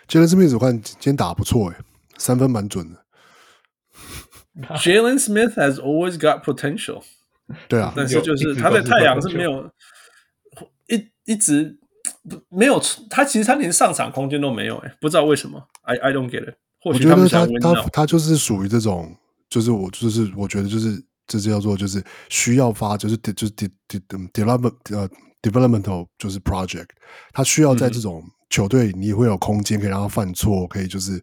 [0.07, 1.77] Jalen Smith 我看今天打不错诶，
[2.17, 3.05] 三分蛮准的。
[4.77, 7.03] Jalen Smith has always got potential。
[7.67, 9.71] 对啊，但是就是他在太阳是没有
[10.87, 11.77] 一一直
[12.49, 15.61] 没有他其实他连上场空间都没有诶，不知道为什么。
[15.84, 16.56] I I don't get it。
[16.81, 19.15] 或许他们想我觉得他他他就是属于这种，
[19.49, 25.10] 就是我就是我觉得就是这叫做就是需要发就是就是 de de develop 呃。
[25.45, 26.88] Developmental 就是 project，
[27.31, 31.22] 他需要在这种球队，你会有空间可以让他犯错，可以就是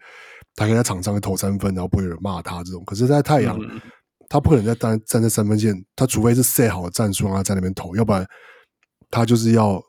[0.55, 2.85] 他可以在场上投三分，然后不会有人骂他这种。
[2.85, 3.81] 可是，在太阳，嗯、
[4.29, 8.25] 他不可能在站站在三分线，他除非是 set 好的战术让他在那边投，要不然
[9.11, 9.83] 他就是要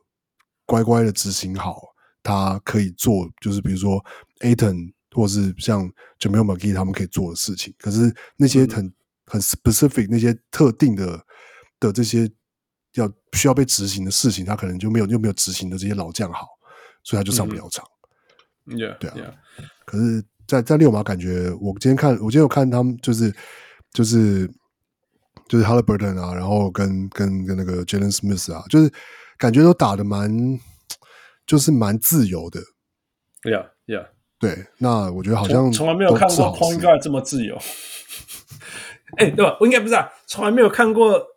[0.73, 1.81] 乖乖的执行好
[2.23, 4.03] 他可以做，就是比如说
[4.39, 5.87] Ayton 或是像
[6.19, 7.73] Jamal McGee 他们可以做的事情。
[7.77, 8.93] 可是那些很、嗯、
[9.25, 11.23] 很 specific 那些特定的
[11.79, 12.31] 的这些。
[12.95, 16.45] 要需要被执行的事情，他可能就没有又没有执行的这些老将好，
[17.03, 17.83] 所以他就上不了场。
[18.67, 19.15] 嗯、yeah, 对啊。
[19.17, 19.33] Yeah.
[19.83, 23.33] 可是在，在在六马感觉，我今天看，我今天有看他们，就是
[23.93, 24.47] 就是
[25.49, 28.93] 就是 Haliburton 啊，然后跟跟跟那个 Jalen Smith 啊，就是
[29.43, 30.57] 感觉都打的蛮，
[31.45, 32.61] 就是蛮自由的。
[33.43, 34.07] Yeah, yeah。
[34.39, 37.57] 对，那我觉得好像从来没有看过 Point Guard 这么自由。
[39.19, 39.57] 哎、欸，对吧？
[39.59, 41.27] 我应该不是啊，从来没有看过。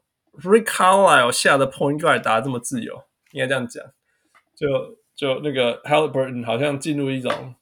[0.42, 2.94] Rick Carlisle 下的 Point Guard 打得这么自由，
[3.32, 3.82] 应该这样讲。
[4.54, 4.68] 就
[5.16, 7.56] 就那个 Haliburton 好像进入一种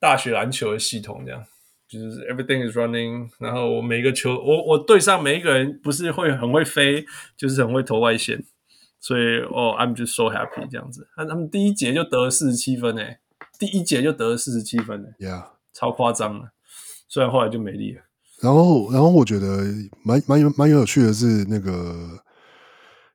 [0.00, 1.44] 大学篮球的系统，这样
[1.86, 3.28] 就是 Everything is running。
[3.38, 7.04] 然后我每个球，我我对上每一个人不是会很会飞，
[7.36, 8.42] 就是很会投外线。
[9.00, 11.08] 所以哦、oh,，I'm just so happy 这样子。
[11.16, 13.18] 那他们第一节就得了四十七分诶，
[13.58, 16.50] 第一节就得了四十七分诶，Yeah，超夸张了。
[17.08, 18.02] 虽然后来就没力了。
[18.40, 19.64] 然后，然后我觉得
[20.04, 22.22] 蛮蛮有蛮有趣的是那个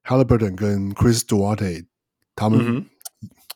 [0.03, 1.85] Haliburton 跟 Chris Duarte
[2.35, 2.85] 他们，嗯、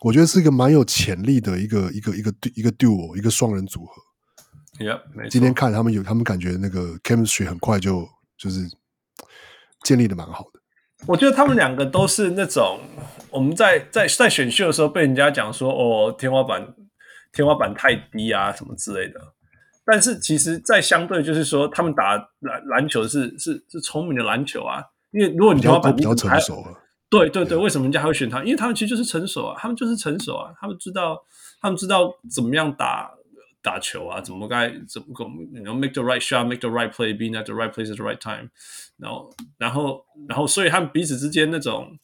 [0.02, 3.94] 我觉得是一个蛮有潜力的一个一个一个一个 duo 一个双人组合。
[4.80, 8.70] Yeah, 今天看他们有他们感觉那个 chemistry 很快就就是
[9.84, 10.62] 建立的蛮好的。
[11.06, 12.80] 我觉得他们两个都是那种
[13.30, 16.74] 我们在在在选秀的时候被人家讲说哦天花板
[17.32, 19.20] 天花板太低啊什么之类的。
[19.90, 24.84] 但是其实，在相对就是说，他们打篮篮球是是是聪明的篮球啊。
[25.12, 26.78] 因为如果你天花板比较成熟了，
[27.10, 28.44] 对对对，为什么人家还会选他？
[28.44, 31.18] 因为他们其实就是成熟啊，他们就是成熟啊，他们知道
[31.62, 33.10] 他们知道怎么样打
[33.68, 35.08] 打球啊，怎么该怎么
[35.52, 37.98] ，you know, make the right shot, make the right play, being at the right place at
[37.98, 38.50] the right time。
[38.98, 41.98] 然后然后然后，所以他们彼此之间那种，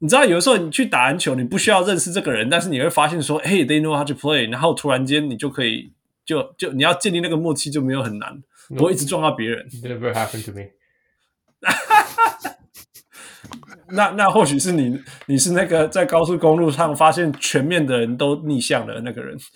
[0.00, 5.92] 你知道，有的时候你去打篮球，你不需要认识这个人，但是你会发现说，嘿，they know how to play，然后突然间你就可以。
[6.28, 8.42] 就就你要建立那个默契就没有很难，
[8.76, 9.66] 不会一直撞到别人。
[9.82, 10.66] Never happened to me
[13.90, 19.38] 那那或许是你，你是那个在高速公路上发现全面的人都逆向的那个人。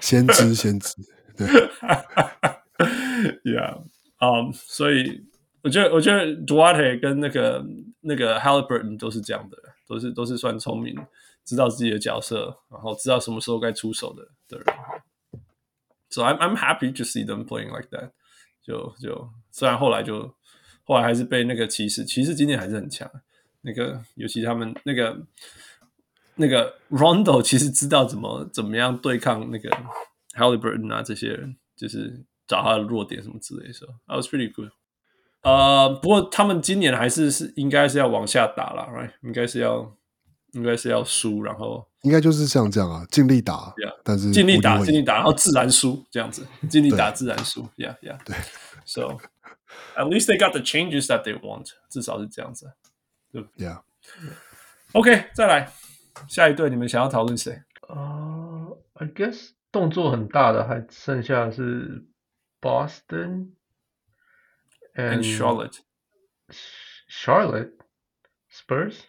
[0.00, 0.94] 先知先知，
[1.36, 1.46] 对。
[3.42, 3.82] Yeah，
[4.18, 5.24] 啊、um，所以
[5.62, 7.64] 我觉得我觉得 Duarte 跟那个
[8.00, 9.56] 那个 Haliburton 都是这样的，
[9.88, 10.94] 都是都是算聪明，
[11.44, 14.66] 知道自己的角色，然后知道什么时候该出手的的人。
[16.10, 18.12] So I'm I'm happy to see them playing like that
[18.64, 18.94] 就。
[19.00, 20.32] 就就虽然后来就
[20.88, 23.06] 后来还是被那个骑士，骑士今年还是很强。
[23.60, 25.20] 那个尤其他们那个
[26.36, 29.68] 那个 Rondo 其实知道怎么怎么样对抗那个
[30.34, 33.72] Halliburton 啊这些人，就是找他的弱点什么之类的。
[33.74, 34.70] So that was pretty good。
[35.42, 39.10] 呃，不过他们今年还是是应该是要往下打了，right？
[39.22, 39.94] 应该是要
[40.52, 48.16] 应该是要输，然后应该就是像这样啊，尽力打，yeah, 但是尽力打，尽力打，然后自然输这样子，尽力打自然输，yeah yeah。
[48.24, 48.34] 对
[48.86, 49.18] ，so
[49.95, 52.71] at least they got the changes that they want，至少是这样子，
[53.31, 55.71] 对，yeah。OK，再来
[56.27, 57.63] 下一队，你们想要讨论谁？
[57.87, 62.05] 啊、uh,，I guess 动作很大的还剩下是
[62.61, 65.79] Boston。And Charlotte,
[67.09, 67.71] Charlotte,
[68.51, 69.05] Spurs.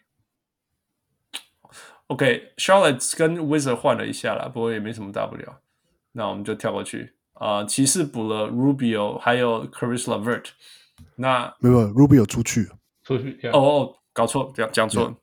[2.07, 5.61] OK, Charlotte 跟 Wizard 换了一下啦，不过也没什么大不了。
[6.12, 7.64] 那我们就跳过去 啊。
[7.64, 10.45] 骑士补了 Rubio，还有 Caris LaVert。
[11.16, 12.70] 那没有 Rubio 出去，
[13.03, 13.40] 出去。
[13.52, 15.16] 哦哦，搞错，讲讲错了。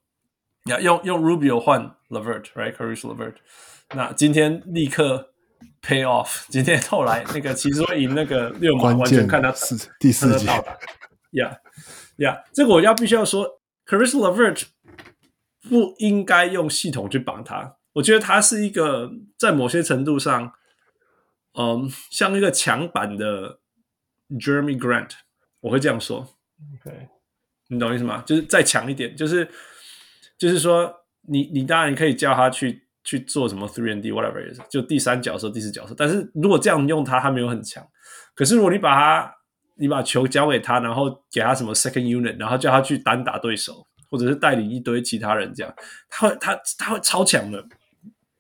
[0.64, 3.34] 要用用 Rubio 换 LeVert，right？Caris LaVert。
[3.94, 5.32] 那今天立刻。
[5.80, 6.44] Pay off！
[6.51, 10.47] 今天后来那个骑士会赢那个六马，完全看他是第四节。
[11.32, 11.56] 呀
[12.18, 13.48] 呀，这个我要必须要说
[13.86, 14.64] ，Caris LaVert
[15.62, 17.76] 不应该用系统去绑他。
[17.94, 20.52] 我觉得他是一个在某些程度上，
[21.56, 23.58] 嗯，像一个强版的
[24.30, 25.10] Jeremy Grant，
[25.60, 26.36] 我会这样说。
[26.80, 27.08] OK，
[27.68, 28.22] 你懂意思吗？
[28.26, 29.48] 就是再强一点，就是
[30.38, 32.84] 就是说你，你你当然可以叫他去。
[33.06, 35.94] 去做什么 three and D whatever it is，就第三角色、第四角色。
[35.96, 37.86] 但是如果这样用他，他没有很强。
[38.34, 39.32] 可是如果你把他，
[39.76, 45.72] 你把球交给他，然后给他什么 second unit，然后叫他去单打对手，或者是带领一堆其他人这样，
[46.08, 47.64] 他会他他会超强的。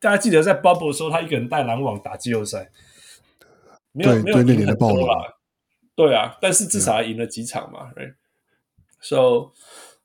[0.00, 2.68] 大家记得在 bubble 的时候，他一个人带篮网打季后赛，
[3.96, 5.34] 没有没有赢很多啦。
[5.94, 7.90] 对啊，但是至少还赢了几场嘛。
[7.96, 9.52] Right？So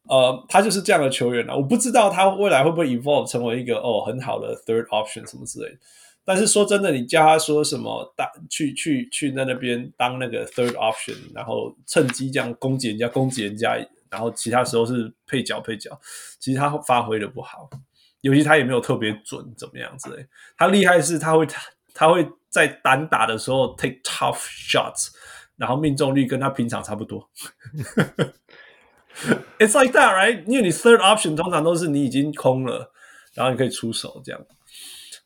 [0.08, 5.78] 呃，他就是这样的球员啊，我不知道他未来会不会 evolve 成为一个哦很好的 third option 什么之类的。
[6.24, 13.76] 但是说真的，你叫他说什么当去去去在那边当那个 third option，然后趁机这样攻击人家、攻击人家，
[14.10, 15.90] 然后其他时候是配角配角，
[16.40, 17.70] 其实他发挥的不好，
[18.22, 20.26] 尤其他也没有特别准，怎么样之类。
[20.58, 21.46] 他厉害是他会
[21.94, 25.10] 他会在单打的时候 take tough shots，
[25.58, 27.30] 然后命中率跟他平常差不多。
[29.60, 30.44] It's like that, right?
[30.46, 32.92] 因为你 third option 通常都是你已经空了，
[33.34, 34.42] 然后你可以出手这样。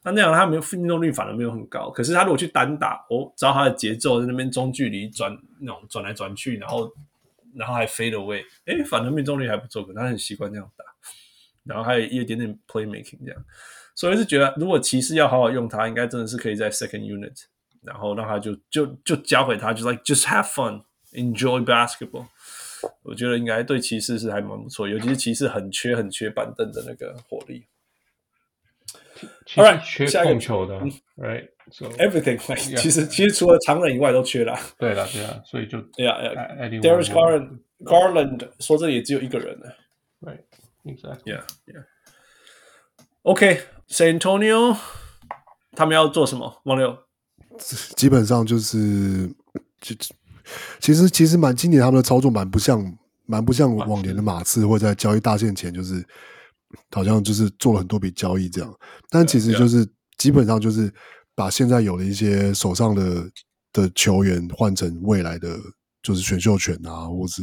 [0.03, 1.89] 那那样他没有命中率反而没有很高。
[1.91, 6.91] 可是他如果去单打，哦，找他的节奏在那边中距离转那种转来转去，然后
[7.55, 9.83] 然后还飞了位哎，反正命中率还不错。
[9.83, 10.85] 可他很习惯这样打，
[11.63, 13.45] 然后还有一点点 playmaking 这样。
[13.95, 17.45] 所以是觉得，如果骑士要好好用他，应该真的是可以在 second unit，
[17.81, 22.27] 然后让他就就就教给他，就 like just have fun, enjoy basketball。
[23.03, 27.65] 我觉得应该对骑士是还蛮不错，尤其是骑士很缺很缺板凳的那个火力。
[29.55, 30.77] All right，缺控球的
[31.15, 32.37] ，Right，So everything，
[32.75, 34.59] 其实其实除了长人以外都缺了。
[34.77, 39.65] 对了，对啊，所以就，yeah，Darius Garland，Garland 说这里也只有一个人呢。
[40.19, 41.85] Right，Exactly，Yeah，Yeah。
[43.87, 44.77] OK，San Antonio，
[45.73, 46.61] 他们要做什么？
[46.65, 46.97] 王六，
[47.95, 49.33] 基本上就是
[49.81, 49.95] 就。
[50.79, 52.95] 其实其实蛮今年他们的操作蛮不像
[53.25, 56.05] 蛮不像往年的马刺，会在交易大限前就是
[56.91, 58.71] 好像就是做了很多笔交易这样，
[59.09, 59.83] 但其实就是
[60.19, 60.93] 基本上就是
[61.33, 63.27] 把现在有的一些手上的
[63.73, 65.57] 的球员换成未来的
[66.03, 67.41] 就是选秀权啊，或是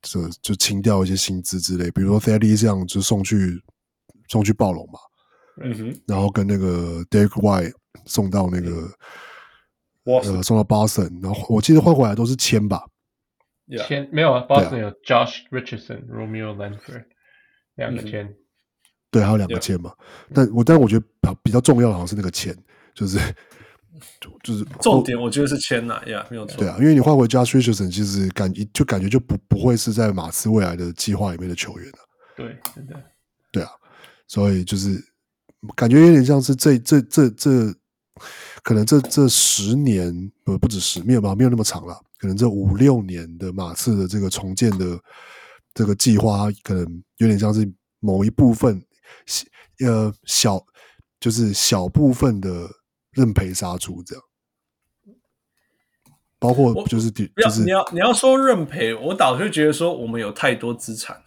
[0.00, 3.62] 这就清掉一些薪资之类，比如说 Thaddeus 这样就送去
[4.28, 4.98] 送去暴龙嘛，
[5.56, 7.72] 嗯哼，然后跟那个 Derrick White
[8.06, 8.90] 送到那个。
[10.02, 12.84] 呃，送到 Boston，然后我记得换回来都是签吧？
[13.86, 17.04] 签没有啊？Boston 有 Josh Richardson、Romeo Langford
[17.76, 18.34] 两个签，
[19.10, 19.94] 对，还有两个签嘛。
[20.34, 21.06] 但我但我觉得
[21.44, 22.56] 比较重要的好像是那个签，
[22.92, 23.18] 就是
[24.20, 26.56] 就就是重点，我觉得是签呐，呀，没有错。
[26.58, 31.98] 对啊，因为你换回 Josh Richardson，其实感觉就感觉就不不会是在马刺未来的计划里面的球员了。
[32.34, 33.00] 对，真的。
[33.52, 33.70] 对啊，
[34.26, 35.00] 所以就是
[35.74, 37.74] 感觉有点像是这这这这。
[38.62, 41.98] 可能这这十年不不止十，没有吧，没有那么长了。
[42.18, 45.00] 可能这五六年的马刺的这个重建的
[45.72, 47.66] 这个计划，可能有点像是
[47.98, 48.84] 某一部分，
[49.78, 50.62] 呃，小
[51.18, 52.68] 就是小部分的
[53.12, 54.22] 认赔杀出这样。
[56.38, 61.22] 包括就是就是你要你要说认赔，我倒是觉得说我们有太多资产，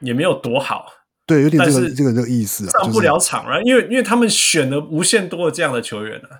[0.00, 0.84] 也没有多好。
[1.24, 6.38] 对，有点这个是这个这个意思啊，上不了场了，就是，因为因为他们选了无限多的这样的球员啊，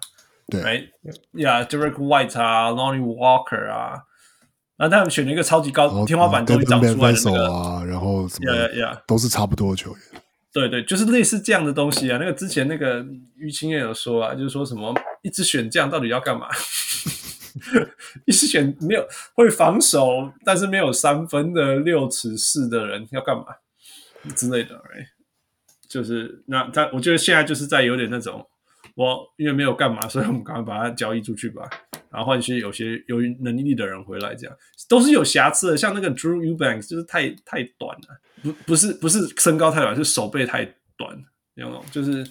[0.49, 4.03] 对，Right，Yeah，Derek White 啊，Lonnie Walker 啊，
[4.77, 10.01] 然后他们选了一个超级高天花板终于长出来的那个啊，然后什么 Yeah Yeah 都是差不多的球员，
[10.53, 12.19] 对对，就是类似这样的东西啊。
[12.19, 13.07] 那个之前那个
[13.37, 14.93] 于青也有说啊，就是说什么
[15.23, 16.49] 一直选这样到底要干嘛？
[18.27, 23.45] 一直选没有会防守，但是没有三分的六尺四的人要干嘛？
[24.31, 25.07] 之类的，right?
[25.89, 28.47] 就是那他，我觉得现在就是在有点那种，
[28.94, 31.69] 我因为没有干嘛，所以我们赶快把它交易出去吧，
[32.11, 34.57] 然后换一些有些有能力的人回来，这样
[34.89, 35.77] 都是有瑕疵的。
[35.77, 40.65] 像那个 Drew Eubanks 就是太太短了，不不是不是身高太短，是手背太
[40.97, 41.23] 短，
[41.55, 42.27] 那种就是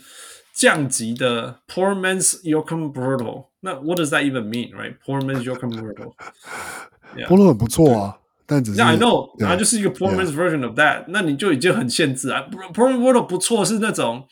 [0.53, 3.47] 降级的 Poor man's Joakim Bortles。
[3.59, 4.97] 那 What does that even mean, right?
[5.05, 6.15] Poor man's Joakim Bortles。
[7.27, 8.17] Bortles 很不错啊。
[8.51, 12.45] 但只是 yeah, I know，它就是一个 poor man's version of that，那你就已经很限制啊。
[12.73, 14.27] poor man's 不错是那种，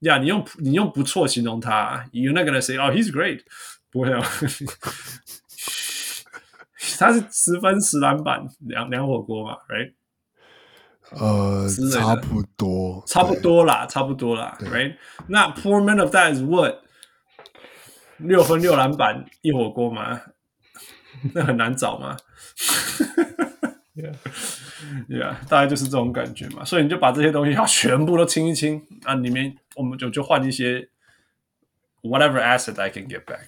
[0.00, 3.40] 呀，你用你用不错形容他，you're not gonna say oh he's great，
[3.90, 4.20] 不会啊。
[6.98, 9.94] 他是十分十篮板两两火锅嘛，right？
[11.12, 14.96] 呃，差不多，差不多啦，差不多啦，right？
[15.28, 16.80] 那 poor man of that is what？
[18.18, 20.20] 六分六篮板一火锅吗？
[21.32, 21.98] 那很难找
[23.94, 24.10] 吗
[25.08, 30.88] ？Yeah，Yeah，大概就是这种感觉嘛，所以你就把这些东西要全部都清一清啊，里面我们就就换一些
[32.02, 33.44] whatever asset I can get back，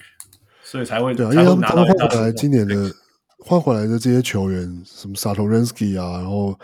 [0.62, 2.92] 所以才会对啊，因为他们换回来今年的
[3.38, 6.58] 换回来的这些球员，什么 Satoransky 啊，然后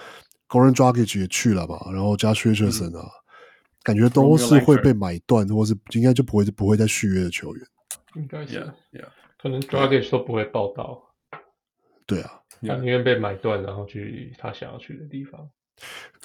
[0.48, 3.10] Goran Dragic 也去了嘛，然后加 Richardson 啊、嗯，
[3.82, 7.66] 感觉都是会被买断，或是应该就不会不会再续约的球员，
[8.16, 8.72] 应该是。
[9.42, 11.02] 可能 Dragic 都不会报到，
[12.10, 12.30] 对啊。
[12.66, 15.48] 他宁愿被买断，然后去他想要去的地方。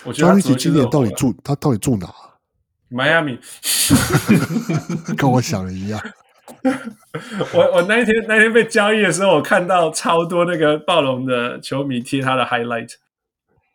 [0.03, 2.14] 我觉得他今年到底住他到底住哪
[2.91, 3.40] ？Miami，
[5.16, 6.02] 跟我想的一样。
[7.53, 12.91] 我我那一天那天被交易的时候，我看到超多那个暴龙的球迷贴他的 highlight，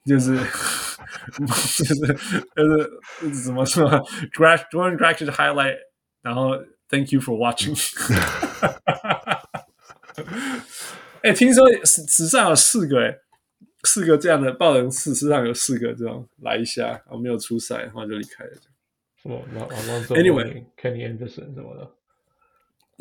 [0.04, 1.84] 就是就是
[2.54, 2.62] 就
[3.28, 3.88] 是怎么说
[4.36, 5.78] ，Greg Jordan Greg 的 highlight，
[6.20, 6.58] 然后
[6.90, 7.74] Thank you for watching。
[11.22, 13.18] 哎、欸，听说史史上有四个哎，
[13.84, 18.52] 四个这样的爆人史，史上有四个这种来一下，然后没有出赛，然后就离开了。
[19.22, 19.44] 什么？
[19.52, 19.68] 然后
[20.16, 21.90] Anyway，Kenny Anderson 什么的，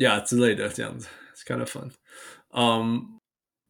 [0.04, 1.90] 呀、yeah, 之类的这样子，It's kind of fun。
[2.52, 3.20] 嗯，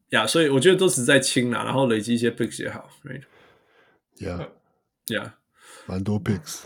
[0.09, 2.89] 呀，所以我觉得都是在清啦，然后累积一些 picks 也好
[4.19, 5.31] ，right？Yeah，Yeah，
[5.85, 6.63] 蛮多 picks。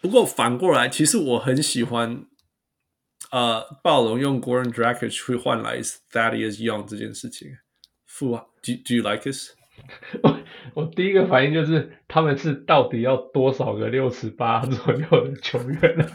[0.00, 2.26] 不过反过来，其实我很喜欢。
[3.30, 7.56] 呃，暴龙用 Goran Dragic 会换来 Thaddeus Young 这件事情，
[8.06, 9.50] 负啊，Do Do you like this？
[10.22, 10.38] 我
[10.74, 16.06] 我第一个反应就是，他们是到底要多少个六十八左右的球员呢？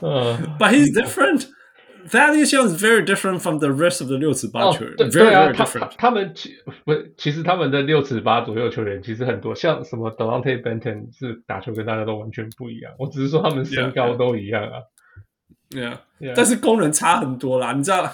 [0.00, 1.48] 呃，But he's different.
[2.05, 4.95] Thaddeus Young is very different from the rest of the 六尺八球员。
[4.97, 5.65] 对对啊，他
[5.97, 6.51] 他们其
[6.83, 12.91] 不其实他们的六尺八左右球员其实很多，像什么 Delonte Banton 是打球跟大家都完全不一样。
[12.99, 14.81] 我只是说他们身高都一样啊。
[15.69, 16.01] 对啊，
[16.35, 18.11] 但是功能差很多啦，你知道？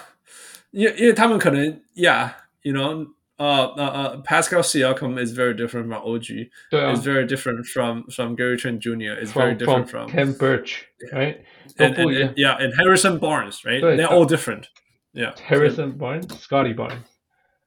[0.71, 9.33] 因为因为他们可能，Yeah，you know，呃呃呃，Pascal Siakam is very different from OG，对啊，is very different from from Gary Trent Jr.，is
[9.33, 11.37] very different from Khem Birch，right？And,
[11.77, 13.81] and, and yeah, and Harrison Barnes, right?
[13.81, 14.69] They're all different.
[15.11, 15.33] Yeah.
[15.43, 17.03] Harrison Barnes, Scotty Barnes,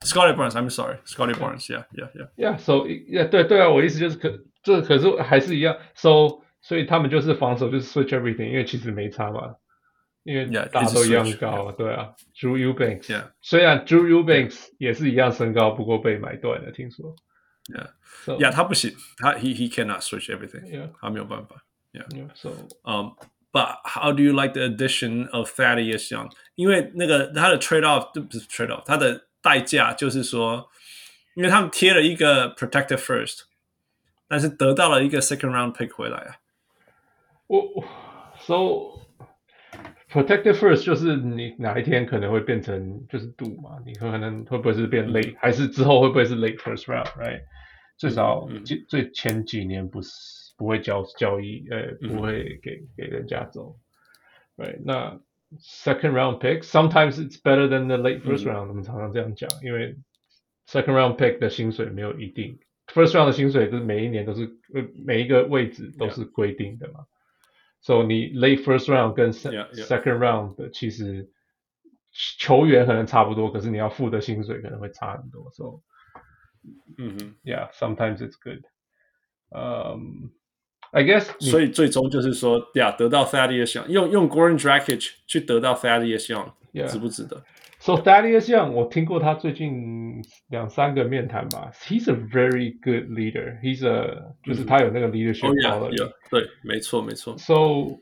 [0.05, 0.55] Scotty Barnes.
[0.55, 1.69] I'm sorry, Scotty Barnes.
[1.69, 2.27] Yeah, yeah, yeah.
[2.37, 2.57] Yeah.
[2.57, 5.77] So yeah，对对啊，我意思就是可这可是还是一样。
[5.97, 9.57] So 所以他们就是防守就是 switch everything，因为其实没差嘛，
[10.23, 11.73] 因为大家都一样高。
[11.73, 13.33] 对啊，Drew Eubanks。Yeah.
[13.41, 17.17] 虽然 Drew Eubanks 也是一样身高，不过被买断了，听说。
[17.67, 17.89] Yeah.
[18.25, 21.65] So yeah，他不行，他 he he cannot switch everything。Yeah，他没有办法。
[21.93, 22.07] Yeah.
[22.11, 22.29] Yeah.
[22.37, 22.51] So
[22.85, 23.17] um.
[23.57, 26.31] But how do you like the addition of Thaddeus Young？
[26.55, 30.71] 因为那个他的 trade off 不是 trade off，他的代价就是说，
[31.35, 33.43] 因为他们贴了一个 protected first，
[34.27, 36.37] 但是得到了一个 second round pick 回来啊。
[37.47, 37.85] 我
[38.41, 38.55] so
[40.11, 43.77] protected first 就是你哪一天可能会变成就是赌嘛？
[43.85, 47.43] 你可能会不会是变 late，还是之后会不会是 late first round？Right？
[47.99, 50.11] 最少最最前几年不是。
[50.57, 53.77] 不会交交易，呃，不会给、嗯、给人家走，
[54.57, 54.81] right？
[54.85, 55.21] 那
[55.61, 59.97] second round pick sometimes it's better than the late first round，、嗯、我们常常这样讲，因为
[60.67, 67.01] second round pick 的薪水没有一定，first round 的薪水就是每一年都是，呃，每一个位置都是规定的嘛。
[67.01, 67.07] Yeah.
[67.85, 71.31] So 你 late first round 跟 second second round 的其实
[72.39, 75.83] 球员可能差不多，可是你要付的薪水可能会差很多，所、so,
[76.97, 78.63] 嗯哼，Yeah，sometimes it's good。
[79.51, 80.31] 嗯
[80.92, 86.52] ，I guess，所以最终就是说，呀，得到 Thaddeus Young，用用 Goran Dragic 去得到 Thaddeus Young，
[86.88, 87.44] 值不值得
[87.80, 91.72] ？So Thaddeus Young，我听过他最近两三个面谈吧。
[91.84, 93.60] He's a very good leader.
[93.62, 96.12] He's a，就是他有那个 leadership quality。
[96.30, 97.38] 对，没错，没错。
[97.38, 98.00] So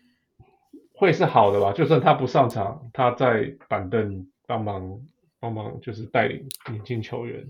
[0.93, 1.73] 会是好的吧？
[1.73, 4.99] 就算他不上场，他在板凳帮忙
[5.41, 7.45] 帮忙，就是带领年轻球员。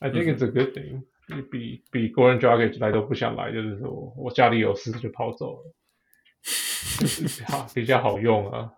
[0.00, 1.02] I think it's a good thing.
[1.50, 5.74] 比比 Goran Dragic 来都不想来，就是说我家里有事就跑走了，
[7.00, 8.72] 就是比较比较好用啊。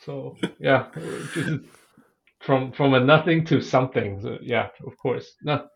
[0.00, 0.90] So yeah，
[1.34, 1.64] 就是
[2.40, 4.20] from from a nothing to something.
[4.20, 5.34] So yeah, of course.
[5.42, 5.68] 那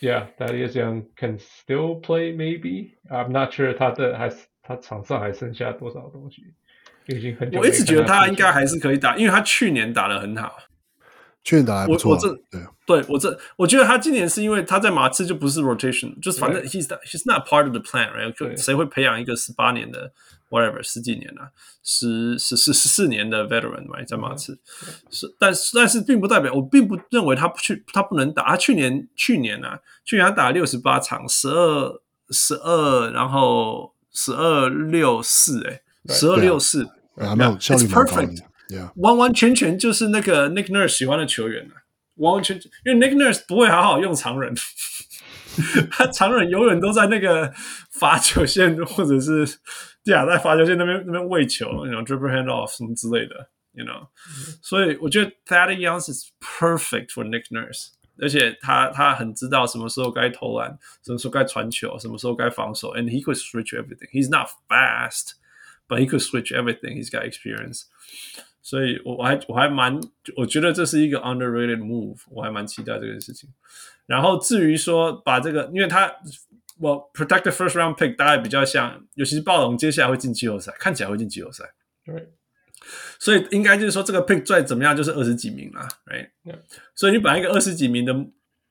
[0.00, 2.94] yeah，Thaddeus Young can still play maybe.
[3.08, 6.42] I'm not sure 他的还是他场上还剩下多少东西，
[7.06, 7.60] 已经很久。
[7.60, 10.56] 我一直觉得他应该还是可以打，因为他去年打得很好。
[11.44, 18.32] 去年打还不错，啊，我我这对，对我这我觉得他今年是因为他在马刺就不是 rotation，就是反正 he's not, he's not part of the plan，right？
[18.32, 20.10] 就谁会培养一个十八年的
[20.48, 24.06] whatever 十几年啊，十十十十四年的 veteran，right？
[24.06, 24.58] 在马刺
[25.10, 28.44] 是，但是但是并不代表我并不认为他不去他不能打。
[28.48, 32.00] 他去年去年啊，去年他打了六十八场，十二
[32.30, 38.32] 十二，然后十二六四，哎，十二六四，还没有效率蛮高的。
[38.73, 38.91] Yeah.
[38.97, 41.81] 完完全全就是那个 Nick Nurse 喜欢的球员啊，
[42.17, 44.53] 完完全全，因为 Nick Nurse 不会好好用长人，
[45.89, 47.51] 他长人永远都在那个
[47.91, 49.57] 罚球线或者是
[50.03, 57.87] 亚在罚球线那边那边喂球，那种 dribble hand off 什么之类的，you know，、嗯、所以我觉得 Thaddeus Young is perfect for Nick Nurse，
[58.21, 64.09] 而且他他很知道什么时候该投篮，什么时候该传球，什么时候该防守，and he could switch everything.
[64.11, 65.31] He's not fast,
[65.87, 67.01] but he could switch everything.
[67.01, 67.85] He's got experience.
[68.64, 70.00] 所以我我还我还蛮，
[70.36, 73.46] 我觉得这是一个 underrated move，我还蛮期待这件事情。
[74.06, 76.10] 然后至于说把这个，因为他
[76.78, 81.74] 我 protect the first round pick，大概比较像，尤其是暴龙接下来会进季后赛，看起来会进季后赛。
[82.06, 82.32] 对，
[83.18, 86.30] 所以应该就是说这个 pick 再怎么样就是二十几名啦，right？
[86.94, 88.14] 所以你把一个二十几名的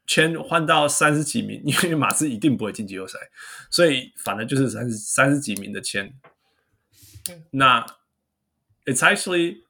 [0.07, 3.19] 签换到三十几名，因为马刺一定不会进季后赛，
[3.69, 6.13] 所以反正就是三十三十几名的签。
[7.51, 7.85] 那
[8.85, 9.61] it's actually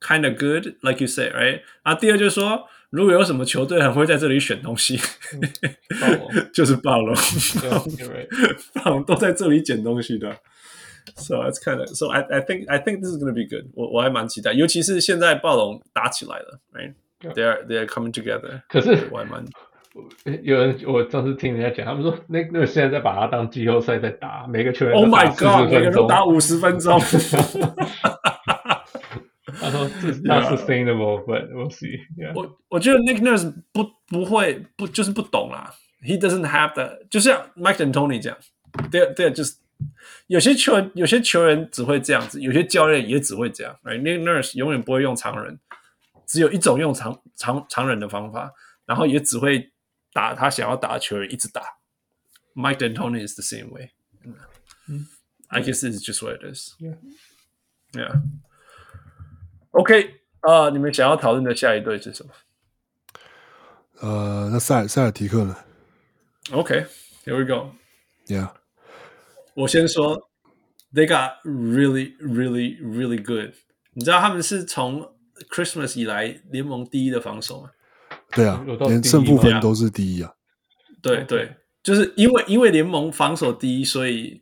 [0.00, 1.62] Kind of good, like you say, right?
[1.82, 5.00] 啊，第二就是说，如果有什么球队很会在这里选东西，
[5.32, 7.16] 嗯、就是暴龙，
[8.74, 10.36] 暴龙都在这里捡东西的。
[11.16, 13.64] So it's kind of, so I I think I think this is going to be good.
[13.74, 16.92] 我我还蛮期待，尤其是现在暴龙打起来了，right?
[17.34, 18.60] They are they are coming together.
[18.68, 19.42] 可是我还蛮
[20.42, 27.00] 有人，我上次听人家讲，他们说那那个现在在把它当季后赛在打，每个球员 Oh my God，每个人都打五十分钟。
[29.68, 32.00] 他说这是 not sustainable，but we'll see。
[32.34, 35.74] 我我觉得 Nick Nurse 不不会不就是不懂啦。
[36.00, 38.38] He doesn't have the，就像 Mike D'Antoni 这样，
[38.90, 39.56] 对对，就是
[40.26, 43.78] 有些球员有些球员只会这样子，有些教练也只会这样。
[43.82, 45.58] Right？Nick Nurse 永远不会用长人，
[46.26, 48.52] 只有一种用长长长人的方法，
[48.86, 49.72] 然后也只会
[50.12, 51.62] 打他想要打的球员，一直打。
[52.54, 53.90] Mike D'Antoni is the same way。
[54.88, 55.06] 嗯，
[55.48, 58.22] I guess it's just what it is。Yeah，yeah。
[59.71, 62.31] OK，啊、呃，你们想要讨论的下一对是什么？
[64.01, 65.55] 呃，那塞塞尔提克呢
[66.51, 66.87] ？OK，here、
[67.25, 67.69] okay, we go。
[68.25, 68.49] Yeah，
[69.53, 70.29] 我先说
[70.93, 73.53] ，They got really, really, really good。
[73.93, 75.13] 你知道他们是从
[75.51, 77.69] Christmas 以来联盟第一的防守吗？
[78.31, 80.33] 对啊，连胜负分都是第一啊。
[81.01, 84.39] 对对，就是因为因为联盟防守第一，所以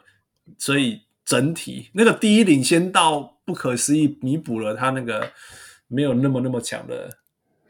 [0.58, 3.37] 所以整体那个第一领先到。
[3.48, 5.32] 不可思议，弥补了他那个
[5.88, 7.10] 没有那么那么强的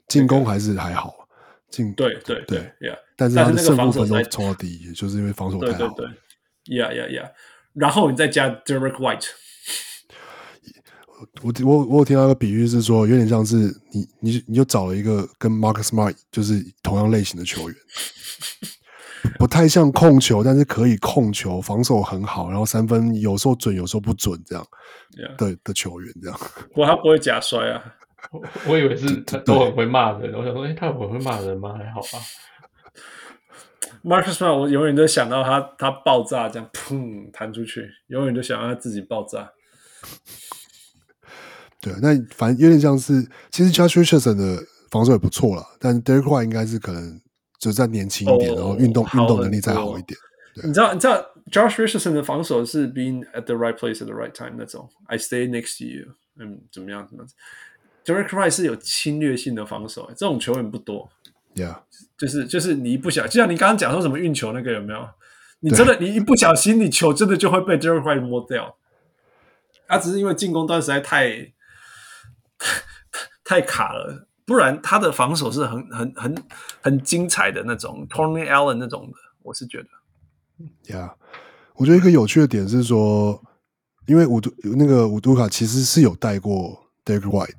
[0.08, 1.14] 进攻，还是还好。
[1.70, 5.78] 进对对对呀，yeah, 但是他的胜负分都冲到第一，就是因为防守太好。
[5.90, 6.16] 对对
[6.66, 7.32] 对呀呀呀！
[7.74, 9.28] 然后你再加 Derek White，
[11.44, 13.56] 我我我有听到一个比喻是说，有点像是
[13.92, 17.78] 你你你就找了一个跟 Marcus Smart 就是同样类型的球员。
[19.40, 24.66] 不太像控球，但是可以控球，防守很好，然后三分有时候准，有时候不准，这样
[25.38, 25.58] 的 Yeah.
[25.64, 26.40] 的球员这样。
[26.70, 27.84] 不过他不会假摔啊！
[28.32, 31.74] 我我以为是他都很会骂人，我想说，哎，他很会骂人吗？
[31.78, 32.20] 还好吧。
[34.04, 39.52] Marcus Smart，我永远都想到他，他爆炸这样，砰弹出去，永远都想到他自己爆炸。
[41.82, 47.20] 对，那反正有点像是，其实 Josh Richardson 的防守也不错了，但 Derek White 应该是可能。
[47.60, 50.18] 就再年轻一点，oh, 然后运动运动能力再好一点。
[50.64, 54.90] 你知道，你知道，Josh Richardson 的防守是 being at the right place at the right time 那种。
[55.06, 57.08] I stay next to you，嗯，怎么样？
[57.08, 57.30] 怎么样
[58.06, 61.10] ？Derek White 是有侵略性的防守，这种球员不多。
[61.56, 61.80] ，Yeah，
[62.18, 65.10] 就是就是你一不小心，就像你刚刚讲说什么运球那个有没有？
[65.60, 68.78] 你真的你一不小心，你球真的就会被 Derrick White 摸掉。
[69.88, 71.54] 他只是因为进攻端实在太
[73.44, 76.44] 太卡了，不然他的防守是很很很
[76.82, 79.90] 很精彩的那种，Tony Allen 那种的，我是觉得。
[80.86, 81.14] Yeah，
[81.76, 83.40] 我觉得一个有趣的点是说，
[84.08, 87.54] 因为五杜那个五杜卡其实是有带过 Derrick White，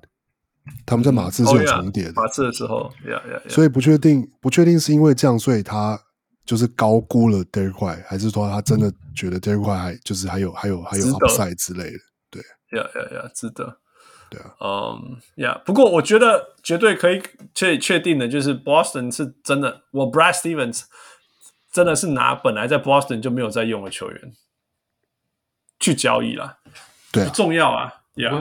[0.84, 6.00] 他们在马刺是有重叠的，马刺的时候，Yeah Yeah，所以不确定不确定是因为这样，所以他。
[6.48, 11.98] 就是高估了 Derrick White，还是说他真的觉得 Derrick White 还就是还有还有还有 upside 之类的？
[12.30, 13.66] 对，呀呀呀，值得。
[14.30, 17.22] 对啊，嗯，Yeah，不过我觉得绝对可以
[17.54, 20.84] 确确定的就是，Boston 是真的，我 Brad Stevens
[21.72, 24.32] 真的是拿本来在 Boston 就没有在用的球员
[25.80, 26.58] 去交易了，
[27.12, 28.40] 对，重要啊，Yeah，所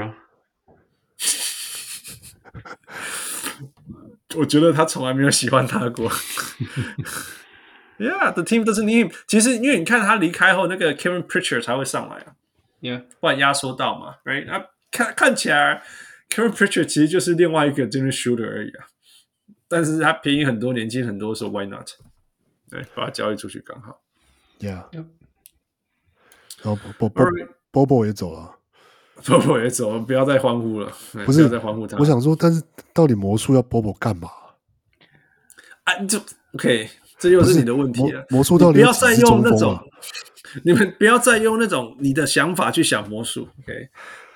[0.00, 0.16] 啊。
[4.36, 6.08] 我觉得他从来没有喜欢他过
[7.98, 12.34] ，Yeah，The team 都是 New，其实因为你看他离开后，那个 Kevin Prichard 才会上来啊
[12.80, 14.46] ，Yeah，不然压缩到嘛，Right，
[14.90, 15.82] 看看起来
[16.28, 18.86] Kevin Pritchard 其实就是另外一个 Dennis Schroeder 而已啊。
[19.68, 21.88] 但是他便宜很多，年轻很多，说 Why not？
[22.68, 24.00] 对，把他交易出去刚好。
[24.58, 24.84] Yeah。
[26.62, 27.30] 然后 Bobo
[27.72, 28.56] Bobo 也走了。
[29.22, 30.92] Bobo 也走了，不要再欢呼了。
[31.24, 31.96] 不是不要再欢呼他。
[31.98, 32.62] 我想说，但是
[32.92, 34.28] 到底魔术要 Bobo 干嘛？
[35.84, 36.18] 啊，就
[36.54, 36.88] OK，
[37.18, 38.26] 这又是你的问题了。
[38.28, 39.78] 魔术到底不要再用那种，
[40.64, 43.48] 你们不要再用那种你的想法去想魔术。
[43.60, 43.88] OK，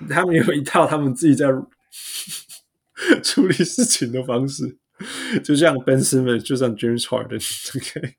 [0.09, 1.47] 他们有一套他们自己在
[3.21, 4.77] 处理事情的方式，
[5.43, 7.35] 就像 Ben Simmons，就像 James Harden。
[7.77, 8.15] OK，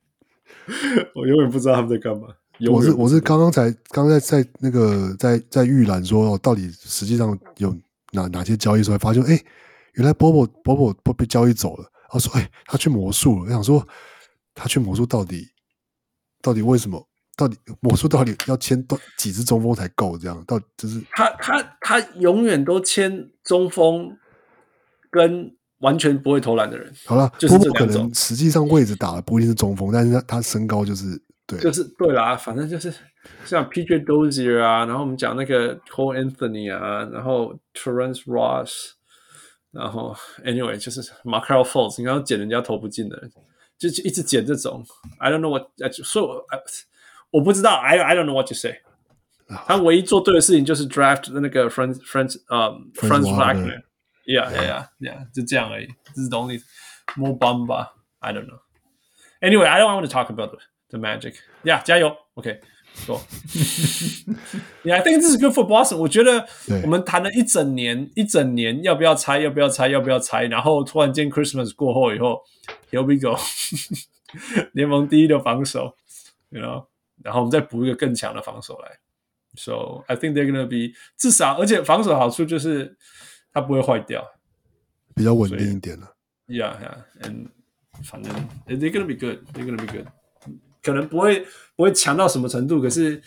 [1.14, 2.28] 我永远不知道他们在干嘛。
[2.70, 7.76] 我是我是刚刚才刚在在那个在在预览说，到底实际上有
[8.12, 9.38] 哪哪些交易时候发现，哎，
[9.94, 11.82] 原来 Bobo Bobo 不被交易走了。
[11.82, 13.44] 然后说，哎，他去魔术了。
[13.44, 13.86] 我想说，
[14.54, 15.48] 他去魔术到底
[16.40, 17.06] 到底为什么？
[17.36, 20.16] 到底魔术到底要签多几支中锋才够？
[20.18, 24.16] 这样，到底就是他他他永远都签中锋
[25.10, 26.92] 跟完全不会投篮的人。
[27.04, 31.22] 好了，就是这可能实际上位置打的不一定是中锋，但是他他身高就是。
[31.48, 32.92] 对，就是对啦，反正就是
[33.44, 38.72] 像 PJ Dozier 啊，然后我们讲那个 Cole Anthony 啊，然后 Terrence Ross，
[39.70, 40.12] 然后
[40.44, 43.30] Anyway 就是 Markelle Fultz，你刚刚捡人家投不进的人，
[43.78, 44.84] 就一直捡这种。
[45.20, 45.68] I don't know what，
[46.02, 46.44] 所以我
[47.31, 48.81] 我不知道，I I don't know what to say。
[49.67, 55.87] 他唯一做对的事情就是 draft 那个 Franz Franz 呃 Franz Wagner，Yeah Yeah Yeah Yeah，就这样而已。
[56.15, 56.61] 这是 the only
[57.15, 57.93] more bomb 吧？
[58.19, 62.59] I don't know。Anyway I don't want to talk about it。The magic, yeah，加油，OK，
[62.93, 63.17] 说，
[64.83, 65.99] Yeah，I think this is good for Boston。
[65.99, 66.45] 我觉得
[66.83, 72.41] 我们谈了一整年，一整年要不要拆，要不要拆，要不要拆，然后突然间 Christmas 过后以后，
[72.91, 73.39] Here we go，
[74.73, 75.95] 联盟第一的防守，
[76.49, 76.87] You know，
[77.26, 79.00] 然后我们再补一个更强的防守来。
[79.56, 82.96] So I think they're gonna be 至少，而且防守好处就是
[83.52, 84.24] 它不会坏掉，
[85.14, 86.14] 比较稳定一点了。
[86.46, 87.48] Yeah，Yeah，and
[88.04, 88.32] 反正
[88.66, 90.06] they're gonna be good，they're gonna be good。
[90.82, 93.20] 可能不会不会强到什么程度，可是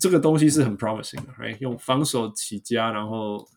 [0.00, 1.56] 这个东西是很 promising 的，right？
[1.60, 3.48] 用防守起家，然后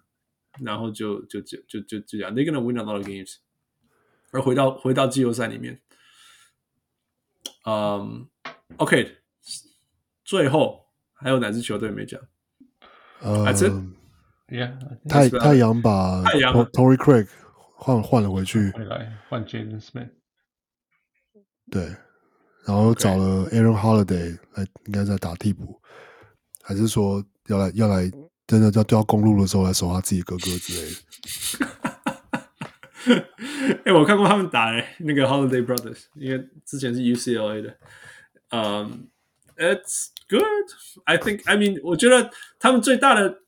[0.64, 3.38] 然后就就就就就这样，They're gonna win a lot of games。
[4.32, 5.82] 而回到回到季后赛里面，
[7.66, 8.28] 嗯、
[8.78, 9.18] um,，OK，
[10.30, 10.86] 最后
[11.16, 12.22] 还有哪支球队没讲？
[13.22, 13.84] 呃、uh,，
[15.10, 17.28] 太太阳把太阳 Torrey Craig
[17.76, 20.12] 换换了回去，回来换 Jalen Smith，
[21.72, 21.96] 对。
[22.64, 25.82] 然后找了 Aaron Holiday 来，应该在打替补，
[26.62, 28.08] 还是说要来要来，
[28.46, 30.92] 真的要掉公路的时候来守他自己哥哥之类
[31.58, 31.66] 的？
[33.84, 37.76] 哎、欸，我看过他们打诶，那个 Holiday Brothers，因为之前是 UCLA 的。
[38.50, 39.10] 嗯、
[39.58, 40.44] um,，It's good.
[41.06, 41.42] I think.
[41.46, 43.40] I mean，我觉得他们最大的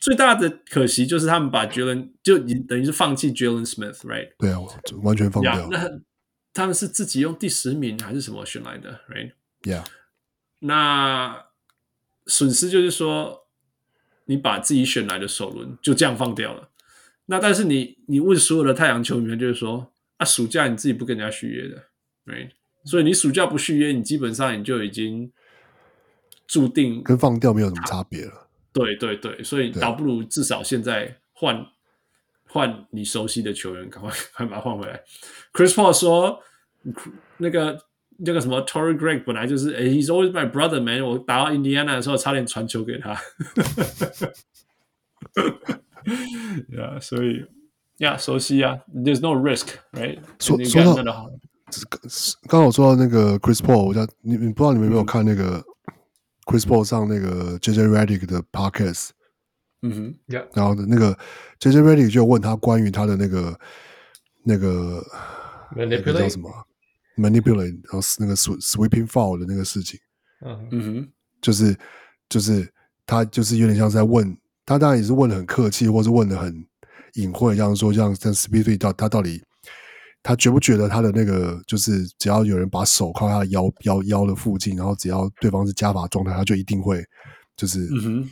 [0.00, 4.32] 最大的可惜就是他们把 Jalen 就等于是放弃 Jalen Smith，right？
[4.38, 4.58] 对啊，
[5.02, 5.52] 完全放掉。
[5.68, 6.02] Yeah,
[6.52, 9.84] 他们是自己用第十名还是什么选来的，right？Yeah。
[10.60, 11.46] 那
[12.26, 13.46] 损失就是说，
[14.26, 16.68] 你把自己选来的首轮就这样放掉了。
[17.26, 21.84] 那但是你你问所有的太阳球员，就是说啊，暑假你自己不跟人家续约的
[22.26, 22.50] ，right？
[22.84, 25.30] 所以你暑假不续约，你基本上你就已经
[26.50, 28.48] 注定跟放掉没有什么差别了。
[28.72, 31.64] 对对对，所以倒不如至少现在换。
[32.52, 35.00] 换你熟悉的球员，赶快快把他换回来。
[35.52, 36.40] Chris Paul 说
[37.38, 37.78] ：“那个
[38.16, 41.00] 那个什么 Torrey Greg 本来就是，哎，He's always my brother, man。
[41.00, 43.16] 我打到 Indiana 的时候，差点传球给他。”
[46.68, 47.46] 对啊，所以
[47.98, 50.18] 呀，熟悉啊，There's no risk，right？
[50.40, 51.30] 说说到
[52.48, 55.64] 刚我说到那个 Chris Paul，我叫你，你不知道你们有没有看那个
[56.50, 59.10] Chris Paul 上那个 JJ Redick 的 podcast？
[59.82, 60.14] 嗯哼，
[60.52, 61.16] 然后那个
[61.60, 63.56] JJ Redick 就问他关于他的那个
[64.42, 65.00] 那个
[65.76, 66.50] 那个叫什么
[67.16, 70.00] manipulate，然后那个 sweeping foul 的那个事情。
[70.44, 71.08] 嗯嗯哼，
[71.40, 71.78] 就是
[72.28, 72.68] 就是
[73.06, 76.66] 他就是有点像是在问他，当然也是问的很客气，或是问的很
[77.14, 79.40] 隐晦，这样说，像像 Speed 到他到底。
[80.22, 87.02] 他觉不觉得他的那个就是只要有人把手靠他的腰腰腰的附近，然后只要对方是加法状态，他就一定会
[87.56, 87.88] 就是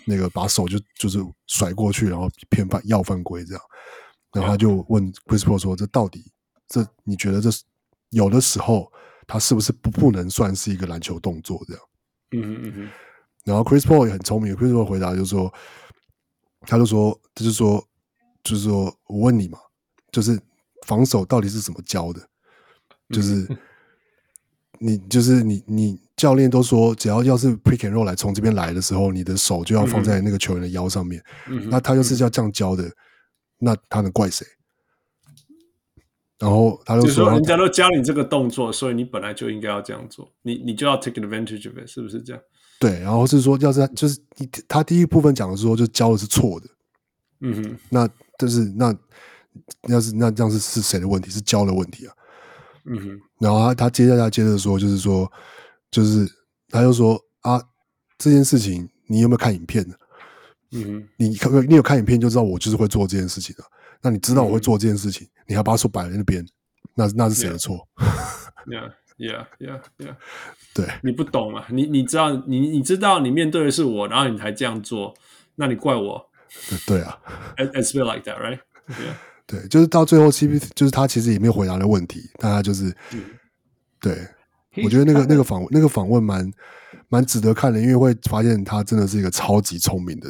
[0.07, 3.63] 那个把手就就是甩过去，然后偏犯要犯规这样。
[4.35, 6.31] 然后他就问 Chris Paul 说：“这到底
[6.69, 7.49] 这你觉得这
[8.11, 8.93] 有的时候
[9.27, 11.83] 他是不是不不能算是一个篮球动作这样？”
[12.37, 12.91] 嗯嗯嗯。
[13.45, 15.51] 然后 Chris Paul 也很聪明，Chris Paul 回答就是说
[16.69, 17.83] ：“他就说，就是说，
[18.45, 19.59] 就是说我问你嘛，
[20.13, 20.39] 就是。”
[20.89, 22.21] 防守到底是怎么教的？
[23.11, 23.47] 就是
[24.81, 31.23] 你，就是你，你教练都说，只要要是 pick and roll 来从这边来的时候，你的手就要放在那个球员的腰上面。
[31.49, 32.91] 嗯、那他就是要这样教的，
[33.59, 34.47] 那他能怪谁？
[36.39, 42.43] 然后他就说，说：“人家都教你这个动作，所以你本来就应该要这样做，你你就要 take advantage of it，是不是这样？”
[42.81, 44.21] 对，然后是说，要是他就是
[44.69, 46.69] 他第一部分讲的时候，就教的是错的。
[47.41, 48.09] 嗯哼，那
[48.39, 48.95] 就是那。
[49.89, 51.31] 要是那这样是是谁的问题？
[51.31, 52.15] 是教的问题啊。
[52.85, 53.21] 嗯哼。
[53.39, 55.31] 然后他他接下来接着说，就是说，
[55.91, 56.27] 就是
[56.71, 57.61] 他就说啊，
[58.17, 59.95] 这件事情你有没有看影片呢？
[60.73, 61.09] 嗯哼。
[61.17, 63.65] 你看你有看影片就知道我就是会做这件事情的。
[64.01, 66.47] 那你知道我会做这件事情，嗯、你还把手摆在那边，
[66.95, 67.87] 那那是谁的错
[68.67, 70.17] ？Yeah, yeah, yeah, yeah.
[70.73, 75.15] 对，你不懂啊，你你知道你你知道你面对的是我，然后你才这样做，
[75.57, 76.31] 那你怪我？
[76.87, 77.19] 对啊。
[77.57, 78.61] It's been like that, right?
[78.89, 79.15] Yeah.
[79.49, 83.25] 对，就是到最后，CP 就是他其实也没有回答的问题，但他就是，嗯、
[83.99, 84.15] 对，
[84.85, 86.53] 我觉得那个那个访那个访问蛮
[87.09, 90.29] 蛮值得看的，因为会发现他真的是一个超级聪明的，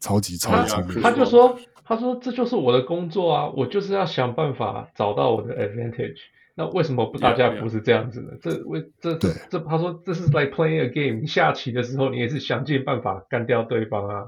[0.00, 1.00] 超级超级聪明的。
[1.00, 6.18] 他就说，他说这就是我的工作啊，我就是要想办法找到我的 advantage。
[6.54, 8.32] 那为什么不大家不是这样子呢？
[8.42, 11.26] 这为这这这，他说这是 like playing a game。
[11.26, 14.24] 下棋的时候，你也是想尽办法干掉对方啊。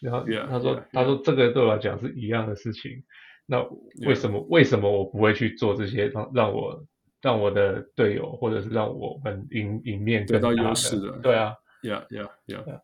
[0.00, 3.04] 然后他说，他说这个对我来讲是一样的事情。
[3.50, 3.60] 那
[4.06, 6.84] 为什么.为什么我不会去做这些让让我
[7.20, 11.10] 让我的队友或者是让我们赢赢面得到优势的？
[11.18, 12.80] 对啊，Yeah Yeah Yeah，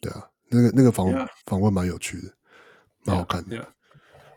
[0.00, 1.06] 对啊，那个那个访
[1.44, 2.32] 访问蛮有趣的，
[3.04, 3.54] 蛮好看的。
[3.54, 3.66] Yeah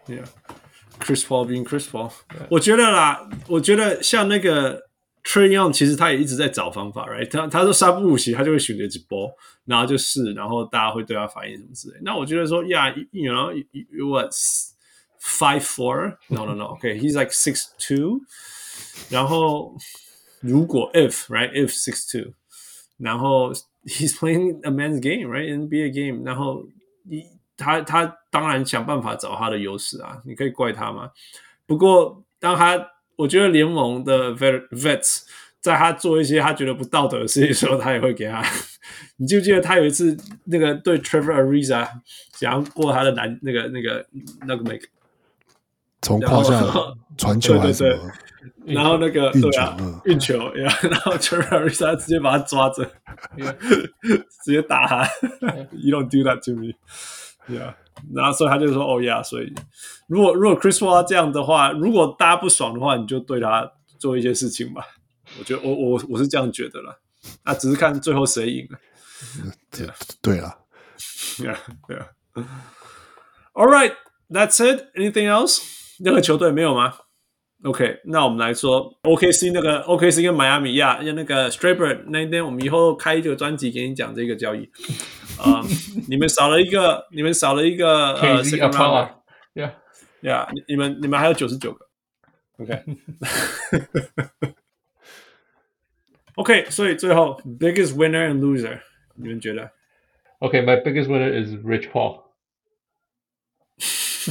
[0.06, 2.11] Yeah，Chris Paul being Chris Paul，
[2.52, 4.82] 我觉得啦，我觉得像那个
[5.24, 7.32] Trae Young，其实他也一直在找方法，Right？
[7.32, 9.32] 他他说三不五时他就会选择直播，
[9.64, 12.00] 然后就试，然后大家会对他反应什么之类。
[12.02, 14.73] 那我觉得说，Yeah，you know，it was。
[15.23, 16.19] Five four?
[16.31, 16.77] No, no, no.
[16.77, 18.20] Okay, he's like six two.
[19.11, 19.77] 然后
[20.41, 22.33] 如果 if right if six two，
[22.99, 23.53] 然后
[23.85, 26.65] he's playing a man's game right NBA game，然后
[27.03, 27.25] 你
[27.57, 31.11] 他他当然想办法找他的优势啊，你可以怪他吗？
[31.67, 32.78] 不过当他
[33.17, 35.23] 我觉得联盟的 vet vets
[35.61, 38.43] 在他做一些他觉得不道德的事情的时候，他也会给他。
[39.17, 41.89] 你记不记得他有一次那个对 Trevor Ariza
[42.35, 44.07] 想要过他的男那个那个
[44.47, 44.89] 那个 make。
[46.04, 46.62] 从胯下
[47.18, 47.90] 传球还是什么？
[47.90, 48.12] 对对
[48.66, 49.76] 对，然后那个对啊，
[50.06, 52.84] 运球，然后 然后 Trevor Ariza 直接把他抓着，
[54.44, 55.10] 直接打他。
[55.72, 56.74] You don't do that to me.
[57.50, 57.74] Yeah，
[58.14, 59.54] 然后所以他就说：“哦呀，所以
[60.08, 64.84] 如果如果 Chris Paul 这样的话，如果大家不爽的话，你就对他做一些事情吧。”
[65.40, 67.00] 我觉得我我我是这样觉得了。
[67.44, 68.80] 那只是看最后谁赢了。
[69.72, 69.90] 对
[70.22, 70.58] 对了。
[71.38, 71.58] Yeah,
[71.90, 72.46] yeah.
[73.54, 73.94] All right,
[74.30, 74.86] that's it.
[74.96, 75.62] Anything else?
[76.04, 76.94] 任何球队没有吗
[77.64, 84.70] ？OK，那我们来说 OKC 那个 OKC 跟迈阿密亚，那个 Straber 那一天我们以后开一个专辑给你讲这个交易。
[85.40, 85.64] 啊、呃，
[86.10, 91.88] 你们少了一个，你们少了一个呃 second round，Yeah，Yeah，你们你们还有九十九个。
[96.36, 98.82] OK，OK，所以最后 biggest winner and loser，
[99.16, 99.72] 你们觉得
[100.40, 102.24] ？OK，my、biggest winner is Rich Paul。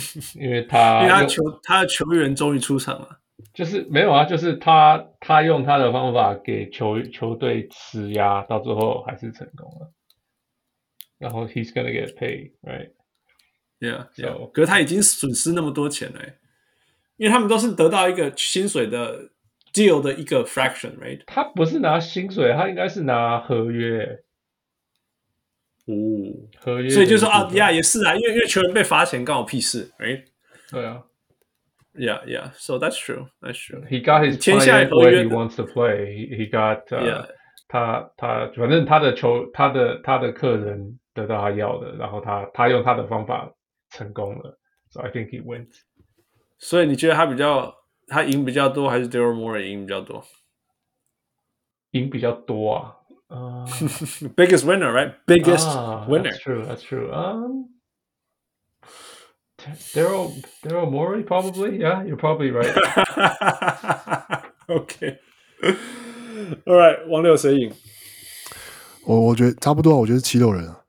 [0.39, 3.21] 因为他，因为他球他的球员终于出场了，
[3.53, 9.93] 就是没有啊，就是他他用他的方法给球球队施压，到最后还是成功了。
[11.19, 14.09] 然后 he's gonna get paid，right？Yeah，yeah。
[14.15, 16.21] So, 可是他已经损失那么多钱了，
[17.17, 19.31] 因为他们都是得到一个薪水的
[19.73, 21.23] deal 的一个 fraction，right？
[21.27, 24.25] 他不是拿薪水，他应该是拿合约。
[25.87, 25.95] 哦，
[26.61, 30.25] 合约，所以就说啊，呀，也是啊，因为因为球员被罚钱，关我屁事，哎，
[30.71, 31.03] 对啊
[31.95, 32.53] ，Yeah, yeah.
[32.55, 33.29] So that's true.
[33.41, 33.85] That's true.
[33.89, 36.15] He got his 签下来 client 合 where 约 he wants to play.
[36.15, 37.27] He, he got、uh, Yeah.
[37.69, 43.53] 他他反正他的球他的他的客人得到他要的，然后他他用他的方法
[43.91, 44.59] 成功了。
[44.91, 45.73] So I think he wins.
[46.59, 47.75] 所以你觉得他比较
[48.07, 50.25] 他赢比较多，还是 Daryl Morey 赢比较多
[51.93, 52.97] 赢比较多啊。
[53.32, 53.66] 呃、
[54.36, 55.14] ？Biggest winner, right?
[55.26, 56.32] Biggest ah, winner.
[56.32, 56.66] That's true.
[56.66, 57.12] That's true.
[57.12, 57.70] Um,
[59.94, 60.32] Daryl
[60.64, 61.80] Daryl Morey probably.
[61.80, 62.74] Yeah, you're probably right.
[64.68, 65.20] OK.
[66.66, 67.74] All right，王六谁赢？
[69.06, 70.82] 我我觉得差不多，我觉得是七六人啊。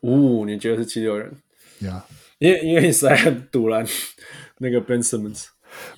[0.00, 1.36] 哦，你觉得是七六人？
[1.80, 2.02] Yeah，
[2.38, 3.86] 因为因为你实在很赌烂
[4.58, 5.46] 那个 Ben Simmons。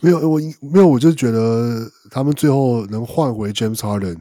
[0.01, 4.19] 没有我没有，我就觉得他们最后能换回 James Harden，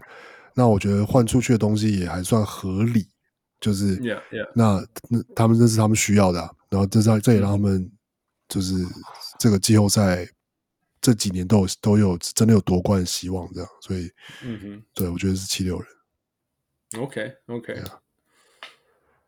[0.54, 3.08] 那我觉得换出去的东西也还算合理，
[3.60, 4.50] 就是 Yeah, yeah.
[4.54, 7.90] 那那他们这是他们需要的、啊，然后这让这也让他们
[8.48, 8.74] 就是
[9.38, 10.28] 这个季后赛
[11.00, 14.10] 这几年都有都有真的有夺冠的希望，这样，所以
[14.42, 14.84] 嗯哼。
[14.94, 15.88] 对我觉得是七六人。
[16.94, 17.36] Okay.
[17.48, 17.88] Yeah.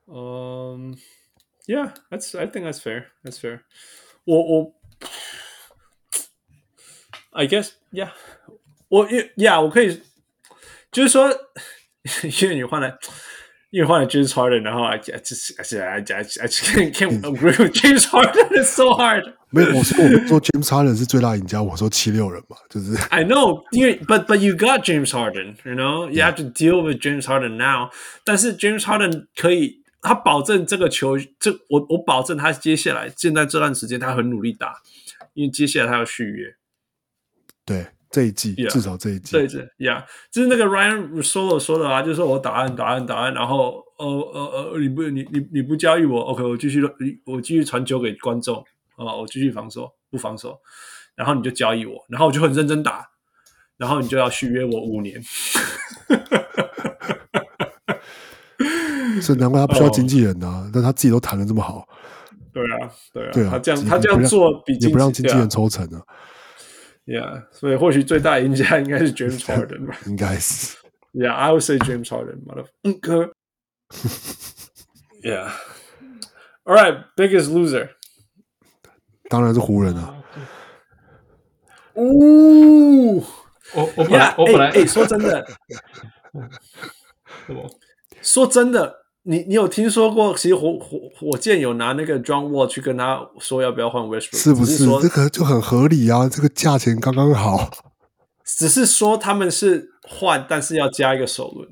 [0.06, 0.98] Um,
[1.66, 2.34] yeah, that's.
[2.38, 3.06] I think that's fair.
[3.22, 3.60] That's fair.
[4.24, 4.74] 我我
[7.30, 8.12] ，I guess, yeah.
[8.88, 10.02] 我因 yeah，我可以，
[10.94, 11.28] 就是说，
[12.40, 12.96] 因为你换了，
[13.70, 18.48] 因为换了 James Harden，然后 I just I just I I I can't can't agree with James Harden.
[18.50, 19.34] It's so hard.
[19.50, 22.94] 没有，我说我说 James Harden 是最大赢家，我说七六人嘛，就是。
[23.10, 27.90] I know，因为 but but you got James Harden，you know，you have to deal with James Harden now。
[28.24, 34.74] 但是 James Harden 可以，他保证这个球，这我我保证他接下来现在这段时间他很努力打，
[35.34, 36.54] 因为接下来他要续约。
[37.64, 39.32] 对，这一季.至少这一季。
[39.32, 46.82] 对对，Yeah，就是那个 Ryan Russillo 说的啊，就是说我打案打案打案，然后呃呃呃，你不你你你不交易我，OK，我继续
[47.26, 48.64] 我继续传球给观众。
[48.96, 50.56] 啊、哦，我继续防守，不防守，
[51.16, 53.04] 然后你就交易我，然后我就很认真打，
[53.76, 55.20] 然后你就要续约我五年。
[59.20, 61.88] 是难怪他不需要经纪人啊，但他自己都谈的这么好。
[62.52, 66.00] 对啊，对啊，对啊，他这样他这样做比也不让经纪人抽成啊。
[67.05, 69.97] Yeah，所以或许最大赢家应该是 James Harden 吧？
[70.05, 70.77] 应该是。
[71.13, 73.33] Yeah，I would say James Harden，妈的，嗯哥。
[75.23, 77.89] Yeah，All right，biggest loser。
[79.27, 80.23] 当然是湖人啊！
[81.93, 82.03] 哦，
[83.73, 85.45] 我我本来 Yeah，我本来哎，说真的，
[87.47, 87.69] 什么？
[88.21, 90.36] 说真的， 你你有听说过？
[90.36, 94.76] 其实火火火箭有拿那个 John Wall 去跟他说要不要换 Westbrook，是不是？
[94.76, 97.70] 是这个就很合理啊，这个价钱刚刚好。
[98.44, 101.68] 只是说他们是换，但是要加一个首轮，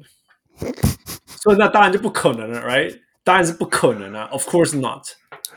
[1.27, 2.99] 所以那当然就不可能了，right？
[3.23, 5.05] 当然是不可能啊，Of course not。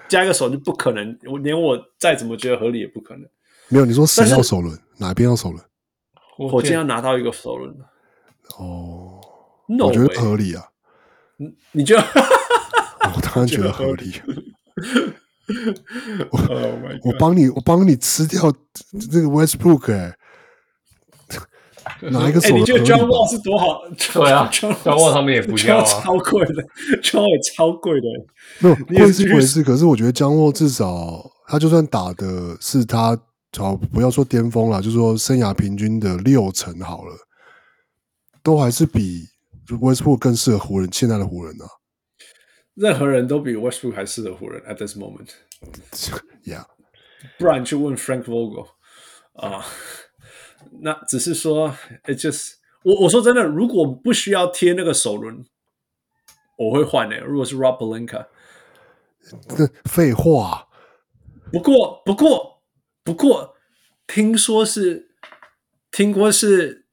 [0.10, 3.24] 加一个首轮不可能，我连我再怎么觉得合理也不可能。
[3.70, 4.78] 没有，你说谁要首轮？
[4.98, 5.64] 哪边要首轮？
[6.52, 7.74] 火箭要拿到一个首轮
[8.58, 9.22] 哦
[9.70, 10.66] ，，No 我觉得合理啊，
[11.38, 11.96] 你你就
[13.16, 14.14] 我当然觉得合理。
[16.32, 16.42] Oh
[17.04, 18.52] 我帮你，我帮你吃掉
[19.12, 20.16] 这个 Westbrook 哎、
[22.10, 23.30] 拿一个哎，首轮你觉得合 John Wall？
[23.30, 23.82] 是多好？
[24.14, 26.54] 对啊 John John Wall 他们也不要啊超贵的
[27.04, 28.08] ，John Wall 也超贵的。
[28.60, 33.16] 没有贵是是贵是，可是我觉得江沃至少他就算打的是他，
[33.56, 37.16] 好不要说巅峰了，就是说生涯平均的六成好了，
[38.42, 39.26] 都还是比
[39.68, 41.66] Westbrook 更适合湖人现在的湖人啊。
[42.76, 45.30] 任何人都比 Westbrook 还适合湖人 at this moment。
[46.44, 46.66] Yeah，
[47.38, 48.68] 不然去问 Frank Vogel
[49.34, 49.66] 啊、
[50.82, 52.54] 那只是说，it just
[52.84, 55.46] 我我说真的，如果不需要贴那个首轮，
[56.58, 57.20] 我会换的。
[57.20, 58.28] 如果是 Rob Pelinka，
[59.50, 60.68] 这废话，
[61.52, 62.64] 不过不过
[63.04, 63.56] 不过，
[64.08, 65.10] 听说是
[65.92, 66.86] 听说是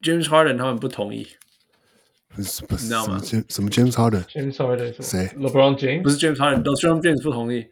[0.00, 1.26] James Harden 他们不同意，
[2.34, 7.66] 不是不是知道吗什么 James 什么 James Harden James Harden 谁？LeBron James 不是 James Harden，都 James James 不同意，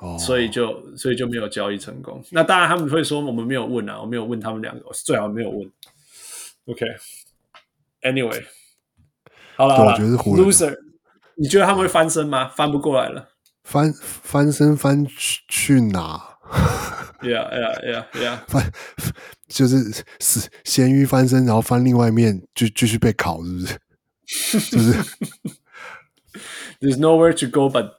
[0.00, 2.20] 哦，所以就所以就没有交易成功。
[2.32, 5.70] 那当然他们会说我们没有问啊，我没有问他们两个，最好没有问。
[6.66, 8.44] OK，Anyway，、
[9.56, 10.76] 好了好了我觉得是湖人啊，Loser，
[11.36, 12.48] 你觉得他们会翻身吗？
[12.48, 13.28] 翻不过来了。
[13.64, 16.37] 翻翻身翻去去哪？
[17.20, 18.70] Yeah yeah yeah yeah，翻
[19.48, 23.40] 就是死咸鱼翻身，然后翻另外一面就继续被烤，
[24.26, 24.68] 是不是？
[24.70, 24.92] 就是
[26.80, 27.94] There's nowhere to go but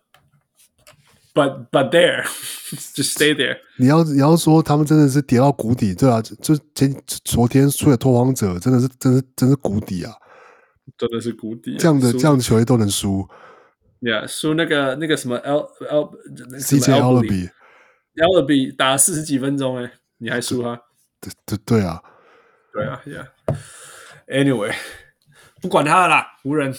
[1.34, 2.24] but but there,
[2.96, 3.58] just stay there.
[3.78, 10.14] 你要你要说他们真的是跌到谷底，对啊，就就前昨天输给拓荒者，真的是真是真是谷底啊！
[10.98, 11.78] 真的是谷底啊。
[11.80, 13.28] 这样的输这样的球队都能输
[14.02, 17.50] Yeah，输那个那个什么 L L，CJ Elleby
[18.14, 20.82] 聊了比打了四十几分钟哎，你还输他？
[21.22, 22.02] 对对对啊，
[22.74, 23.28] 对啊，Yeah。
[24.28, 24.74] Anyway，
[25.62, 26.74] 不管他了啦，湖人，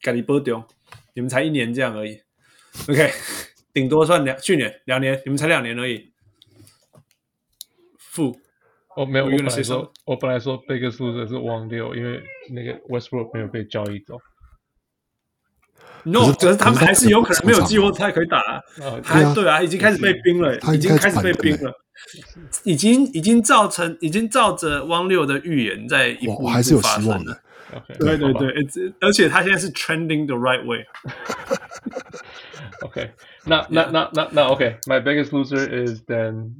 [0.00, 0.66] 赶紧波丢，
[1.14, 2.20] 你们才一年这样而已。
[2.88, 3.10] OK，
[3.72, 6.12] 顶多算两去年两年，你们才两年而已。
[7.98, 8.38] 负，
[8.96, 14.18] 哦没有，我本来说，我本来说贝克苏的是汪六，因为那个 Westbrook 没有被交易走。
[16.08, 18.62] No，可是他们还是有可能没有季后赛可以打啊。
[19.02, 21.72] 还对啊，已经开始被冰了，已经开始被冰了，
[22.62, 27.40] 已经已经造成，已经照着汪六的预言在一步一步发生了。
[27.98, 28.54] 对对对，
[29.00, 30.86] 而且他现在是 trending the right way。
[32.86, 33.10] OK，
[33.44, 36.52] 那那那那那 OK，my biggest loser is then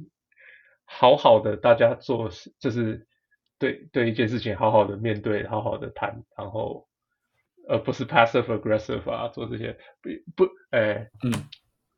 [0.83, 3.07] 好好的大家做，就是
[3.57, 6.85] 对对一件事情好好的面对，好好的谈，然后。
[7.67, 11.33] 而不是 passive aggressive 啊，做这些不不，哎，嗯，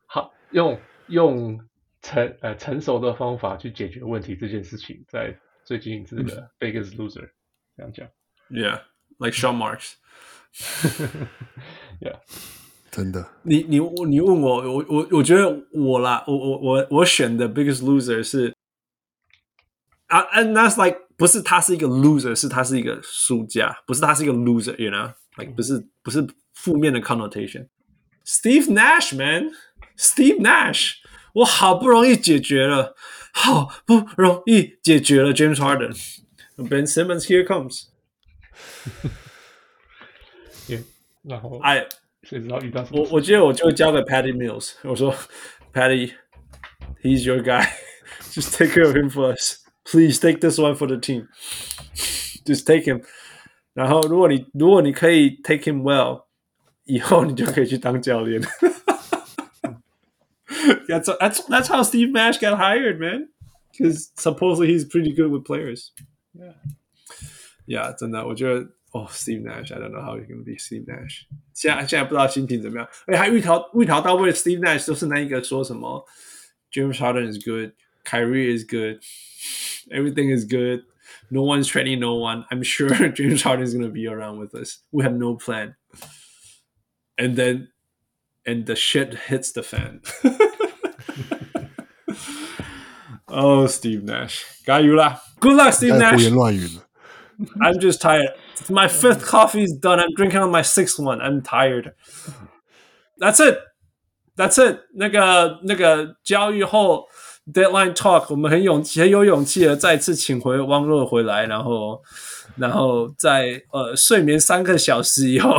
[0.07, 1.59] 好，用用
[2.01, 7.29] 成呃成熟的方法去解决问题这件事情，在最近这个 biggest loser
[7.75, 8.07] 这样讲
[8.49, 9.55] ，Yeah，like Sean
[10.51, 12.19] Marks，Yeah，
[12.89, 18.55] 真的，你你你问我，我我我觉得我啦，我我我我选的 biggest loser 是
[20.07, 25.13] 啊，and that's like 不是他是一个 loser，是他是一个输家，不是他是一个 loser，you know。
[25.38, 30.94] Like, 不是不是负面的 connotation。Steve Nash man，Steve Nash，
[31.34, 32.94] 我好不容易解决了，
[33.32, 37.88] 好不容易解决了 James Harden。Ben Simmons here comes。
[41.22, 41.86] 然后哎，
[42.22, 43.02] 谁知道遇到什么？
[43.02, 44.74] 我我觉得我就会交给 Patty Mills。
[44.82, 45.14] 我说
[45.72, 52.66] Patty，he's your guy，just take care of him for us。Please take this one for the team。Just
[52.66, 53.02] take him。
[53.78, 56.24] 然后，如果你如果你可以 take him well，
[56.84, 58.40] 以后你就可以去当教练。
[60.86, 63.28] that's that's that's how Steve Nash got hired, man.
[63.72, 65.90] Because supposedly he's pretty good with players.
[66.32, 66.54] Yeah,
[67.66, 68.60] yeah，真的，我觉得
[68.92, 71.22] 哦，Steve Nash，I don't know how he's gonna be Steve Nash。
[71.52, 72.88] 现在现在不知道心情怎么样。
[73.06, 76.06] 而且还一条一条到位，Steve Nash 都是那一个说什么，
[76.70, 77.72] James Harden is good,
[78.04, 79.00] Kyrie is good,
[79.90, 80.84] everything is good.
[81.30, 82.44] No one's trading no one.
[82.50, 84.78] I'm sure James Harden is going to be around with us.
[84.92, 85.74] We have no plan.
[87.18, 87.68] And then,
[88.46, 90.02] and the shit hits the fan.
[93.28, 94.44] oh, Steve Nash.
[94.64, 95.20] Got you lah.
[95.40, 96.26] Good luck, Steve Nash.
[97.60, 98.28] I'm just tired.
[98.68, 99.98] My fifth coffee is done.
[99.98, 101.20] I'm drinking on my sixth one.
[101.20, 101.94] I'm tired.
[103.18, 103.58] That's it.
[104.36, 104.80] That's it.
[104.94, 107.08] 那个那个交易后。
[107.53, 112.01] Deadline talk，我们很勇气，很有勇气的再次请回汪若回来，然后，
[112.57, 115.55] 然后在呃睡眠三个小时以后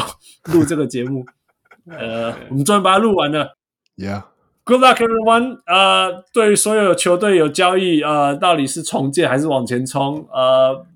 [0.53, 1.27] 录这个节目，
[1.91, 3.57] 呃，我们终于把它录完了。
[3.97, 5.61] Yeah，Good luck everyone。
[5.67, 10.29] 呃，对于所有球队有交易，呃，到底是重建还是往前冲？
[10.33, 10.87] 呃，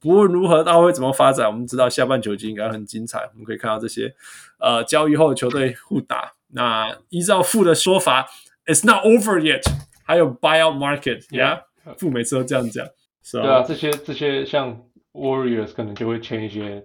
[0.00, 1.46] 不论如何，它会怎么发展？
[1.46, 4.14] 我们知道下半球季应该很精彩，我们可以看到这些
[4.58, 6.32] 呃交易后的球队互打。
[6.48, 8.26] 那依照负的说法。
[8.67, 9.63] It's not over yet，
[10.05, 11.63] 还有 buyout market，yeah，
[11.97, 12.87] 父每次都这样讲。
[13.21, 14.83] So, 对啊，这些这些像
[15.13, 16.83] Warriors 可能就会签一些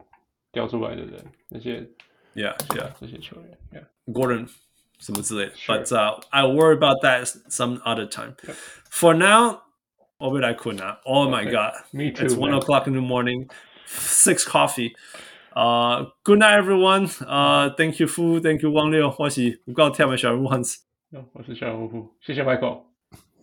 [0.52, 1.80] 掉出来的人，那些，
[2.34, 4.48] yeah yeah，这些球员，yeah，Gordon
[4.98, 5.56] 什么之类的。
[5.56, 5.78] Sure.
[5.78, 8.34] But、uh, I worry about that some other time.
[8.42, 8.54] Yep.
[8.90, 9.60] For now，
[10.18, 10.98] 我未来困啊！
[11.04, 17.08] Oh my god，me too，It's one o'clock in the morning，six coffee。Uh, good night everyone.
[17.20, 20.78] Uh, thank you Fu，thank you 汪六，我是有够忝的小人物 Hans。
[21.33, 22.79] 我是小人物，谢谢 Michael。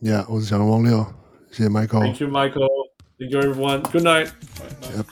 [0.02, 1.07] Yeah，我是小人王六，
[1.52, 2.00] 谢谢 Michael。
[2.00, 2.68] Thank you, Michael.
[3.16, 3.82] Thank you, everyone.
[3.82, 4.28] Good night.
[4.97, 5.05] Yep.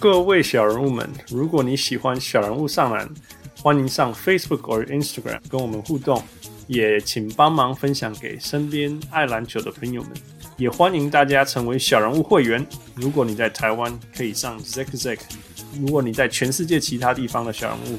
[0.00, 3.08] 各位小人物们，如果你喜欢小人物上篮，
[3.62, 6.20] 欢迎上 Facebook 或 Instagram 跟我们互动，
[6.66, 10.10] 也请帮忙分享给身边爱篮球的朋友们。
[10.56, 12.66] 也欢迎大家成为小人物会员。
[12.96, 15.20] 如果你在台湾，可以上 Zack Zack；
[15.80, 17.98] 如果你在全世界其他地方的小人物，